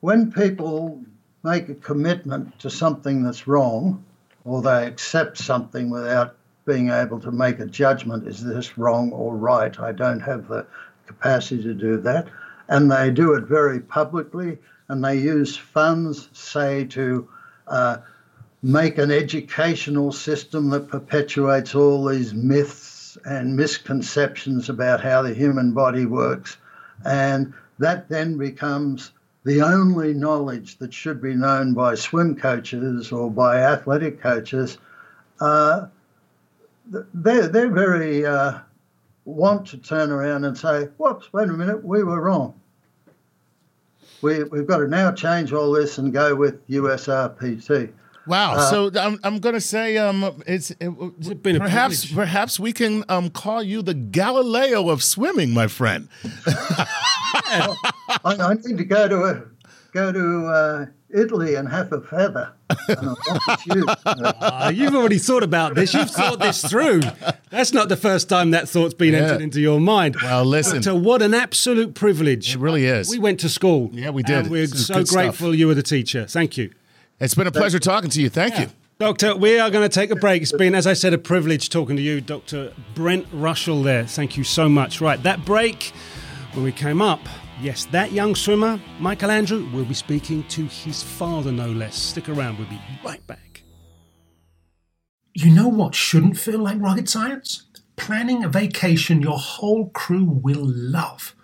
when 0.00 0.30
people 0.30 1.00
make 1.42 1.68
a 1.70 1.74
commitment 1.74 2.58
to 2.58 2.68
something 2.68 3.22
that's 3.22 3.46
wrong, 3.46 4.04
or 4.44 4.62
they 4.62 4.86
accept 4.86 5.38
something 5.38 5.90
without 5.90 6.36
being 6.66 6.90
able 6.90 7.20
to 7.20 7.30
make 7.30 7.58
a 7.58 7.66
judgment, 7.66 8.26
is 8.26 8.44
this 8.44 8.78
wrong 8.78 9.12
or 9.12 9.36
right? 9.36 9.78
I 9.80 9.92
don't 9.92 10.20
have 10.20 10.48
the 10.48 10.66
capacity 11.06 11.62
to 11.62 11.74
do 11.74 11.96
that. 11.98 12.28
And 12.68 12.90
they 12.90 13.10
do 13.10 13.34
it 13.34 13.44
very 13.44 13.80
publicly, 13.80 14.58
and 14.88 15.04
they 15.04 15.16
use 15.18 15.56
funds, 15.56 16.28
say, 16.32 16.84
to 16.86 17.28
uh, 17.66 17.98
make 18.62 18.98
an 18.98 19.10
educational 19.10 20.12
system 20.12 20.70
that 20.70 20.88
perpetuates 20.88 21.74
all 21.74 22.04
these 22.04 22.34
myths 22.34 23.18
and 23.24 23.56
misconceptions 23.56 24.68
about 24.68 25.00
how 25.00 25.22
the 25.22 25.34
human 25.34 25.72
body 25.72 26.06
works. 26.06 26.56
And 27.04 27.52
that 27.78 28.08
then 28.08 28.36
becomes 28.38 29.10
the 29.44 29.62
only 29.62 30.12
knowledge 30.12 30.78
that 30.78 30.92
should 30.92 31.22
be 31.22 31.34
known 31.34 31.72
by 31.74 31.94
swim 31.94 32.36
coaches 32.36 33.10
or 33.12 33.30
by 33.30 33.58
athletic 33.60 34.20
coaches. 34.20 34.78
Uh, 35.40 35.86
they're, 36.86 37.48
they're 37.48 37.70
very 37.70 38.26
uh, 38.26 38.58
want 39.24 39.66
to 39.68 39.78
turn 39.78 40.10
around 40.10 40.44
and 40.44 40.56
say, 40.56 40.84
whoops, 40.98 41.32
wait 41.32 41.48
a 41.48 41.52
minute, 41.52 41.84
we 41.84 42.02
were 42.02 42.20
wrong. 42.20 42.54
We, 44.22 44.44
we've 44.44 44.66
got 44.66 44.78
to 44.78 44.88
now 44.88 45.12
change 45.12 45.52
all 45.52 45.72
this 45.72 45.96
and 45.96 46.12
go 46.12 46.34
with 46.34 46.66
USRPT. 46.68 47.92
Wow. 48.26 48.60
so 48.70 48.90
I'm, 48.94 49.18
I'm 49.24 49.38
going 49.38 49.54
to 49.54 49.60
say 49.60 49.96
um, 49.96 50.42
it's 50.46 50.70
it, 50.72 50.88
it 50.88 51.42
been 51.42 51.58
perhaps 51.58 52.04
privilege? 52.04 52.14
perhaps 52.14 52.60
we 52.60 52.72
can 52.72 53.02
um, 53.08 53.30
call 53.30 53.62
you 53.62 53.80
the 53.82 53.94
Galileo 53.94 54.90
of 54.90 55.02
swimming, 55.02 55.52
my 55.54 55.66
friend. 55.66 56.08
I, 58.24 58.36
I 58.36 58.54
need 58.54 58.78
to 58.78 58.84
go 58.84 59.08
to 59.08 59.24
a, 59.24 59.42
go 59.92 60.12
to 60.12 60.46
uh, 60.46 60.86
Italy 61.12 61.54
and 61.56 61.68
have 61.68 61.92
a 61.92 62.00
feather. 62.00 62.52
And 62.88 62.98
I 62.98 63.02
want 63.04 63.42
to 63.46 63.58
shoot. 63.60 63.88
Uh, 64.06 64.32
Uh, 64.40 64.72
you've 64.74 64.94
already 64.94 65.18
thought 65.18 65.42
about 65.42 65.74
this. 65.74 65.92
You've 65.94 66.10
thought 66.10 66.38
this 66.38 66.62
through. 66.64 67.00
That's 67.50 67.72
not 67.72 67.88
the 67.88 67.96
first 67.96 68.28
time 68.28 68.52
that 68.52 68.68
thought's 68.68 68.94
been 68.94 69.14
Yeah. 69.14 69.20
entered 69.20 69.40
into 69.42 69.60
your 69.60 69.80
mind. 69.80 70.16
Well, 70.22 70.44
listen. 70.44 70.82
So, 70.82 70.94
what 70.94 71.22
an 71.22 71.34
absolute 71.34 71.94
privilege. 71.94 72.54
It 72.54 72.58
really 72.60 72.86
is. 72.86 73.10
We 73.10 73.18
went 73.18 73.40
to 73.40 73.48
school. 73.48 73.90
Yeah, 73.92 74.10
we 74.10 74.22
did. 74.22 74.36
And 74.38 74.50
we're 74.50 74.66
This 74.66 74.86
so 74.86 74.94
good 74.94 75.08
stuff. 75.08 75.16
grateful 75.16 75.54
you 75.54 75.66
were 75.66 75.74
the 75.74 75.82
teacher. 75.82 76.26
Thank 76.26 76.56
you. 76.56 76.70
It's 77.18 77.34
been 77.34 77.46
a 77.46 77.52
pleasure 77.52 77.78
talking 77.80 78.10
to 78.10 78.22
you. 78.22 78.28
Thank 78.30 78.58
you. 78.58 78.68
Doctor, 78.98 79.34
we 79.34 79.58
are 79.58 79.70
going 79.70 79.88
to 79.88 79.92
take 79.94 80.10
a 80.10 80.16
break. 80.16 80.42
It's 80.42 80.52
been, 80.52 80.74
as 80.74 80.86
I 80.86 80.92
said, 80.92 81.14
a 81.14 81.18
privilege 81.18 81.70
talking 81.70 81.96
to 81.96 82.02
you, 82.02 82.20
Dr. 82.20 82.72
Brent 82.94 83.26
Rushall, 83.34 83.82
there. 83.82 84.04
Thank 84.06 84.36
you 84.36 84.44
so 84.44 84.68
much. 84.68 85.00
Right, 85.00 85.22
that 85.22 85.44
break, 85.46 85.92
when 86.52 86.64
we 86.64 86.72
came 86.72 87.00
up, 87.00 87.20
yes, 87.62 87.84
that 87.86 88.12
young 88.12 88.34
swimmer, 88.34 88.80
Michael 88.98 89.30
Andrew, 89.30 89.68
will 89.72 89.84
be 89.84 89.94
speaking 89.94 90.42
to 90.44 90.64
his 90.66 91.02
father, 91.02 91.52
no 91.52 91.68
less. 91.68 91.96
Stick 91.96 92.28
around, 92.28 92.58
we'll 92.58 92.68
be 92.68 92.80
right 93.04 93.24
back. 93.26 93.62
You 95.34 95.50
know 95.50 95.68
what 95.68 95.94
shouldn't 95.94 96.38
feel 96.38 96.58
like 96.58 96.80
rocket 96.80 97.08
science? 97.08 97.66
Planning 97.96 98.42
a 98.42 98.48
vacation 98.48 99.22
your 99.22 99.38
whole 99.38 99.90
crew 99.90 100.24
will 100.24 100.64
love. 100.64 101.34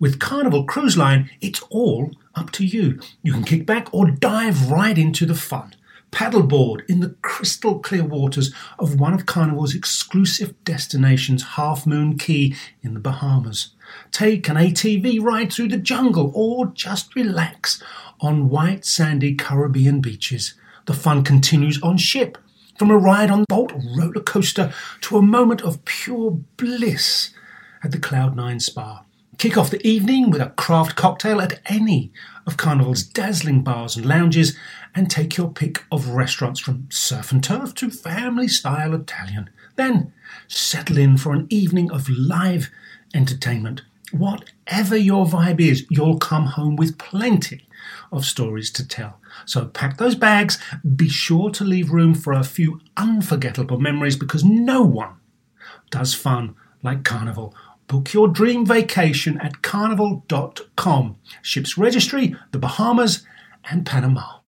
With 0.00 0.18
Carnival 0.18 0.64
Cruise 0.64 0.96
Line, 0.96 1.30
it's 1.40 1.62
all 1.70 2.12
up 2.34 2.50
to 2.52 2.64
you. 2.64 3.00
You 3.22 3.32
can 3.32 3.44
kick 3.44 3.66
back 3.66 3.92
or 3.92 4.10
dive 4.10 4.70
right 4.70 4.96
into 4.96 5.26
the 5.26 5.34
fun. 5.34 5.74
Paddleboard 6.10 6.88
in 6.88 7.00
the 7.00 7.16
crystal 7.22 7.80
clear 7.80 8.04
waters 8.04 8.54
of 8.78 8.98
one 8.98 9.12
of 9.12 9.26
Carnival's 9.26 9.74
exclusive 9.74 10.54
destinations, 10.64 11.42
Half 11.42 11.86
Moon 11.86 12.16
Cay 12.16 12.54
in 12.82 12.94
the 12.94 13.00
Bahamas. 13.00 13.74
Take 14.10 14.48
an 14.48 14.56
ATV 14.56 15.22
ride 15.22 15.52
through 15.52 15.68
the 15.68 15.76
jungle 15.76 16.32
or 16.34 16.66
just 16.66 17.14
relax 17.14 17.82
on 18.20 18.48
white 18.48 18.84
sandy 18.84 19.34
Caribbean 19.34 20.00
beaches. 20.00 20.54
The 20.86 20.94
fun 20.94 21.22
continues 21.22 21.80
on 21.82 21.98
ship 21.98 22.38
from 22.78 22.90
a 22.90 22.96
ride 22.96 23.30
on 23.30 23.44
Bolt 23.48 23.72
roller 23.96 24.20
coaster 24.20 24.72
to 25.02 25.18
a 25.18 25.22
moment 25.22 25.62
of 25.62 25.84
pure 25.84 26.30
bliss 26.56 27.30
at 27.82 27.90
the 27.90 27.98
Cloud9 27.98 28.62
Spa. 28.62 29.04
Kick 29.36 29.56
off 29.56 29.70
the 29.70 29.86
evening 29.86 30.30
with 30.30 30.40
a 30.40 30.50
craft 30.50 30.96
cocktail 30.96 31.40
at 31.40 31.60
any 31.66 32.10
of 32.46 32.56
Carnival's 32.56 33.04
dazzling 33.04 33.62
bars 33.62 33.96
and 33.96 34.04
lounges 34.04 34.56
and 34.94 35.08
take 35.08 35.36
your 35.36 35.50
pick 35.50 35.84
of 35.92 36.08
restaurants 36.08 36.58
from 36.58 36.88
surf 36.90 37.30
and 37.30 37.44
turf 37.44 37.74
to 37.76 37.90
family 37.90 38.48
style 38.48 38.94
Italian. 38.94 39.50
Then 39.76 40.12
settle 40.48 40.98
in 40.98 41.16
for 41.18 41.32
an 41.32 41.46
evening 41.50 41.90
of 41.92 42.08
live 42.08 42.70
entertainment. 43.14 43.82
Whatever 44.12 44.96
your 44.96 45.26
vibe 45.26 45.60
is, 45.60 45.86
you'll 45.90 46.18
come 46.18 46.46
home 46.46 46.76
with 46.76 46.98
plenty 46.98 47.66
of 48.10 48.24
stories 48.24 48.70
to 48.72 48.86
tell. 48.86 49.20
So 49.44 49.66
pack 49.66 49.98
those 49.98 50.14
bags, 50.14 50.58
be 50.96 51.08
sure 51.08 51.50
to 51.50 51.64
leave 51.64 51.90
room 51.90 52.14
for 52.14 52.32
a 52.32 52.44
few 52.44 52.80
unforgettable 52.96 53.78
memories 53.78 54.16
because 54.16 54.44
no 54.44 54.82
one 54.82 55.16
does 55.90 56.14
fun 56.14 56.54
like 56.82 57.04
Carnival. 57.04 57.54
Book 57.86 58.12
your 58.12 58.28
dream 58.28 58.66
vacation 58.66 59.38
at 59.40 59.62
carnival.com. 59.62 61.16
Ships 61.42 61.78
registry, 61.78 62.36
the 62.52 62.58
Bahamas, 62.58 63.24
and 63.70 63.86
Panama. 63.86 64.40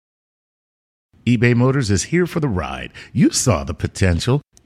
eBay 1.25 1.55
Motors 1.55 1.91
is 1.91 2.05
here 2.05 2.27
for 2.27 2.41
the 2.41 2.49
ride. 2.49 2.93
You 3.13 3.31
saw 3.31 3.63
the 3.63 3.75
potential 3.75 4.41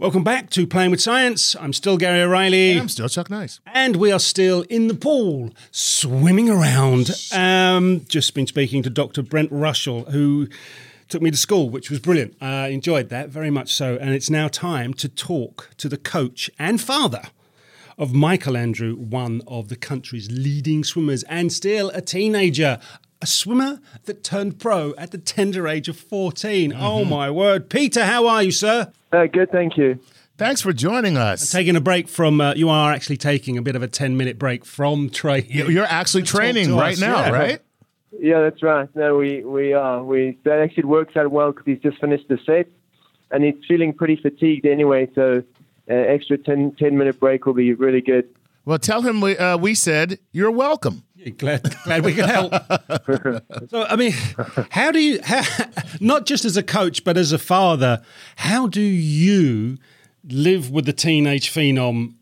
Welcome 0.00 0.24
back 0.24 0.48
to 0.52 0.66
Playing 0.66 0.92
with 0.92 1.02
Science. 1.02 1.54
I'm 1.60 1.74
still 1.74 1.98
Gary 1.98 2.22
O'Reilly. 2.22 2.70
And 2.70 2.80
I'm 2.80 2.88
still 2.88 3.06
Chuck 3.06 3.28
Nice. 3.28 3.60
And 3.66 3.96
we 3.96 4.10
are 4.10 4.18
still 4.18 4.62
in 4.70 4.88
the 4.88 4.94
pool, 4.94 5.50
swimming 5.72 6.48
around. 6.48 7.10
Um, 7.34 8.06
just 8.08 8.34
been 8.34 8.46
speaking 8.46 8.82
to 8.84 8.88
Dr. 8.88 9.20
Brent 9.20 9.50
Rushall, 9.50 10.08
who 10.10 10.48
took 11.10 11.20
me 11.20 11.30
to 11.30 11.36
school, 11.36 11.68
which 11.68 11.90
was 11.90 11.98
brilliant. 11.98 12.34
I 12.40 12.64
uh, 12.64 12.68
enjoyed 12.68 13.10
that 13.10 13.28
very 13.28 13.50
much 13.50 13.74
so. 13.74 13.98
And 14.00 14.14
it's 14.14 14.30
now 14.30 14.48
time 14.48 14.94
to 14.94 15.06
talk 15.06 15.68
to 15.76 15.86
the 15.86 15.98
coach 15.98 16.50
and 16.58 16.80
father 16.80 17.24
of 17.98 18.14
Michael 18.14 18.56
Andrew, 18.56 18.96
one 18.96 19.42
of 19.46 19.68
the 19.68 19.76
country's 19.76 20.30
leading 20.30 20.82
swimmers 20.82 21.24
and 21.24 21.52
still 21.52 21.90
a 21.90 22.00
teenager 22.00 22.78
a 23.22 23.26
swimmer 23.26 23.80
that 24.04 24.24
turned 24.24 24.58
pro 24.58 24.94
at 24.96 25.10
the 25.10 25.18
tender 25.18 25.68
age 25.68 25.88
of 25.88 25.96
14. 25.96 26.72
Mm-hmm. 26.72 26.82
Oh, 26.82 27.04
my 27.04 27.30
word. 27.30 27.68
Peter, 27.68 28.04
how 28.04 28.26
are 28.26 28.42
you, 28.42 28.52
sir? 28.52 28.92
Uh, 29.12 29.26
good, 29.26 29.50
thank 29.50 29.76
you. 29.76 29.98
Thanks 30.36 30.62
for 30.62 30.72
joining 30.72 31.18
us. 31.18 31.50
taking 31.50 31.76
a 31.76 31.80
break 31.80 32.08
from, 32.08 32.40
uh, 32.40 32.54
you 32.54 32.70
are 32.70 32.92
actually 32.92 33.18
taking 33.18 33.58
a 33.58 33.62
bit 33.62 33.76
of 33.76 33.82
a 33.82 33.88
10 33.88 34.16
minute 34.16 34.38
break 34.38 34.64
from 34.64 35.10
training. 35.10 35.50
You're 35.50 35.84
actually 35.84 36.22
training 36.24 36.74
right 36.74 36.94
us. 36.94 37.00
now, 37.00 37.26
yeah. 37.26 37.30
right? 37.30 37.60
Yeah, 38.18 38.40
that's 38.40 38.62
right. 38.62 38.88
No, 38.96 39.16
we, 39.16 39.44
we 39.44 39.74
are. 39.74 40.02
We, 40.02 40.38
that 40.44 40.58
actually 40.58 40.84
works 40.84 41.16
out 41.16 41.30
well 41.30 41.52
because 41.52 41.66
he's 41.66 41.80
just 41.80 41.98
finished 42.00 42.28
the 42.28 42.38
set 42.46 42.68
and 43.30 43.44
he's 43.44 43.54
feeling 43.68 43.92
pretty 43.92 44.16
fatigued 44.16 44.64
anyway. 44.64 45.10
So, 45.14 45.42
an 45.88 45.96
uh, 45.96 46.00
extra 46.00 46.38
10, 46.38 46.76
10 46.78 46.96
minute 46.96 47.20
break 47.20 47.44
will 47.44 47.54
be 47.54 47.74
really 47.74 48.00
good. 48.00 48.28
Well, 48.70 48.78
tell 48.78 49.02
him 49.02 49.20
we, 49.20 49.36
uh, 49.36 49.56
we 49.56 49.74
said 49.74 50.20
you're 50.30 50.52
welcome. 50.52 51.02
Yeah, 51.16 51.30
glad, 51.30 51.76
glad 51.82 52.04
we 52.04 52.14
could 52.14 52.26
help. 52.26 52.52
so, 53.68 53.82
I 53.82 53.96
mean, 53.96 54.12
how 54.70 54.92
do 54.92 55.00
you, 55.00 55.18
how, 55.24 55.42
not 56.00 56.24
just 56.24 56.44
as 56.44 56.56
a 56.56 56.62
coach, 56.62 57.02
but 57.02 57.16
as 57.16 57.32
a 57.32 57.38
father, 57.38 58.00
how 58.36 58.68
do 58.68 58.80
you 58.80 59.78
live 60.22 60.70
with 60.70 60.86
the 60.86 60.92
teenage 60.92 61.52
phenom 61.52 62.14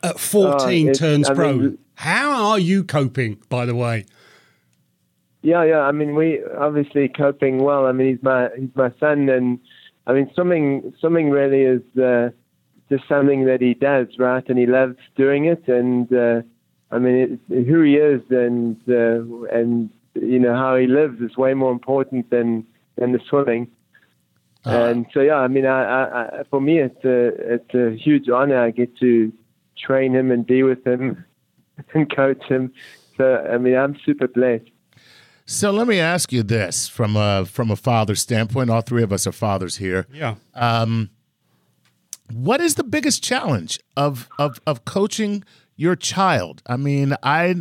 at 0.00 0.20
14 0.20 0.90
uh, 0.90 0.94
turns 0.94 1.28
I 1.28 1.34
pro? 1.34 1.52
Mean, 1.54 1.78
how 1.96 2.50
are 2.50 2.58
you 2.60 2.84
coping, 2.84 3.42
by 3.48 3.66
the 3.66 3.74
way? 3.74 4.06
Yeah, 5.42 5.64
yeah. 5.64 5.80
I 5.80 5.90
mean, 5.90 6.14
we 6.14 6.40
obviously 6.56 7.08
coping 7.08 7.58
well. 7.64 7.86
I 7.86 7.90
mean, 7.90 8.10
he's 8.10 8.22
my 8.22 8.48
he's 8.56 8.70
my 8.76 8.92
son, 9.00 9.28
and 9.28 9.58
I 10.06 10.12
mean, 10.12 10.30
something 10.36 10.94
swimming 11.00 11.30
really 11.30 11.62
is 11.62 11.82
uh, 12.00 12.30
just 12.92 13.08
something 13.08 13.46
that 13.46 13.60
he 13.62 13.72
does, 13.74 14.08
right? 14.18 14.46
And 14.48 14.58
he 14.58 14.66
loves 14.66 14.96
doing 15.16 15.46
it, 15.46 15.66
and 15.66 16.12
uh, 16.12 16.42
I 16.90 16.98
mean, 16.98 17.40
it, 17.48 17.66
who 17.66 17.82
he 17.82 17.96
is 17.96 18.20
and 18.30 18.76
uh, 18.88 19.56
and 19.56 19.90
you 20.14 20.38
know 20.38 20.54
how 20.54 20.76
he 20.76 20.86
lives 20.86 21.20
is 21.20 21.36
way 21.36 21.54
more 21.54 21.72
important 21.72 22.28
than 22.30 22.66
than 22.96 23.12
the 23.12 23.20
swimming. 23.28 23.68
Uh, 24.66 24.70
and 24.70 25.06
so 25.12 25.20
yeah, 25.20 25.36
I 25.36 25.48
mean, 25.48 25.66
I, 25.66 25.82
I, 25.82 26.04
I, 26.04 26.42
for 26.50 26.60
me, 26.60 26.78
it's 26.78 27.04
a 27.04 27.54
it's 27.54 27.74
a 27.74 27.96
huge 27.96 28.28
honor. 28.28 28.62
I 28.62 28.70
get 28.70 28.96
to 28.98 29.32
train 29.78 30.14
him 30.14 30.30
and 30.30 30.46
be 30.46 30.62
with 30.62 30.86
him 30.86 31.24
and 31.94 32.14
coach 32.14 32.44
him. 32.44 32.72
So 33.16 33.46
I 33.50 33.56
mean, 33.58 33.74
I'm 33.74 33.96
super 34.04 34.28
blessed. 34.28 34.70
So 35.46 35.70
let 35.70 35.88
me 35.88 35.98
ask 35.98 36.32
you 36.32 36.42
this 36.42 36.88
from 36.88 37.16
a 37.16 37.46
from 37.46 37.70
a 37.70 37.76
father 37.76 38.14
standpoint. 38.14 38.68
All 38.70 38.82
three 38.82 39.02
of 39.02 39.12
us 39.12 39.26
are 39.26 39.32
fathers 39.32 39.78
here. 39.78 40.06
Yeah. 40.12 40.36
Um, 40.54 41.10
what 42.32 42.60
is 42.60 42.74
the 42.74 42.84
biggest 42.84 43.22
challenge 43.22 43.78
of 43.96 44.28
of 44.38 44.60
of 44.66 44.84
coaching 44.84 45.44
your 45.76 45.96
child. 45.96 46.62
I 46.66 46.76
mean, 46.76 47.14
I 47.22 47.54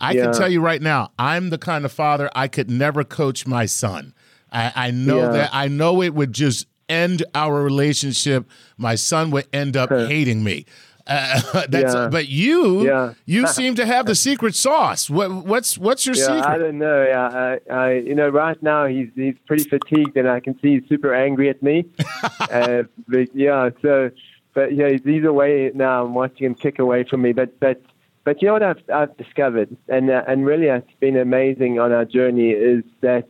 I 0.00 0.12
yeah. 0.12 0.24
can 0.24 0.34
tell 0.34 0.48
you 0.48 0.60
right 0.60 0.82
now, 0.82 1.10
I'm 1.18 1.50
the 1.50 1.58
kind 1.58 1.84
of 1.84 1.92
father 1.92 2.30
I 2.34 2.48
could 2.48 2.70
never 2.70 3.04
coach 3.04 3.46
my 3.46 3.66
son. 3.66 4.14
I, 4.50 4.72
I 4.74 4.90
know 4.90 5.18
yeah. 5.18 5.28
that 5.28 5.50
I 5.52 5.68
know 5.68 6.02
it 6.02 6.14
would 6.14 6.32
just 6.32 6.66
end 6.88 7.22
our 7.34 7.62
relationship. 7.62 8.48
My 8.76 8.94
son 8.94 9.30
would 9.30 9.46
end 9.52 9.76
up 9.76 9.90
hating 9.90 10.42
me. 10.42 10.66
Uh, 11.08 11.66
that's 11.68 11.94
yeah. 11.94 12.08
but 12.10 12.28
you 12.28 12.86
yeah. 12.86 13.14
you 13.24 13.46
seem 13.58 13.74
to 13.76 13.86
have 13.86 14.06
the 14.06 14.14
secret 14.14 14.54
sauce. 14.54 15.08
What, 15.08 15.30
what's 15.46 15.78
what's 15.78 16.04
your 16.06 16.14
yeah, 16.14 16.24
secret? 16.24 16.44
I 16.44 16.58
don't 16.58 16.78
know. 16.78 17.04
Yeah, 17.04 17.58
I, 17.70 17.72
I, 17.72 17.92
you 17.94 18.14
know 18.14 18.28
right 18.28 18.62
now 18.62 18.86
he's 18.86 19.08
he's 19.14 19.36
pretty 19.46 19.64
fatigued 19.64 20.16
and 20.16 20.28
I 20.28 20.40
can 20.40 20.58
see 20.60 20.78
he's 20.78 20.88
super 20.88 21.14
angry 21.14 21.48
at 21.48 21.62
me. 21.62 21.86
uh, 22.40 22.82
but 23.08 23.34
yeah, 23.34 23.70
so 23.80 24.10
but 24.54 24.74
yeah, 24.74 24.90
he's 25.04 25.24
away 25.24 25.70
now. 25.74 26.04
I'm 26.04 26.14
watching 26.14 26.46
him 26.46 26.54
kick 26.54 26.78
away 26.78 27.04
from 27.04 27.22
me. 27.22 27.32
But 27.32 27.58
but 27.58 27.80
but 28.24 28.42
you 28.42 28.46
know 28.48 28.52
what 28.52 28.62
I've 28.62 28.82
I've 28.92 29.16
discovered, 29.16 29.74
and 29.88 30.10
uh, 30.10 30.24
and 30.28 30.44
really 30.44 30.66
it's 30.66 30.86
been 31.00 31.16
amazing 31.16 31.80
on 31.80 31.92
our 31.92 32.04
journey 32.04 32.50
is 32.50 32.84
that 33.00 33.28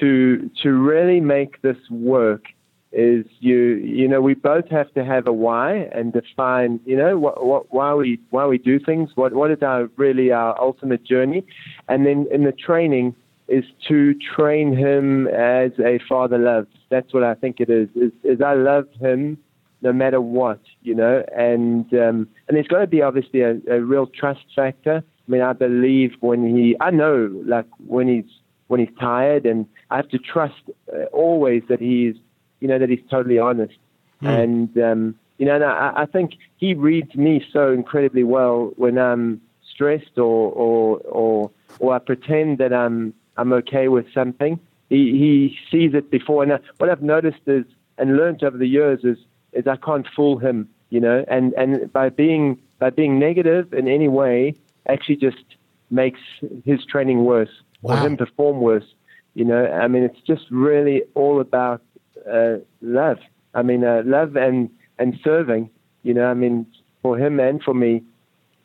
to 0.00 0.50
to 0.62 0.72
really 0.72 1.20
make 1.20 1.60
this 1.60 1.76
work 1.90 2.46
is 2.92 3.24
you 3.40 3.74
you 3.76 4.06
know 4.06 4.20
we 4.20 4.34
both 4.34 4.68
have 4.68 4.92
to 4.94 5.04
have 5.04 5.26
a 5.26 5.32
why 5.32 5.88
and 5.92 6.12
define 6.12 6.78
you 6.84 6.96
know 6.96 7.18
what, 7.18 7.44
what 7.44 7.72
why 7.72 7.94
we 7.94 8.20
why 8.30 8.46
we 8.46 8.58
do 8.58 8.78
things 8.78 9.10
what 9.14 9.32
what 9.32 9.50
is 9.50 9.62
our 9.62 9.88
really 9.96 10.30
our 10.30 10.60
ultimate 10.60 11.02
journey 11.04 11.44
and 11.88 12.04
then 12.06 12.26
in 12.30 12.44
the 12.44 12.52
training 12.52 13.14
is 13.48 13.64
to 13.88 14.14
train 14.36 14.76
him 14.76 15.26
as 15.28 15.72
a 15.78 15.98
father 16.08 16.38
loves 16.38 16.68
that's 16.90 17.12
what 17.14 17.22
I 17.22 17.34
think 17.34 17.60
it 17.60 17.70
is 17.70 17.88
is, 17.94 18.12
is 18.22 18.40
I 18.42 18.54
love 18.54 18.86
him 19.00 19.38
no 19.82 19.92
matter 19.92 20.20
what, 20.20 20.60
you 20.82 20.94
know. 20.94 21.24
And 21.36 21.92
um, 21.92 22.28
and 22.48 22.56
there's 22.56 22.68
got 22.68 22.78
to 22.78 22.86
be 22.86 23.02
obviously 23.02 23.40
a, 23.42 23.58
a 23.68 23.80
real 23.80 24.06
trust 24.06 24.44
factor. 24.54 25.02
I 25.04 25.30
mean, 25.30 25.42
I 25.42 25.52
believe 25.52 26.12
when 26.20 26.56
he, 26.56 26.76
I 26.80 26.90
know, 26.90 27.30
like 27.44 27.66
when 27.86 28.08
he's 28.08 28.30
when 28.68 28.80
he's 28.80 28.96
tired, 28.98 29.44
and 29.44 29.66
I 29.90 29.96
have 29.96 30.08
to 30.10 30.18
trust 30.18 30.62
uh, 30.92 31.04
always 31.06 31.62
that 31.68 31.80
he's, 31.80 32.14
you 32.62 32.68
know, 32.68 32.78
that 32.78 32.88
he's 32.88 33.04
totally 33.10 33.38
honest. 33.38 33.74
Mm. 34.22 34.42
And 34.42 34.78
um, 34.78 35.14
you 35.38 35.46
know, 35.46 35.56
and 35.56 35.64
I, 35.64 35.92
I 35.96 36.06
think 36.06 36.34
he 36.56 36.74
reads 36.74 37.14
me 37.14 37.44
so 37.52 37.72
incredibly 37.72 38.24
well 38.24 38.72
when 38.76 38.96
I'm 38.96 39.40
stressed 39.68 40.16
or 40.16 40.52
or 40.52 40.98
or 40.98 41.50
or 41.80 41.94
I 41.94 41.98
pretend 41.98 42.58
that 42.58 42.72
I'm 42.72 43.12
I'm 43.36 43.52
okay 43.54 43.88
with 43.88 44.06
something. 44.14 44.60
He 44.88 45.10
he 45.18 45.58
sees 45.70 45.94
it 45.94 46.10
before, 46.10 46.42
and 46.42 46.52
what 46.78 46.88
I've 46.88 47.02
noticed 47.02 47.42
is 47.46 47.64
and 47.98 48.16
learned 48.16 48.42
over 48.44 48.56
the 48.56 48.68
years 48.68 49.00
is 49.02 49.18
is 49.52 49.66
I 49.66 49.76
can't 49.76 50.06
fool 50.14 50.38
him, 50.38 50.68
you 50.90 51.00
know, 51.00 51.24
and, 51.28 51.52
and 51.54 51.92
by 51.92 52.08
being 52.08 52.58
by 52.78 52.90
being 52.90 53.18
negative 53.18 53.72
in 53.72 53.88
any 53.88 54.08
way 54.08 54.54
actually 54.88 55.16
just 55.16 55.44
makes 55.90 56.20
his 56.64 56.84
training 56.84 57.24
worse 57.24 57.50
wow. 57.82 57.94
or 57.94 58.06
him 58.06 58.16
perform 58.16 58.60
worse. 58.60 58.84
You 59.34 59.44
know, 59.44 59.66
I 59.66 59.88
mean, 59.88 60.02
it's 60.02 60.20
just 60.26 60.44
really 60.50 61.02
all 61.14 61.40
about 61.40 61.82
uh, 62.30 62.58
love. 62.80 63.18
I 63.54 63.62
mean, 63.62 63.84
uh, 63.84 64.02
love 64.04 64.36
and 64.36 64.70
and 64.98 65.18
serving. 65.22 65.70
You 66.02 66.14
know, 66.14 66.26
I 66.26 66.34
mean, 66.34 66.66
for 67.02 67.16
him 67.18 67.38
and 67.40 67.62
for 67.62 67.74
me, 67.74 68.02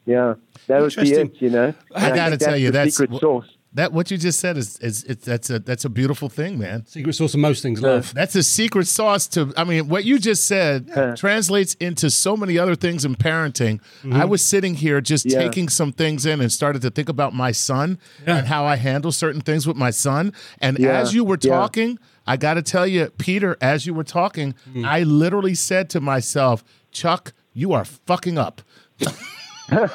yeah, 0.05 0.35
that 0.67 0.81
would 0.81 0.95
be 0.95 1.13
it. 1.13 1.41
You 1.41 1.49
know, 1.49 1.73
I 1.95 2.07
And 2.07 2.15
gotta 2.15 2.37
tell 2.37 2.57
you, 2.57 2.67
the 2.67 2.71
that's 2.73 2.95
secret 2.95 3.15
wh- 3.17 3.19
sauce. 3.19 3.49
That 3.73 3.91
what 3.93 4.09
you 4.09 4.17
just 4.17 4.39
said 4.39 4.57
is 4.57 4.79
is 4.79 5.03
it's 5.03 5.25
that's 5.25 5.49
a 5.49 5.59
that's 5.59 5.85
a 5.85 5.89
beautiful 5.89 6.29
thing, 6.29 6.57
man. 6.57 6.85
Secret 6.85 7.13
sauce 7.13 7.33
of 7.33 7.41
most 7.41 7.61
things, 7.61 7.81
love. 7.81 8.13
That's 8.13 8.33
a 8.35 8.41
secret 8.41 8.87
sauce 8.87 9.27
to. 9.29 9.53
I 9.57 9.65
mean, 9.65 9.87
what 9.89 10.05
you 10.05 10.17
just 10.19 10.45
said 10.47 11.15
translates 11.15 11.73
into 11.75 12.09
so 12.09 12.35
many 12.37 12.57
other 12.57 12.75
things 12.75 13.05
in 13.05 13.15
parenting. 13.15 13.79
Mm-hmm. 13.99 14.13
I 14.13 14.25
was 14.25 14.41
sitting 14.41 14.75
here 14.75 15.01
just 15.01 15.25
Yeah. 15.25 15.39
taking 15.39 15.69
some 15.69 15.91
things 15.91 16.25
in 16.25 16.39
and 16.41 16.51
started 16.51 16.81
to 16.83 16.89
think 16.89 17.09
about 17.09 17.33
my 17.35 17.51
son 17.51 17.99
and 18.25 18.47
how 18.47 18.65
I 18.65 18.77
handle 18.77 19.11
certain 19.11 19.41
things 19.41 19.67
with 19.67 19.77
my 19.77 19.91
son. 19.91 20.33
And 20.59 20.79
Yeah, 20.79 20.99
as 20.99 21.13
you 21.13 21.23
were 21.23 21.37
yeah. 21.39 21.51
talking, 21.51 21.99
I 22.25 22.37
got 22.37 22.55
to 22.55 22.61
tell 22.61 22.87
you, 22.87 23.09
Peter, 23.17 23.57
as 23.61 23.85
you 23.85 23.93
were 23.93 24.03
talking, 24.03 24.55
mm. 24.69 24.85
I 24.87 25.03
literally 25.03 25.55
said 25.55 25.89
to 25.91 26.01
myself, 26.01 26.63
Chuck, 26.91 27.33
you 27.53 27.73
are 27.73 27.85
fucking 27.85 28.37
up. 28.37 28.61
Yeah, 29.69 29.87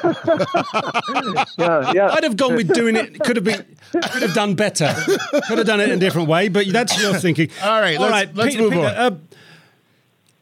yeah. 1.92 2.08
I'd 2.12 2.24
have 2.24 2.36
gone 2.36 2.54
with 2.56 2.72
doing 2.72 2.96
it. 2.96 3.18
Could 3.20 3.36
have 3.36 3.44
been. 3.44 3.64
Could 3.92 4.22
have 4.22 4.34
done 4.34 4.54
better. 4.54 4.94
Could 5.46 5.58
have 5.58 5.66
done 5.66 5.80
it 5.80 5.88
in 5.88 5.96
a 5.96 6.00
different 6.00 6.28
way. 6.28 6.48
But 6.48 6.66
that's 6.72 7.00
your 7.00 7.14
thinking. 7.14 7.50
All 7.62 7.80
right, 7.80 7.98
let's- 7.98 8.36
let's 8.36 8.56
move 8.56 8.72
on. 8.74 9.20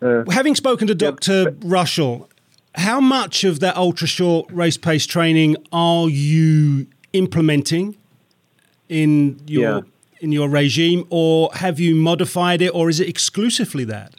uh, 0.03 0.25
having 0.31 0.55
spoken 0.55 0.87
to 0.89 0.95
Doctor 0.95 1.53
Rushall, 1.61 2.29
how 2.75 3.01
much 3.01 3.45
of 3.45 3.61
that 3.61 3.77
ultra 3.77 4.07
short 4.07 4.51
race 4.51 4.77
pace 4.77 5.07
training 5.07 5.57
are 5.73 6.09
you 6.09 6.87
implementing 7.13 7.97
in 8.89 9.41
your 9.47 9.77
Yeah. 9.77 9.81
in 10.21 10.33
your 10.33 10.49
regime, 10.49 11.05
or 11.11 11.51
have 11.55 11.81
you 11.81 11.95
modified 11.95 12.63
it, 12.63 12.71
or 12.75 12.89
is 12.89 13.01
it 13.01 13.09
exclusively 13.09 13.85
that? 13.85 14.15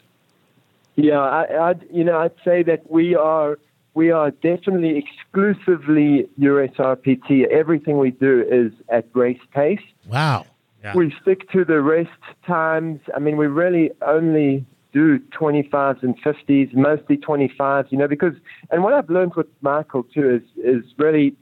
Yeah, 0.96 1.18
I, 1.20 1.70
I'd, 1.70 1.86
you 1.92 2.04
know, 2.04 2.18
I'd 2.18 2.32
say 2.44 2.62
that 2.64 2.90
we 2.90 3.14
are 3.14 3.58
we 3.94 4.10
are 4.10 4.30
definitely 4.30 4.98
exclusively 4.98 6.28
USRPT. 6.40 7.46
Everything 7.48 7.98
we 7.98 8.10
do 8.10 8.44
is 8.50 8.72
at 8.88 9.06
race 9.14 9.40
pace. 9.52 9.80
Wow. 10.06 10.46
Yeah. 10.82 10.94
We 10.94 11.14
stick 11.20 11.50
to 11.50 11.64
the 11.64 11.80
rest 11.80 12.10
times. 12.46 13.00
I 13.14 13.18
mean, 13.18 13.36
we 13.36 13.46
really 13.46 13.90
only 14.00 14.64
do 14.92 15.18
25s 15.18 16.02
and 16.02 16.20
50s, 16.22 16.74
mostly 16.74 17.16
25s, 17.16 17.90
you 17.90 17.98
know, 17.98 18.08
because, 18.08 18.34
and 18.70 18.82
what 18.82 18.92
I've 18.92 19.08
learned 19.08 19.34
with 19.34 19.46
Michael 19.60 20.02
too 20.04 20.42
is, 20.42 20.64
is 20.64 20.84
really, 20.98 21.34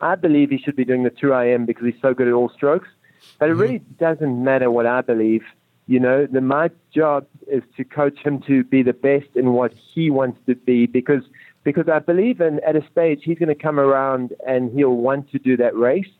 I 0.00 0.14
believe 0.14 0.50
he 0.50 0.58
should 0.58 0.76
be 0.76 0.84
doing 0.84 1.02
the 1.02 1.10
2 1.10 1.32
IM 1.32 1.66
because 1.66 1.84
he's 1.86 2.00
so 2.00 2.14
good 2.14 2.28
at 2.28 2.34
all 2.34 2.50
strokes. 2.50 2.88
But 3.38 3.48
it 3.48 3.52
mm-hmm. 3.52 3.60
really 3.60 3.78
doesn't 3.98 4.42
matter 4.44 4.70
what 4.70 4.86
I 4.86 5.00
believe. 5.00 5.42
You 5.86 6.00
know, 6.00 6.26
the, 6.26 6.40
my 6.40 6.70
job 6.94 7.26
is 7.48 7.62
to 7.76 7.84
coach 7.84 8.18
him 8.18 8.40
to 8.42 8.64
be 8.64 8.82
the 8.82 8.92
best 8.92 9.28
in 9.34 9.52
what 9.52 9.72
he 9.72 10.10
wants 10.10 10.38
to 10.46 10.54
be 10.54 10.86
because 10.86 11.22
because 11.64 11.88
I 11.88 11.98
believe 11.98 12.40
in 12.40 12.60
at 12.66 12.76
a 12.76 12.84
stage 12.90 13.20
he's 13.24 13.38
going 13.38 13.48
to 13.48 13.54
come 13.54 13.78
around 13.78 14.32
and 14.46 14.72
he'll 14.72 14.96
want 14.96 15.30
to 15.32 15.38
do 15.38 15.56
that 15.56 15.76
race, 15.76 16.10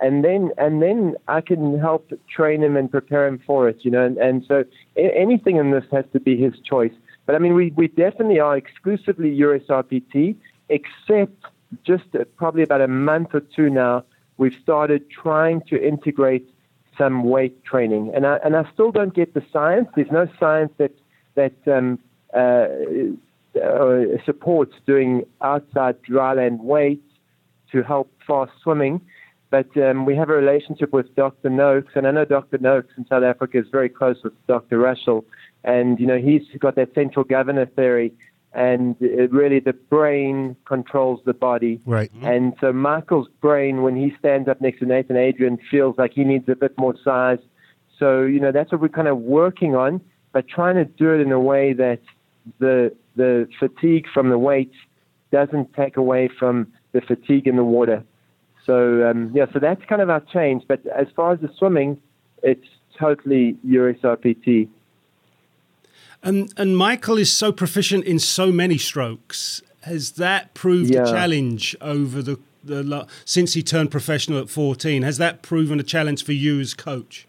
and 0.00 0.24
then 0.24 0.50
and 0.58 0.82
then 0.82 1.16
I 1.28 1.40
can 1.40 1.78
help 1.78 2.10
train 2.28 2.62
him 2.62 2.76
and 2.76 2.90
prepare 2.90 3.26
him 3.26 3.40
for 3.46 3.68
it. 3.68 3.84
You 3.84 3.90
know, 3.90 4.04
and, 4.04 4.16
and 4.18 4.44
so 4.46 4.64
anything 4.96 5.56
in 5.56 5.70
this 5.70 5.84
has 5.92 6.04
to 6.12 6.20
be 6.20 6.36
his 6.36 6.54
choice. 6.60 6.92
But 7.26 7.34
I 7.34 7.38
mean, 7.38 7.54
we 7.54 7.72
we 7.76 7.88
definitely 7.88 8.40
are 8.40 8.56
exclusively 8.56 9.38
USRPT, 9.38 10.36
except 10.68 11.44
just 11.84 12.04
uh, 12.14 12.24
probably 12.36 12.62
about 12.62 12.80
a 12.80 12.88
month 12.88 13.34
or 13.34 13.40
two 13.40 13.70
now, 13.70 14.04
we've 14.36 14.56
started 14.62 15.10
trying 15.10 15.62
to 15.62 15.82
integrate 15.82 16.48
some 16.96 17.24
weight 17.24 17.64
training, 17.64 18.12
and 18.14 18.26
I 18.26 18.36
and 18.44 18.56
I 18.56 18.68
still 18.72 18.90
don't 18.90 19.14
get 19.14 19.34
the 19.34 19.42
science. 19.52 19.88
There's 19.94 20.10
no 20.10 20.28
science 20.38 20.72
that 20.78 20.92
that 21.34 21.54
um, 21.66 21.98
uh, 22.32 22.68
uh, 23.56 24.22
supports 24.24 24.74
doing 24.86 25.24
outside 25.40 25.96
dryland 26.02 26.60
weights 26.60 27.02
to 27.72 27.82
help 27.82 28.10
fast 28.26 28.52
swimming. 28.62 29.00
But 29.50 29.76
um, 29.76 30.06
we 30.06 30.16
have 30.16 30.28
a 30.28 30.34
relationship 30.34 30.92
with 30.92 31.14
Dr. 31.14 31.50
Noakes, 31.50 31.92
and 31.94 32.06
I 32.06 32.10
know 32.10 32.24
Dr. 32.24 32.58
Noakes 32.58 32.92
in 32.96 33.06
South 33.06 33.22
Africa 33.22 33.58
is 33.58 33.66
very 33.70 33.88
close 33.88 34.16
with 34.24 34.32
Dr. 34.46 34.78
Rushall, 34.78 35.24
and 35.62 36.00
you 36.00 36.06
know 36.06 36.18
he's 36.18 36.42
got 36.58 36.74
that 36.74 36.92
central 36.94 37.24
governor 37.24 37.66
theory, 37.66 38.12
and 38.52 38.96
it 39.00 39.30
really 39.32 39.60
the 39.60 39.72
brain 39.72 40.56
controls 40.64 41.20
the 41.24 41.32
body. 41.32 41.80
Right. 41.86 42.10
And 42.22 42.54
so 42.60 42.72
Michael's 42.72 43.28
brain, 43.40 43.82
when 43.82 43.94
he 43.94 44.14
stands 44.18 44.48
up 44.48 44.60
next 44.60 44.80
to 44.80 44.86
Nathan 44.86 45.16
Adrian, 45.16 45.58
feels 45.70 45.96
like 45.96 46.12
he 46.14 46.24
needs 46.24 46.48
a 46.48 46.56
bit 46.56 46.76
more 46.76 46.94
size. 47.04 47.38
So, 47.98 48.22
you 48.22 48.40
know, 48.40 48.52
that's 48.52 48.72
what 48.72 48.80
we're 48.80 48.88
kind 48.88 49.08
of 49.08 49.18
working 49.18 49.74
on, 49.74 50.00
but 50.32 50.48
trying 50.48 50.74
to 50.74 50.84
do 50.84 51.14
it 51.14 51.20
in 51.20 51.32
a 51.32 51.40
way 51.40 51.72
that 51.74 52.00
the 52.58 52.94
the 53.16 53.48
fatigue 53.58 54.06
from 54.12 54.28
the 54.28 54.38
weight 54.38 54.72
doesn't 55.32 55.74
take 55.74 55.96
away 55.96 56.28
from 56.38 56.72
the 56.92 57.00
fatigue 57.00 57.46
in 57.46 57.56
the 57.56 57.64
water. 57.64 58.04
So, 58.64 59.08
um, 59.08 59.30
yeah, 59.34 59.46
so 59.52 59.58
that's 59.58 59.84
kind 59.84 60.02
of 60.02 60.10
our 60.10 60.20
change. 60.20 60.64
But 60.66 60.86
as 60.86 61.06
far 61.14 61.32
as 61.32 61.40
the 61.40 61.50
swimming, 61.58 62.00
it's 62.42 62.66
totally 62.98 63.56
USRPT. 63.66 64.68
And 66.22 66.52
and 66.56 66.76
Michael 66.76 67.18
is 67.18 67.30
so 67.30 67.52
proficient 67.52 68.04
in 68.04 68.18
so 68.18 68.50
many 68.50 68.78
strokes. 68.78 69.62
Has 69.82 70.12
that 70.12 70.54
proved 70.54 70.92
a 70.92 71.04
challenge 71.04 71.76
over 71.80 72.22
the 72.22 72.40
the 72.64 73.06
since 73.24 73.54
he 73.54 73.62
turned 73.62 73.92
professional 73.92 74.40
at 74.40 74.48
fourteen? 74.48 75.02
Has 75.02 75.18
that 75.18 75.42
proven 75.42 75.78
a 75.78 75.84
challenge 75.84 76.24
for 76.24 76.32
you 76.32 76.58
as 76.58 76.74
coach? 76.74 77.28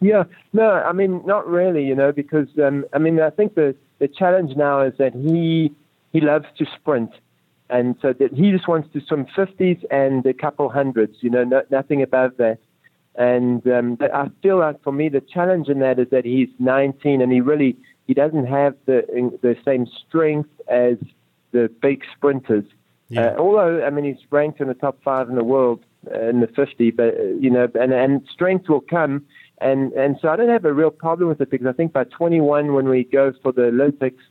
Yeah, 0.00 0.24
no, 0.52 0.70
I 0.70 0.92
mean 0.92 1.22
not 1.26 1.48
really, 1.48 1.84
you 1.84 1.96
know, 1.96 2.12
because 2.12 2.48
um, 2.62 2.84
I 2.92 2.98
mean 2.98 3.20
I 3.20 3.30
think 3.30 3.54
the 3.54 3.74
the 4.02 4.08
challenge 4.08 4.56
now 4.56 4.80
is 4.80 4.94
that 4.98 5.14
he 5.14 5.72
he 6.12 6.20
loves 6.20 6.46
to 6.58 6.66
sprint, 6.74 7.12
and 7.70 7.94
so 8.02 8.12
that 8.12 8.32
he 8.34 8.50
just 8.50 8.66
wants 8.66 8.92
to 8.94 9.00
swim 9.00 9.26
fifties 9.36 9.78
and 9.92 10.26
a 10.26 10.34
couple 10.34 10.68
hundreds, 10.68 11.18
you 11.20 11.30
know, 11.30 11.44
no, 11.44 11.62
nothing 11.70 12.02
above 12.02 12.32
that. 12.38 12.58
And 13.14 13.64
um, 13.68 13.94
but 13.94 14.12
I 14.12 14.28
feel 14.42 14.58
like 14.58 14.82
for 14.82 14.92
me 14.92 15.08
the 15.08 15.20
challenge 15.20 15.68
in 15.68 15.78
that 15.78 16.00
is 16.00 16.08
that 16.10 16.24
he's 16.24 16.48
19 16.58 17.22
and 17.22 17.30
he 17.30 17.40
really 17.40 17.76
he 18.08 18.14
doesn't 18.14 18.46
have 18.46 18.74
the 18.86 18.98
the 19.40 19.56
same 19.64 19.86
strength 19.86 20.50
as 20.66 20.96
the 21.52 21.70
big 21.80 22.02
sprinters. 22.16 22.64
Yeah. 23.08 23.26
Uh, 23.26 23.36
although 23.38 23.84
I 23.86 23.90
mean 23.90 24.04
he's 24.04 24.24
ranked 24.30 24.60
in 24.60 24.66
the 24.66 24.74
top 24.74 24.98
five 25.04 25.28
in 25.28 25.36
the 25.36 25.44
world 25.44 25.84
uh, 26.12 26.28
in 26.28 26.40
the 26.40 26.48
50, 26.48 26.90
but 26.90 27.14
uh, 27.14 27.22
you 27.38 27.50
know, 27.50 27.68
and 27.80 27.92
and 27.92 28.26
strength 28.32 28.68
will 28.68 28.80
come, 28.80 29.24
and 29.60 29.92
and 29.92 30.16
so 30.20 30.28
I 30.28 30.36
don't 30.36 30.48
have 30.48 30.64
a 30.64 30.72
real 30.72 30.90
problem 30.90 31.28
with 31.28 31.40
it 31.40 31.50
because 31.50 31.66
I 31.66 31.72
think 31.72 31.92
by 31.92 32.04
21 32.04 32.74
when 32.74 32.88
we 32.88 33.04
go 33.04 33.32
for 33.42 33.52
the 33.52 33.66
Olympics, 33.66 34.22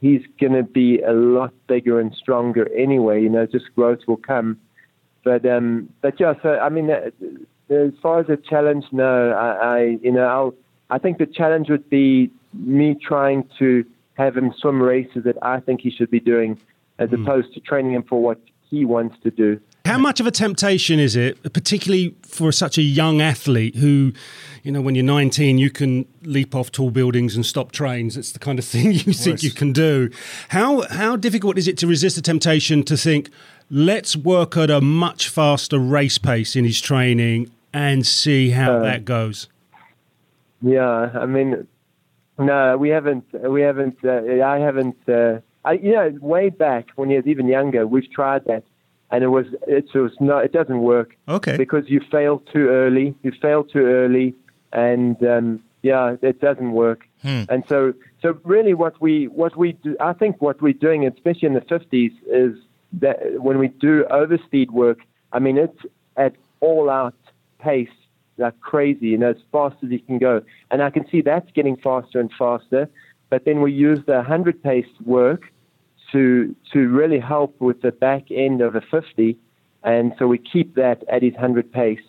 he's 0.00 0.22
going 0.40 0.52
to 0.52 0.62
be 0.62 1.00
a 1.00 1.12
lot 1.12 1.52
bigger 1.66 2.00
and 2.00 2.14
stronger 2.14 2.70
anyway. 2.76 3.22
You 3.22 3.30
know, 3.30 3.46
just 3.46 3.74
growth 3.74 4.00
will 4.06 4.18
come. 4.18 4.58
But 5.24 5.46
um, 5.46 5.88
but 6.02 6.20
yeah, 6.20 6.34
so 6.42 6.58
I 6.58 6.68
mean, 6.68 6.90
uh, 6.90 7.10
as 7.70 7.92
far 8.02 8.20
as 8.20 8.28
a 8.28 8.36
challenge, 8.36 8.84
no, 8.92 9.30
I, 9.30 9.48
I 9.48 9.80
you 10.02 10.12
know, 10.12 10.26
I'll 10.26 10.54
I 10.90 10.98
think 10.98 11.18
the 11.18 11.26
challenge 11.26 11.70
would 11.70 11.88
be 11.88 12.30
me 12.52 12.94
trying 12.94 13.48
to 13.58 13.84
have 14.14 14.36
him 14.36 14.52
swim 14.58 14.80
races 14.82 15.24
that 15.24 15.36
I 15.42 15.60
think 15.60 15.80
he 15.80 15.90
should 15.90 16.10
be 16.10 16.20
doing, 16.20 16.58
as 16.98 17.08
opposed 17.12 17.54
to 17.54 17.60
training 17.60 17.92
him 17.92 18.04
for 18.04 18.22
what 18.22 18.38
he 18.70 18.84
wants 18.84 19.16
to 19.22 19.30
do. 19.30 19.60
How 19.84 19.98
much 19.98 20.18
of 20.18 20.26
a 20.26 20.30
temptation 20.30 20.98
is 20.98 21.14
it, 21.14 21.52
particularly 21.52 22.16
for 22.22 22.50
such 22.52 22.78
a 22.78 22.82
young 22.82 23.20
athlete 23.20 23.76
who, 23.76 24.14
you 24.62 24.72
know, 24.72 24.80
when 24.80 24.94
you're 24.94 25.04
19, 25.04 25.58
you 25.58 25.68
can 25.68 26.06
leap 26.22 26.54
off 26.54 26.72
tall 26.72 26.90
buildings 26.90 27.36
and 27.36 27.44
stop 27.44 27.70
trains? 27.70 28.16
It's 28.16 28.32
the 28.32 28.38
kind 28.38 28.58
of 28.58 28.64
thing 28.74 28.92
you 28.92 29.12
think 29.12 29.42
you 29.42 29.50
can 29.50 29.72
do. 29.72 30.10
How 30.48 30.82
how 30.88 31.16
difficult 31.16 31.58
is 31.58 31.68
it 31.68 31.76
to 31.78 31.86
resist 31.86 32.16
the 32.16 32.22
temptation 32.22 32.82
to 32.84 32.96
think, 32.96 33.28
let's 33.70 34.16
work 34.16 34.56
at 34.56 34.70
a 34.70 34.80
much 34.80 35.28
faster 35.28 35.78
race 35.78 36.16
pace 36.16 36.56
in 36.56 36.64
his 36.64 36.80
training 36.80 37.50
and 37.74 38.06
see 38.06 38.50
how 38.50 38.78
that 38.80 39.04
goes? 39.04 39.48
Yeah, 40.62 41.10
I 41.14 41.26
mean, 41.26 41.66
no, 42.38 42.78
we 42.78 42.88
haven't. 42.88 43.26
We 43.32 43.60
haven't. 43.60 43.98
Uh, 44.02 44.42
I 44.42 44.58
haven't. 44.60 44.96
Uh, 45.06 45.40
I, 45.64 45.72
you 45.72 45.92
know, 45.92 46.16
way 46.20 46.50
back 46.50 46.88
when 46.96 47.10
he 47.10 47.16
was 47.16 47.26
even 47.26 47.48
younger, 47.48 47.86
we've 47.86 48.10
tried 48.10 48.44
that, 48.46 48.64
and 49.10 49.24
it 49.24 49.28
was 49.28 49.46
it 49.66 49.86
was 49.94 50.12
no, 50.20 50.38
it 50.38 50.52
doesn't 50.52 50.80
work. 50.80 51.16
Okay. 51.28 51.56
Because 51.56 51.88
you 51.88 52.00
fail 52.10 52.40
too 52.52 52.68
early. 52.68 53.14
You 53.22 53.32
fail 53.40 53.64
too 53.64 53.86
early, 53.86 54.34
and 54.72 55.22
um, 55.26 55.62
yeah, 55.82 56.16
it 56.22 56.40
doesn't 56.40 56.72
work. 56.72 57.06
And 57.48 57.64
so, 57.68 57.94
so 58.20 58.38
really, 58.44 58.74
what 58.74 59.00
we 59.00 59.28
what 59.28 59.56
we 59.56 59.72
do, 59.72 59.96
I 60.00 60.12
think 60.12 60.42
what 60.42 60.60
we're 60.60 60.74
doing, 60.74 61.06
especially 61.06 61.46
in 61.46 61.54
the 61.54 61.62
fifties, 61.62 62.12
is 62.30 62.56
that 62.94 63.42
when 63.42 63.58
we 63.58 63.68
do 63.68 64.04
overspeed 64.10 64.70
work, 64.70 64.98
I 65.32 65.38
mean, 65.38 65.56
it's 65.56 65.78
at 66.16 66.34
all 66.60 66.90
out 66.90 67.14
pace 67.58 67.88
like 68.36 68.58
crazy, 68.60 69.08
you 69.08 69.18
know, 69.18 69.30
as 69.30 69.36
fast 69.52 69.76
as 69.84 69.90
you 69.90 70.00
can 70.00 70.18
go. 70.18 70.42
And 70.70 70.82
I 70.82 70.90
can 70.90 71.08
see 71.08 71.20
that's 71.20 71.50
getting 71.52 71.76
faster 71.76 72.20
and 72.20 72.30
faster. 72.38 72.88
But 73.30 73.44
then 73.44 73.60
we 73.62 73.72
use 73.72 74.00
the 74.06 74.16
100 74.16 74.62
pace 74.62 74.86
work 75.04 75.52
to 76.14 76.54
to 76.72 76.78
really 76.88 77.20
help 77.20 77.60
with 77.60 77.82
the 77.82 77.92
back 77.92 78.24
end 78.30 78.62
of 78.62 78.74
a 78.74 78.80
50. 78.80 79.38
And 79.82 80.14
so 80.18 80.26
we 80.26 80.38
keep 80.38 80.74
that 80.76 81.04
at 81.14 81.22
his 81.22 81.34
100 81.34 81.70
pace. 81.80 82.06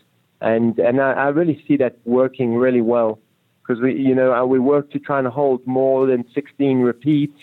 and 0.53 0.79
and 0.79 1.01
I, 1.01 1.11
I 1.25 1.27
really 1.39 1.57
see 1.67 1.77
that 1.83 1.93
working 2.05 2.49
really 2.65 2.85
well 2.95 3.19
because 3.61 3.81
we 3.81 3.91
you 4.09 4.15
know 4.19 4.29
we 4.45 4.59
work 4.59 4.91
to 4.91 4.99
try 4.99 5.19
and 5.19 5.27
hold 5.27 5.65
more 5.65 6.05
than 6.11 6.21
16 6.33 6.81
repeats 6.91 7.39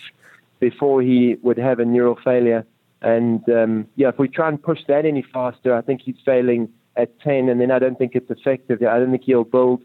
before 0.59 1.01
he 1.01 1.35
would 1.41 1.57
have 1.57 1.79
a 1.79 1.85
neural 1.85 2.17
failure. 2.23 2.65
And 3.01 3.41
um, 3.49 3.87
yeah, 3.95 4.09
if 4.13 4.17
we 4.17 4.27
try 4.29 4.47
and 4.47 4.61
push 4.69 4.79
that 4.87 5.03
any 5.05 5.23
faster, 5.33 5.75
I 5.75 5.81
think 5.81 6.01
he's 6.01 6.21
failing 6.23 6.69
at 6.95 7.09
10, 7.19 7.49
and 7.49 7.59
then 7.59 7.69
I 7.69 7.79
don't 7.79 7.97
think 7.97 8.15
it's 8.15 8.31
effective. 8.31 8.81
I 8.81 8.97
don't 8.99 9.11
think 9.11 9.25
he'll 9.25 9.51
build 9.57 9.81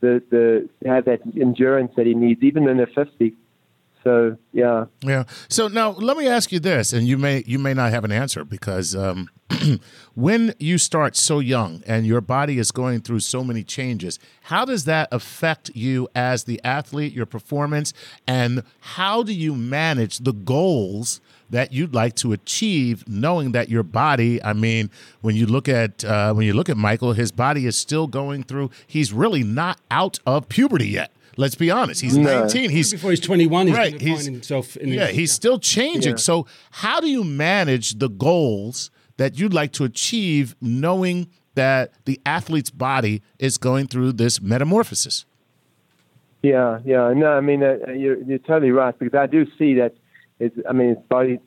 the 0.00 0.22
the 0.30 0.44
have 0.88 1.04
that 1.04 1.20
endurance 1.40 1.92
that 1.96 2.06
he 2.06 2.14
needs, 2.14 2.42
even 2.42 2.68
in 2.68 2.80
a 2.80 2.86
50. 2.86 3.34
So 4.04 4.36
yeah, 4.52 4.86
yeah. 5.00 5.24
So 5.48 5.68
now 5.68 5.90
let 5.90 6.16
me 6.16 6.26
ask 6.26 6.50
you 6.50 6.58
this, 6.58 6.92
and 6.92 7.06
you 7.06 7.18
may 7.18 7.44
you 7.46 7.58
may 7.58 7.74
not 7.74 7.90
have 7.90 8.04
an 8.04 8.12
answer 8.12 8.44
because 8.44 8.96
um, 8.96 9.28
when 10.14 10.54
you 10.58 10.78
start 10.78 11.16
so 11.16 11.38
young 11.38 11.82
and 11.86 12.06
your 12.06 12.20
body 12.20 12.58
is 12.58 12.72
going 12.72 13.00
through 13.02 13.20
so 13.20 13.44
many 13.44 13.62
changes, 13.62 14.18
how 14.42 14.64
does 14.64 14.84
that 14.86 15.08
affect 15.12 15.70
you 15.74 16.08
as 16.14 16.44
the 16.44 16.60
athlete, 16.64 17.12
your 17.12 17.26
performance, 17.26 17.92
and 18.26 18.64
how 18.80 19.22
do 19.22 19.32
you 19.32 19.54
manage 19.54 20.18
the 20.18 20.32
goals? 20.32 21.20
that 21.50 21.70
you'd 21.70 21.92
like 21.92 22.16
to 22.16 22.32
achieve, 22.32 23.06
knowing 23.06 23.52
that 23.52 23.68
your 23.68 23.82
body. 23.82 24.42
I 24.42 24.54
mean, 24.54 24.88
when 25.20 25.36
you 25.36 25.44
look 25.44 25.68
at 25.68 26.02
uh, 26.02 26.32
when 26.32 26.46
you 26.46 26.54
look 26.54 26.70
at 26.70 26.78
Michael, 26.78 27.12
his 27.12 27.30
body 27.30 27.66
is 27.66 27.76
still 27.76 28.06
going 28.06 28.42
through. 28.42 28.70
He's 28.86 29.12
really 29.12 29.42
not 29.42 29.78
out 29.90 30.18
of 30.24 30.48
puberty 30.48 30.88
yet. 30.88 31.12
Let's 31.36 31.54
be 31.54 31.70
honest. 31.70 32.00
He's 32.00 32.16
no. 32.16 32.40
19. 32.40 32.70
He's 32.70 32.92
before 32.92 33.10
he's 33.10 33.20
21. 33.20 33.68
He's 33.68 33.76
right. 33.76 34.00
He's, 34.00 34.24
himself. 34.24 34.76
In 34.76 34.90
yeah, 34.90 35.08
he's 35.08 35.32
still 35.32 35.58
changing. 35.58 36.12
Yeah. 36.12 36.16
So, 36.16 36.46
how 36.70 37.00
do 37.00 37.08
you 37.08 37.24
manage 37.24 37.98
the 37.98 38.08
goals 38.08 38.90
that 39.16 39.38
you'd 39.38 39.54
like 39.54 39.72
to 39.72 39.84
achieve, 39.84 40.54
knowing 40.60 41.28
that 41.54 41.92
the 42.04 42.20
athlete's 42.26 42.70
body 42.70 43.22
is 43.38 43.58
going 43.58 43.86
through 43.86 44.12
this 44.12 44.40
metamorphosis? 44.40 45.24
Yeah, 46.42 46.80
yeah. 46.84 47.12
No, 47.14 47.32
I 47.32 47.40
mean, 47.40 47.62
uh, 47.62 47.76
you're, 47.92 48.20
you're 48.22 48.38
totally 48.38 48.72
right 48.72 48.98
because 48.98 49.16
I 49.16 49.26
do 49.26 49.46
see 49.58 49.74
that. 49.74 49.94
It's, 50.42 50.56
I 50.68 50.72
mean, 50.72 50.90
it's 50.90 51.02
body, 51.08 51.38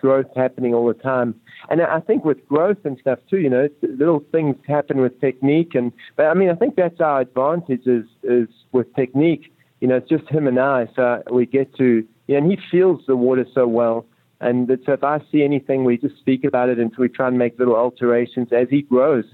growth 0.00 0.26
happening 0.36 0.74
all 0.74 0.86
the 0.86 0.94
time, 0.94 1.34
and 1.70 1.82
I 1.82 2.00
think 2.00 2.24
with 2.24 2.46
growth 2.48 2.78
and 2.84 2.98
stuff 2.98 3.18
too, 3.28 3.38
you 3.38 3.50
know, 3.50 3.68
little 3.82 4.22
things 4.32 4.56
happen 4.66 5.00
with 5.00 5.20
technique, 5.20 5.74
and 5.74 5.92
but 6.16 6.26
I 6.26 6.34
mean, 6.34 6.50
I 6.50 6.54
think 6.54 6.76
that's 6.76 7.00
our 7.00 7.20
advantage 7.20 7.86
is 7.86 8.06
is 8.22 8.48
with 8.72 8.94
technique. 8.94 9.52
You 9.80 9.88
know, 9.88 9.96
it's 9.96 10.08
just 10.08 10.28
him 10.28 10.46
and 10.46 10.58
I, 10.58 10.88
so 10.94 11.22
we 11.30 11.46
get 11.46 11.74
to, 11.76 11.84
you 11.84 12.06
know, 12.28 12.36
and 12.38 12.50
he 12.50 12.58
feels 12.70 13.04
the 13.06 13.16
water 13.16 13.46
so 13.52 13.66
well, 13.66 14.06
and 14.40 14.68
so 14.86 14.92
if 14.92 15.02
I 15.02 15.20
see 15.32 15.42
anything, 15.42 15.84
we 15.84 15.96
just 15.96 16.16
speak 16.18 16.44
about 16.44 16.68
it 16.68 16.78
and 16.78 16.92
we 16.98 17.08
try 17.08 17.28
and 17.28 17.38
make 17.38 17.58
little 17.58 17.76
alterations 17.76 18.48
as 18.52 18.68
he 18.68 18.82
grows. 18.82 19.24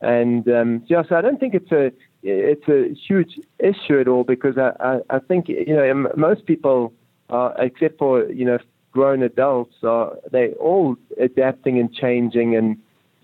And 0.00 0.48
um, 0.48 0.82
yeah, 0.86 1.02
so 1.08 1.16
I 1.16 1.20
don't 1.20 1.38
think 1.38 1.54
it's 1.54 1.72
a 1.72 1.92
it's 2.22 2.68
a 2.68 2.94
huge 2.94 3.38
issue 3.58 4.00
at 4.00 4.08
all 4.08 4.24
because 4.24 4.56
I, 4.58 4.72
I, 4.80 4.98
I 5.10 5.18
think 5.18 5.48
you 5.48 5.74
know 5.74 6.10
most 6.16 6.46
people, 6.46 6.92
are, 7.30 7.54
except 7.58 7.98
for 7.98 8.24
you 8.30 8.44
know 8.44 8.58
grown 8.92 9.22
adults, 9.22 9.74
are 9.82 10.16
they 10.30 10.52
all 10.52 10.96
adapting 11.18 11.78
and 11.78 11.92
changing, 11.92 12.56
and 12.56 12.78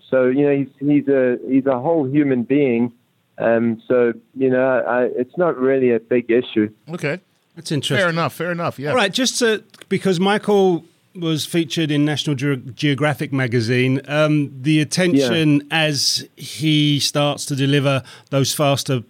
so 0.09 0.25
you 0.25 0.43
know 0.43 0.55
he's 0.55 0.67
he's 0.79 1.07
a 1.07 1.37
he's 1.47 1.65
a 1.65 1.79
whole 1.79 2.05
human 2.07 2.43
being. 2.43 2.93
Um, 3.37 3.81
so 3.87 4.13
you 4.35 4.49
know 4.49 4.83
I, 4.87 5.03
it's 5.19 5.37
not 5.37 5.57
really 5.57 5.91
a 5.91 5.99
big 5.99 6.29
issue. 6.29 6.69
Okay, 6.89 7.19
that's 7.55 7.71
interesting. 7.71 7.97
Fair 7.97 8.09
enough. 8.09 8.33
Fair 8.33 8.51
enough. 8.51 8.79
Yeah. 8.79 8.89
All 8.89 8.95
right, 8.95 9.11
just 9.11 9.39
to, 9.39 9.63
because 9.89 10.19
Michael 10.19 10.85
was 11.15 11.45
featured 11.45 11.91
in 11.91 12.05
National 12.05 12.35
Ge- 12.35 12.73
Geographic 12.73 13.33
magazine. 13.33 14.01
Um, 14.07 14.51
the 14.61 14.79
attention 14.79 15.55
yeah. 15.55 15.65
as 15.71 16.27
he 16.35 16.99
starts 16.99 17.45
to 17.47 17.55
deliver 17.55 18.03
those 18.29 18.53
faster 18.53 19.03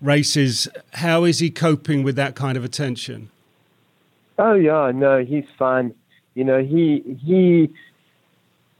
races, 0.00 0.68
how 0.94 1.24
is 1.24 1.38
he 1.38 1.50
coping 1.50 2.02
with 2.02 2.16
that 2.16 2.34
kind 2.34 2.56
of 2.56 2.64
attention? 2.64 3.30
Oh 4.38 4.54
yeah, 4.54 4.92
no, 4.94 5.24
he's 5.24 5.46
fine. 5.58 5.94
You 6.34 6.44
know, 6.44 6.62
he 6.62 7.02
he. 7.24 7.74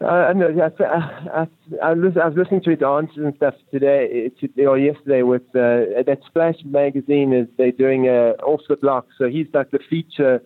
Uh, 0.01 0.07
I 0.07 0.33
know. 0.33 0.49
I, 0.49 0.85
I, 0.85 1.49
I, 1.83 1.93
was, 1.93 2.17
I 2.17 2.29
was 2.29 2.37
listening 2.37 2.61
to 2.63 2.71
his 2.71 2.83
answers 2.83 3.25
and 3.25 3.35
stuff 3.35 3.55
today 3.73 4.31
to, 4.41 4.65
or 4.65 4.79
yesterday 4.79 5.23
with 5.23 5.43
uh, 5.57 6.07
that 6.07 6.21
Splash 6.25 6.65
magazine. 6.65 7.33
Is 7.33 7.49
they're 7.57 7.73
doing 7.73 8.09
a 8.09 8.31
off 8.43 8.61
the 8.69 8.77
block, 8.77 9.09
so 9.19 9.29
he's 9.29 9.49
like 9.53 9.73
the 9.73 9.81
feature 9.91 10.41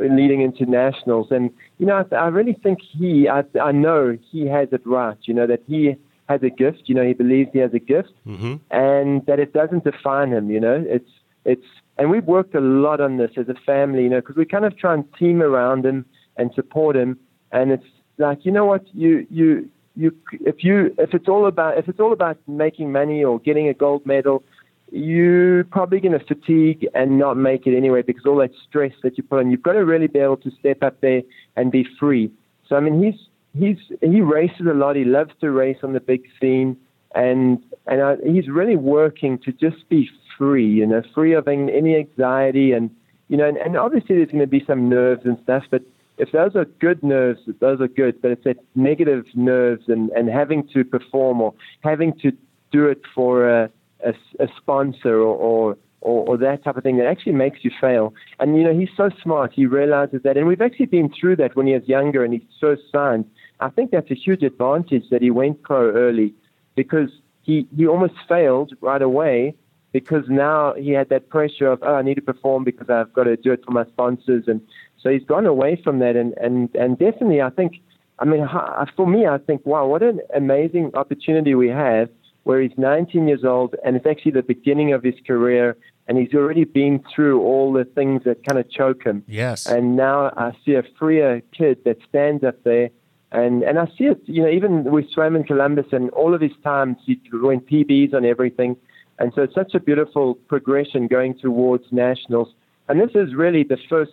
leading 0.00 0.40
into 0.40 0.64
nationals. 0.64 1.30
And 1.30 1.50
you 1.78 1.86
know, 1.86 2.04
I, 2.10 2.14
I 2.14 2.28
really 2.28 2.54
think 2.54 2.80
he, 2.80 3.28
I, 3.28 3.44
I 3.60 3.72
know 3.72 4.16
he 4.30 4.46
has 4.46 4.68
it 4.72 4.82
right. 4.86 5.18
You 5.22 5.34
know 5.34 5.46
that 5.46 5.62
he 5.66 5.96
has 6.28 6.42
a 6.42 6.50
gift. 6.50 6.84
You 6.86 6.94
know, 6.94 7.04
he 7.04 7.12
believes 7.12 7.50
he 7.52 7.58
has 7.58 7.74
a 7.74 7.78
gift, 7.78 8.12
mm-hmm. 8.26 8.56
and 8.70 9.24
that 9.26 9.38
it 9.38 9.52
doesn't 9.52 9.84
define 9.84 10.30
him. 10.30 10.50
You 10.50 10.60
know, 10.60 10.84
it's 10.86 11.10
it's, 11.44 11.66
and 11.98 12.10
we've 12.10 12.24
worked 12.24 12.54
a 12.54 12.60
lot 12.60 13.00
on 13.00 13.16
this 13.16 13.32
as 13.36 13.48
a 13.48 13.54
family. 13.66 14.04
You 14.04 14.10
know, 14.10 14.20
because 14.20 14.36
we 14.36 14.44
kind 14.44 14.64
of 14.64 14.76
try 14.76 14.94
and 14.94 15.04
team 15.14 15.42
around 15.42 15.84
him 15.84 16.06
and 16.36 16.52
support 16.54 16.96
him. 16.96 17.18
And 17.52 17.72
it's 17.72 17.86
like, 18.18 18.44
you 18.44 18.52
know 18.52 18.64
what, 18.64 18.84
you 18.94 19.26
you 19.30 19.68
you 19.96 20.16
if 20.32 20.62
you 20.64 20.94
if 20.98 21.14
it's 21.14 21.28
all 21.28 21.46
about 21.46 21.78
if 21.78 21.88
it's 21.88 22.00
all 22.00 22.12
about 22.12 22.38
making 22.46 22.92
money 22.92 23.24
or 23.24 23.38
getting 23.40 23.68
a 23.68 23.74
gold 23.74 24.06
medal 24.06 24.44
you're 24.90 25.64
probably 25.64 26.00
going 26.00 26.18
to 26.18 26.24
fatigue 26.24 26.86
and 26.94 27.18
not 27.18 27.36
make 27.36 27.66
it 27.66 27.76
anyway 27.76 28.02
because 28.02 28.24
all 28.26 28.36
that 28.36 28.52
stress 28.68 28.92
that 29.02 29.18
you 29.18 29.24
put 29.24 29.40
on, 29.40 29.50
you've 29.50 29.62
got 29.62 29.72
to 29.72 29.84
really 29.84 30.06
be 30.06 30.18
able 30.18 30.36
to 30.38 30.50
step 30.58 30.82
up 30.82 31.00
there 31.00 31.22
and 31.56 31.70
be 31.70 31.86
free. 31.98 32.30
So 32.68 32.76
I 32.76 32.80
mean, 32.80 33.02
he's 33.02 33.28
he's 33.58 33.98
he 34.00 34.20
races 34.20 34.66
a 34.68 34.74
lot. 34.74 34.96
He 34.96 35.04
loves 35.04 35.32
to 35.40 35.50
race 35.50 35.78
on 35.82 35.92
the 35.92 36.00
big 36.00 36.22
scene, 36.40 36.76
and 37.14 37.62
and 37.86 38.02
I, 38.02 38.16
he's 38.24 38.48
really 38.48 38.76
working 38.76 39.38
to 39.40 39.52
just 39.52 39.88
be 39.88 40.08
free, 40.38 40.66
you 40.66 40.86
know, 40.86 41.02
free 41.14 41.34
of 41.34 41.48
any 41.48 41.96
anxiety 41.96 42.72
and 42.72 42.90
you 43.28 43.36
know, 43.36 43.46
and, 43.46 43.58
and 43.58 43.76
obviously 43.76 44.16
there's 44.16 44.30
going 44.30 44.40
to 44.40 44.46
be 44.46 44.64
some 44.66 44.88
nerves 44.88 45.26
and 45.26 45.36
stuff, 45.42 45.64
but 45.70 45.82
if 46.16 46.32
those 46.32 46.56
are 46.56 46.64
good 46.64 47.02
nerves, 47.02 47.40
those 47.60 47.80
are 47.80 47.88
good. 47.88 48.20
But 48.20 48.32
it's 48.32 48.44
that 48.44 48.56
negative 48.74 49.24
nerves 49.34 49.84
and 49.88 50.10
and 50.10 50.28
having 50.28 50.68
to 50.74 50.84
perform 50.84 51.40
or 51.40 51.54
having 51.82 52.12
to 52.22 52.32
do 52.72 52.86
it 52.86 53.02
for 53.14 53.48
a 53.48 53.70
a, 54.04 54.14
a 54.40 54.48
sponsor 54.56 55.16
or, 55.16 55.36
or 55.36 55.76
or, 56.00 56.28
or, 56.28 56.36
that 56.36 56.62
type 56.62 56.76
of 56.76 56.84
thing 56.84 56.96
that 56.98 57.08
actually 57.08 57.32
makes 57.32 57.64
you 57.64 57.72
fail. 57.80 58.14
And 58.38 58.56
you 58.56 58.62
know, 58.62 58.72
he's 58.72 58.88
so 58.96 59.10
smart. 59.20 59.52
He 59.52 59.66
realizes 59.66 60.22
that, 60.22 60.36
and 60.36 60.46
we've 60.46 60.60
actually 60.60 60.86
been 60.86 61.12
through 61.12 61.34
that 61.36 61.56
when 61.56 61.66
he 61.66 61.72
was 61.72 61.82
younger 61.88 62.22
and 62.22 62.32
he 62.32 62.46
first 62.60 62.82
signed. 62.92 63.24
I 63.58 63.68
think 63.70 63.90
that's 63.90 64.08
a 64.08 64.14
huge 64.14 64.44
advantage 64.44 65.02
that 65.10 65.22
he 65.22 65.32
went 65.32 65.60
pro 65.62 65.90
early, 65.90 66.34
because 66.76 67.10
he 67.42 67.66
he 67.76 67.86
almost 67.86 68.14
failed 68.28 68.74
right 68.80 69.02
away 69.02 69.56
because 69.92 70.24
now 70.28 70.74
he 70.74 70.90
had 70.90 71.08
that 71.08 71.28
pressure 71.28 71.68
of 71.68 71.82
oh 71.82 71.94
I 71.94 72.02
need 72.02 72.16
to 72.16 72.22
perform 72.22 72.64
because 72.64 72.90
I've 72.90 73.12
got 73.12 73.24
to 73.24 73.36
do 73.36 73.52
it 73.52 73.64
for 73.64 73.72
my 73.72 73.84
sponsors, 73.86 74.44
and 74.46 74.60
so 75.02 75.10
he's 75.10 75.24
gone 75.24 75.46
away 75.46 75.80
from 75.82 75.98
that. 76.00 76.16
And 76.16 76.34
and 76.38 76.74
and 76.74 76.98
definitely, 76.98 77.42
I 77.42 77.50
think. 77.50 77.80
I 78.20 78.24
mean, 78.24 78.48
for 78.96 79.06
me, 79.06 79.28
I 79.28 79.38
think, 79.38 79.64
wow, 79.64 79.86
what 79.86 80.02
an 80.02 80.18
amazing 80.34 80.90
opportunity 80.94 81.54
we 81.54 81.68
have 81.68 82.08
where 82.48 82.62
he's 82.62 82.72
19 82.78 83.28
years 83.28 83.44
old 83.44 83.76
and 83.84 83.94
it's 83.94 84.06
actually 84.06 84.32
the 84.32 84.42
beginning 84.42 84.94
of 84.94 85.02
his 85.02 85.14
career 85.26 85.76
and 86.06 86.16
he's 86.16 86.32
already 86.32 86.64
been 86.64 87.04
through 87.14 87.42
all 87.42 87.74
the 87.74 87.84
things 87.84 88.24
that 88.24 88.42
kind 88.42 88.58
of 88.58 88.70
choke 88.70 89.04
him. 89.04 89.22
Yes. 89.28 89.66
And 89.66 89.96
now 89.96 90.32
I 90.34 90.52
see 90.64 90.72
a 90.72 90.82
freer 90.98 91.42
kid 91.52 91.84
that 91.84 91.98
stands 92.08 92.42
up 92.42 92.64
there 92.64 92.88
and, 93.32 93.62
and 93.62 93.78
I 93.78 93.84
see 93.98 94.04
it, 94.04 94.22
you 94.24 94.42
know, 94.42 94.48
even 94.48 94.84
we 94.84 95.06
swam 95.12 95.36
in 95.36 95.44
Columbus 95.44 95.88
and 95.92 96.08
all 96.10 96.32
of 96.32 96.40
his 96.40 96.56
times 96.64 96.96
he 97.04 97.20
went 97.34 97.66
PBs 97.66 98.14
on 98.14 98.24
everything. 98.24 98.76
And 99.18 99.32
so 99.34 99.42
it's 99.42 99.54
such 99.54 99.74
a 99.74 99.80
beautiful 99.80 100.34
progression 100.34 101.06
going 101.08 101.38
towards 101.38 101.84
nationals. 101.90 102.48
And 102.88 103.00
this 103.00 103.10
is 103.14 103.34
really 103.34 103.64
the 103.64 103.78
first 103.88 104.12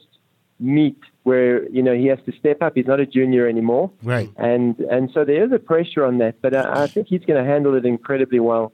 meet 0.59 0.97
where 1.23 1.67
you 1.69 1.81
know 1.81 1.93
he 1.93 2.07
has 2.07 2.19
to 2.25 2.31
step 2.39 2.61
up. 2.61 2.73
He's 2.75 2.87
not 2.87 2.99
a 2.99 3.05
junior 3.05 3.47
anymore, 3.47 3.91
right? 4.03 4.29
And 4.37 4.79
and 4.79 5.09
so 5.13 5.25
there 5.25 5.43
is 5.43 5.51
a 5.51 5.59
pressure 5.59 6.05
on 6.05 6.17
that, 6.19 6.41
but 6.41 6.55
I, 6.55 6.83
I 6.83 6.87
think 6.87 7.07
he's 7.07 7.23
going 7.25 7.43
to 7.43 7.49
handle 7.49 7.75
it 7.75 7.85
incredibly 7.85 8.39
well. 8.39 8.71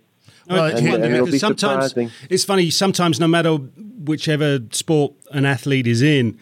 well 0.50 0.66
and, 0.66 0.88
and 0.88 1.40
sometimes 1.40 1.90
surprising. 1.90 2.12
it's 2.30 2.44
funny. 2.44 2.70
Sometimes, 2.70 3.20
no 3.20 3.28
matter 3.28 3.56
whichever 3.56 4.60
sport 4.72 5.14
an 5.32 5.46
athlete 5.46 5.88
is 5.88 6.02
in, 6.02 6.38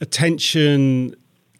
attention 0.00 1.14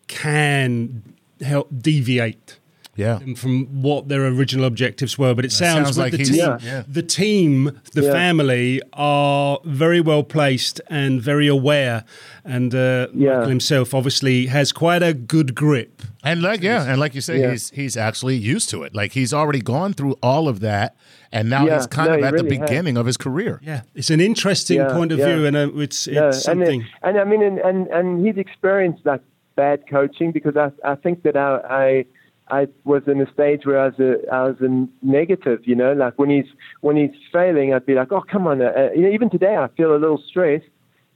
can 0.06 1.14
help 1.40 1.68
deviate 1.76 2.58
yeah. 2.97 3.18
from 3.36 3.82
what 3.82 4.09
their 4.09 4.26
original 4.26 4.64
objectives 4.64 5.18
were. 5.18 5.34
But 5.34 5.45
it 5.45 5.53
sounds, 5.53 5.88
sounds, 5.88 5.99
like 5.99 6.12
the 6.12 6.24
team, 6.24 6.59
yeah. 6.61 6.82
the 6.86 7.03
team, 7.03 7.80
the 7.92 8.03
yeah. 8.03 8.12
family 8.12 8.82
are 8.92 9.59
very 9.64 10.01
well 10.01 10.22
placed 10.22 10.80
and 10.88 11.20
very 11.20 11.49
aware. 11.49 12.05
And 12.45 12.74
uh, 12.74 13.09
yeah. 13.12 13.30
Michael 13.30 13.49
himself 13.49 13.95
obviously 13.95 14.47
has 14.47 14.72
quite 14.72 15.03
a 15.03 15.14
good 15.14 15.55
grip. 15.55 16.03
And 16.22 16.42
like 16.42 16.62
yeah, 16.62 16.84
and 16.90 16.99
like 16.99 17.14
you 17.14 17.20
say, 17.20 17.51
he's 17.51 17.70
he's 17.70 17.97
actually 17.97 18.36
used 18.36 18.70
to 18.70 18.82
it. 18.82 18.95
Like 18.95 19.12
he's 19.12 19.34
already 19.34 19.61
gone 19.61 19.92
through 19.92 20.16
all 20.22 20.49
of 20.49 20.61
that, 20.61 20.97
and 21.30 21.51
now 21.51 21.66
he's 21.66 21.86
kind 21.86 22.09
no, 22.09 22.18
of 22.18 22.24
at 22.24 22.32
really 22.32 22.49
the 22.49 22.59
beginning 22.61 22.95
has. 22.95 23.01
of 23.01 23.07
his 23.07 23.16
career. 23.18 23.61
Yeah, 23.62 23.82
it's 23.95 24.09
an 24.09 24.20
interesting 24.20 24.82
point 24.86 25.12
of 25.12 25.18
view, 25.18 25.45
and 25.45 25.55
uh, 25.55 25.70
it's 25.74 26.07
it's 26.07 26.42
something. 26.42 26.86
And, 27.03 27.16
and, 27.16 27.20
I 27.20 27.24
mean, 27.24 27.42
and, 27.42 27.59
and 27.59 27.86
and 27.88 28.26
he's 28.26 28.38
experienced 28.38 29.05
that 29.05 29.20
bad 29.55 29.86
coaching 29.88 30.32
because 30.32 30.57
I 30.57 30.70
I 30.82 30.95
think 30.95 31.24
that 31.24 31.36
I, 31.36 31.61
I 31.68 32.05
I 32.49 32.68
was 32.84 33.03
in 33.07 33.20
a 33.20 33.32
stage 33.32 33.64
where 33.64 33.80
I 33.80 33.86
was 33.86 33.99
a, 33.99 34.30
I 34.30 34.42
was 34.42 34.57
a 34.61 34.86
negative, 35.05 35.61
you 35.64 35.74
know, 35.74 35.92
like 35.95 36.18
when 36.18 36.28
he's 36.28 36.47
when 36.82 36.97
he's 36.97 37.11
failing, 37.32 37.72
I'd 37.72 37.86
be 37.86 37.95
like, 37.95 38.12
oh 38.12 38.20
come 38.20 38.47
on, 38.47 38.61
uh, 38.61 38.90
you 38.95 39.03
know, 39.03 39.11
even 39.11 39.30
today 39.30 39.57
I 39.57 39.68
feel 39.76 39.95
a 39.95 39.99
little 39.99 40.22
stressed 40.28 40.66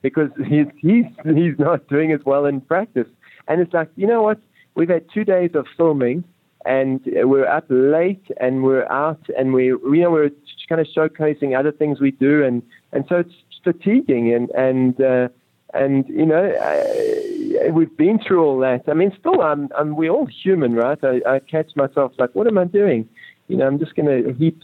because 0.00 0.30
he's 0.46 0.66
he's 0.78 1.04
he's 1.24 1.58
not 1.58 1.86
doing 1.88 2.12
as 2.12 2.20
well 2.24 2.46
in 2.46 2.60
practice, 2.62 3.08
and 3.46 3.60
it's 3.60 3.74
like, 3.74 3.90
you 3.96 4.06
know 4.06 4.22
what, 4.22 4.40
we've 4.74 4.88
had 4.88 5.04
two 5.12 5.24
days 5.24 5.50
of 5.54 5.66
filming, 5.76 6.24
and 6.64 7.00
we're 7.04 7.46
up 7.46 7.66
late, 7.68 8.26
and 8.40 8.62
we're 8.62 8.86
out, 8.90 9.20
and 9.36 9.52
we 9.52 9.66
you 9.66 10.00
know 10.00 10.10
we're 10.10 10.30
kind 10.68 10.80
of 10.80 10.86
showcasing 10.86 11.58
other 11.58 11.72
things 11.72 12.00
we 12.00 12.10
do, 12.10 12.42
and 12.42 12.62
and 12.92 13.04
so 13.08 13.16
it's 13.16 13.34
fatiguing, 13.64 14.32
and 14.32 14.50
and 14.50 15.00
uh, 15.00 15.28
and 15.74 16.08
you 16.08 16.24
know 16.24 16.54
I, 16.58 17.27
we've 17.72 17.96
been 17.96 18.18
through 18.18 18.44
all 18.44 18.58
that. 18.60 18.84
I 18.88 18.94
mean, 18.94 19.12
still, 19.18 19.40
I'm, 19.40 19.68
I'm 19.76 19.96
we're 19.96 20.10
all 20.10 20.26
human, 20.26 20.74
right? 20.74 20.98
I, 21.02 21.20
I 21.26 21.38
catch 21.38 21.74
myself 21.76 22.12
like, 22.18 22.34
what 22.34 22.46
am 22.46 22.58
I 22.58 22.64
doing? 22.64 23.08
You 23.48 23.56
know, 23.56 23.66
I'm 23.66 23.78
just 23.78 23.94
going 23.94 24.06
to 24.06 24.32
heap 24.34 24.62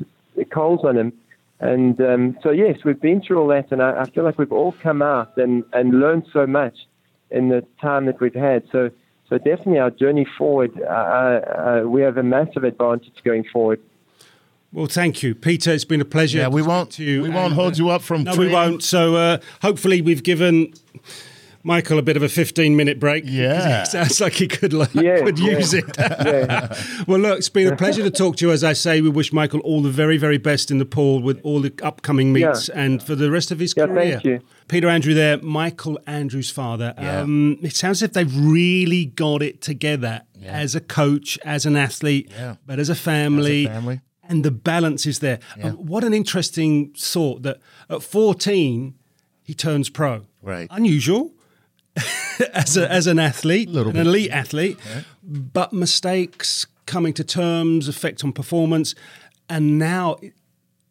coals 0.51 0.81
on 0.85 0.97
him. 0.97 1.13
And 1.61 2.01
um, 2.01 2.37
so, 2.43 2.51
yes, 2.51 2.79
we've 2.85 3.01
been 3.01 3.23
through 3.23 3.41
all 3.41 3.49
that, 3.49 3.71
and 3.73 3.83
I, 3.83 4.03
I 4.03 4.11
feel 4.11 4.25
like 4.25 4.39
we've 4.39 4.53
all 4.53 4.73
come 4.83 5.03
out 5.03 5.37
and, 5.37 5.65
and 5.73 6.01
learned 6.01 6.27
so 6.33 6.47
much 6.47 6.75
in 7.31 7.49
the 7.49 7.65
time 7.81 8.07
that 8.07 8.21
we've 8.21 8.35
had. 8.35 8.65
So, 8.71 8.91
so 9.29 9.39
definitely 9.39 9.79
our 9.79 9.91
journey 9.91 10.27
forward, 10.37 10.73
uh, 10.83 10.85
uh, 10.85 11.83
we 11.87 12.03
have 12.03 12.19
a 12.19 12.23
massive 12.23 12.65
advantage 12.65 13.15
going 13.25 13.45
forward. 13.53 13.81
Well, 14.73 14.87
thank 14.87 15.23
you, 15.23 15.37
Peter. 15.37 15.73
It's 15.73 15.85
been 15.85 16.01
a 16.01 16.05
pleasure. 16.05 16.39
Yeah, 16.39 16.49
we 16.49 16.61
won't. 16.61 16.99
You. 16.99 17.23
We 17.23 17.31
won't 17.31 17.47
and, 17.47 17.55
hold 17.55 17.79
you 17.79 17.91
up 17.91 18.03
from. 18.03 18.25
No, 18.25 18.35
training. 18.35 18.49
we 18.49 18.55
won't. 18.55 18.83
So 18.83 19.15
uh, 19.15 19.39
hopefully, 19.63 20.03
we've 20.03 20.25
given 20.25 20.75
Michael 21.67 21.99
a 21.99 22.03
bit 22.03 22.17
of 22.17 22.23
a 22.23 22.29
15 22.29 22.77
minute 22.77 23.01
break. 23.01 23.25
Yeah. 23.27 23.85
sounds 23.85 24.21
like 24.21 24.35
he 24.35 24.47
could, 24.47 24.73
yeah, 24.93 25.21
could 25.21 25.39
yeah. 25.39 25.51
use 25.51 25.73
it. 25.73 25.85
yeah. 25.99 26.79
Well, 27.07 27.19
look, 27.19 27.39
it's 27.39 27.49
been 27.49 27.73
a 27.73 27.77
pleasure 27.77 28.03
to 28.03 28.11
talk 28.11 28.37
to 28.37 28.47
you. 28.47 28.53
As 28.53 28.63
I 28.63 28.75
say, 28.75 29.01
we 29.01 29.09
wish 29.09 29.33
Michael 29.33 29.61
all 29.61 29.83
the 29.83 29.91
very, 29.91 30.19
very 30.19 30.39
best 30.39 30.71
in 30.71 30.79
the 30.79 30.85
pool 30.85 31.23
with 31.23 31.41
all 31.43 31.61
the 31.61 31.73
upcoming 31.83 32.33
meets 32.33 32.69
yeah. 32.69 32.81
and 32.81 33.03
for 33.03 33.15
the 33.15 33.31
rest 33.31 33.51
of 33.51 33.59
his 33.59 33.73
career. 33.73 33.95
Thank 33.95 34.25
you. 34.25 34.41
Peter 34.69 34.89
Andrew 34.89 35.15
there, 35.15 35.39
Michael 35.39 35.99
Andrew's 36.07 36.51
father. 36.51 36.95
Um, 36.97 37.59
it 37.63 37.75
sounds 37.75 37.99
as 37.99 38.09
if 38.09 38.13
they've 38.13 38.37
really 38.37 39.07
got 39.07 39.43
it 39.43 39.63
together 39.63 40.23
as 40.45 40.75
a 40.75 40.81
coach, 40.81 41.39
as 41.45 41.65
an 41.65 41.77
athlete, 41.77 42.31
but 42.67 42.79
as 42.79 42.91
a 42.91 42.95
family. 42.95 43.67
As 43.67 43.71
a 43.71 43.75
family 43.75 44.01
and 44.27 44.45
the 44.45 44.51
balance 44.51 45.05
is 45.05 45.19
there. 45.19 45.39
Yeah. 45.59 45.69
Um, 45.69 45.75
what 45.75 46.03
an 46.03 46.15
interesting 46.15 46.95
thought 46.97 47.43
that 47.43 47.61
at 47.91 48.03
14 48.03 48.95
he 49.43 49.55
turns 49.55 49.91
pro. 49.91 50.23
Right. 50.43 50.67
Unusual 50.71 51.33
as 52.53 52.77
a, 52.77 52.91
as 52.91 53.07
an 53.07 53.19
athlete, 53.19 53.69
an 53.69 53.97
elite 53.97 54.31
athlete, 54.31 54.79
but 55.23 55.73
mistakes, 55.73 56.67
coming 56.87 57.13
to 57.15 57.25
terms, 57.25 57.89
effect 57.89 58.25
on 58.25 58.33
performance, 58.33 58.95
and 59.49 59.79
now 59.79 60.17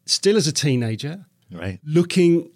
still 0.05 0.37
as 0.37 0.47
a 0.47 0.53
teenager, 0.53 1.25
right, 1.51 1.79
looking 1.83 2.49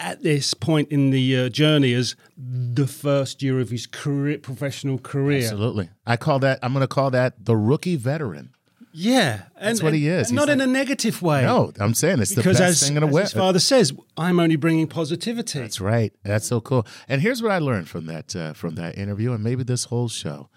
at 0.00 0.22
this 0.22 0.52
point 0.52 0.90
in 0.90 1.10
the 1.10 1.38
uh, 1.38 1.48
journey 1.48 1.94
as 1.94 2.16
the 2.36 2.88
first 2.88 3.40
year 3.40 3.60
of 3.60 3.70
his 3.70 3.86
career, 3.86 4.38
professional 4.38 4.98
career. 4.98 5.42
Absolutely, 5.42 5.90
I 6.06 6.16
call 6.16 6.40
that. 6.40 6.58
I'm 6.62 6.72
going 6.72 6.82
to 6.82 6.88
call 6.88 7.10
that 7.12 7.44
the 7.44 7.56
rookie 7.56 7.96
veteran. 7.96 8.52
Yeah, 8.92 9.44
and, 9.56 9.68
that's 9.68 9.82
what 9.82 9.94
he 9.94 10.06
is. 10.06 10.30
not 10.30 10.48
like, 10.48 10.54
in 10.54 10.60
a 10.60 10.66
negative 10.66 11.22
way. 11.22 11.42
No, 11.42 11.72
I'm 11.80 11.94
saying 11.94 12.20
it's 12.20 12.34
because 12.34 12.58
the 12.58 12.64
best 12.64 12.82
as, 12.82 12.88
thing 12.88 12.96
in 12.96 13.02
a 13.02 13.06
way. 13.06 13.22
His 13.22 13.32
father 13.32 13.58
says, 13.58 13.92
"I'm 14.16 14.38
only 14.38 14.56
bringing 14.56 14.86
positivity." 14.86 15.60
That's 15.60 15.80
right. 15.80 16.12
That's 16.24 16.46
so 16.46 16.60
cool. 16.60 16.86
And 17.08 17.22
here's 17.22 17.42
what 17.42 17.52
I 17.52 17.58
learned 17.58 17.88
from 17.88 18.06
that 18.06 18.36
uh, 18.36 18.52
from 18.52 18.74
that 18.74 18.98
interview, 18.98 19.32
and 19.32 19.42
maybe 19.42 19.64
this 19.64 19.84
whole 19.84 20.08
show. 20.08 20.48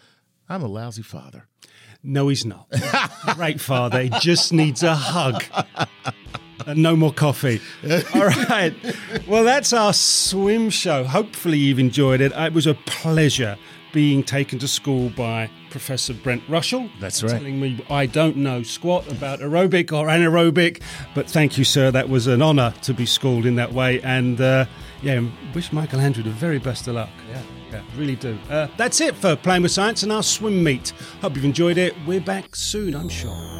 I'm 0.49 0.61
a 0.61 0.67
lousy 0.67 1.01
father. 1.01 1.47
No, 2.03 2.27
he's 2.27 2.45
not. 2.45 2.67
Great 3.35 3.59
father. 3.59 4.01
He 4.03 4.09
just 4.19 4.53
needs 4.53 4.83
a 4.83 4.93
hug. 4.93 5.43
And 6.67 6.81
no 6.81 6.95
more 6.95 7.11
coffee. 7.11 7.61
All 8.13 8.27
right. 8.27 8.73
Well, 9.27 9.43
that's 9.43 9.73
our 9.73 9.91
swim 9.91 10.69
show. 10.69 11.03
Hopefully, 11.03 11.57
you've 11.57 11.79
enjoyed 11.79 12.21
it. 12.21 12.31
It 12.31 12.53
was 12.53 12.67
a 12.67 12.75
pleasure 12.75 13.57
being 13.95 14.21
taken 14.23 14.59
to 14.59 14.67
school 14.67 15.09
by 15.11 15.49
Professor 15.69 16.13
Brent 16.13 16.45
Rushall. 16.49 16.91
That's 16.99 17.23
right. 17.23 17.31
Telling 17.31 17.61
me 17.61 17.81
I 17.89 18.05
don't 18.05 18.35
know 18.35 18.61
squat 18.61 19.09
about 19.09 19.39
aerobic 19.39 19.93
or 19.93 20.07
anaerobic, 20.07 20.81
but 21.15 21.29
thank 21.29 21.57
you, 21.57 21.63
sir. 21.63 21.91
That 21.91 22.09
was 22.09 22.27
an 22.27 22.41
honour 22.41 22.73
to 22.81 22.93
be 22.93 23.05
schooled 23.05 23.45
in 23.45 23.55
that 23.55 23.71
way. 23.71 24.01
And 24.01 24.41
uh, 24.41 24.65
yeah, 25.01 25.23
wish 25.55 25.71
Michael 25.71 26.01
Andrew 26.01 26.23
the 26.23 26.29
very 26.29 26.59
best 26.59 26.89
of 26.89 26.95
luck. 26.95 27.09
Yeah, 27.29 27.41
yeah, 27.71 27.81
really 27.95 28.17
do. 28.17 28.37
Uh, 28.49 28.67
that's 28.75 28.99
it 28.99 29.15
for 29.15 29.37
Playing 29.37 29.61
with 29.61 29.71
Science 29.71 30.03
and 30.03 30.11
our 30.11 30.23
swim 30.23 30.61
meet. 30.61 30.89
Hope 31.21 31.37
you've 31.37 31.45
enjoyed 31.45 31.77
it. 31.77 31.95
We're 32.05 32.19
back 32.19 32.53
soon, 32.53 32.95
I'm 32.95 33.07
sure. 33.07 33.55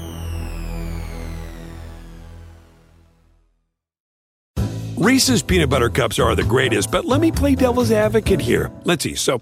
Reese's 4.98 5.44
peanut 5.44 5.70
butter 5.70 5.90
cups 5.90 6.20
are 6.20 6.34
the 6.36 6.44
greatest, 6.44 6.90
but 6.90 7.06
let 7.06 7.20
me 7.20 7.30
play 7.30 7.54
devil's 7.54 7.92
advocate 7.92 8.40
here. 8.40 8.72
Let's 8.86 9.04
see. 9.04 9.14
So, 9.14 9.42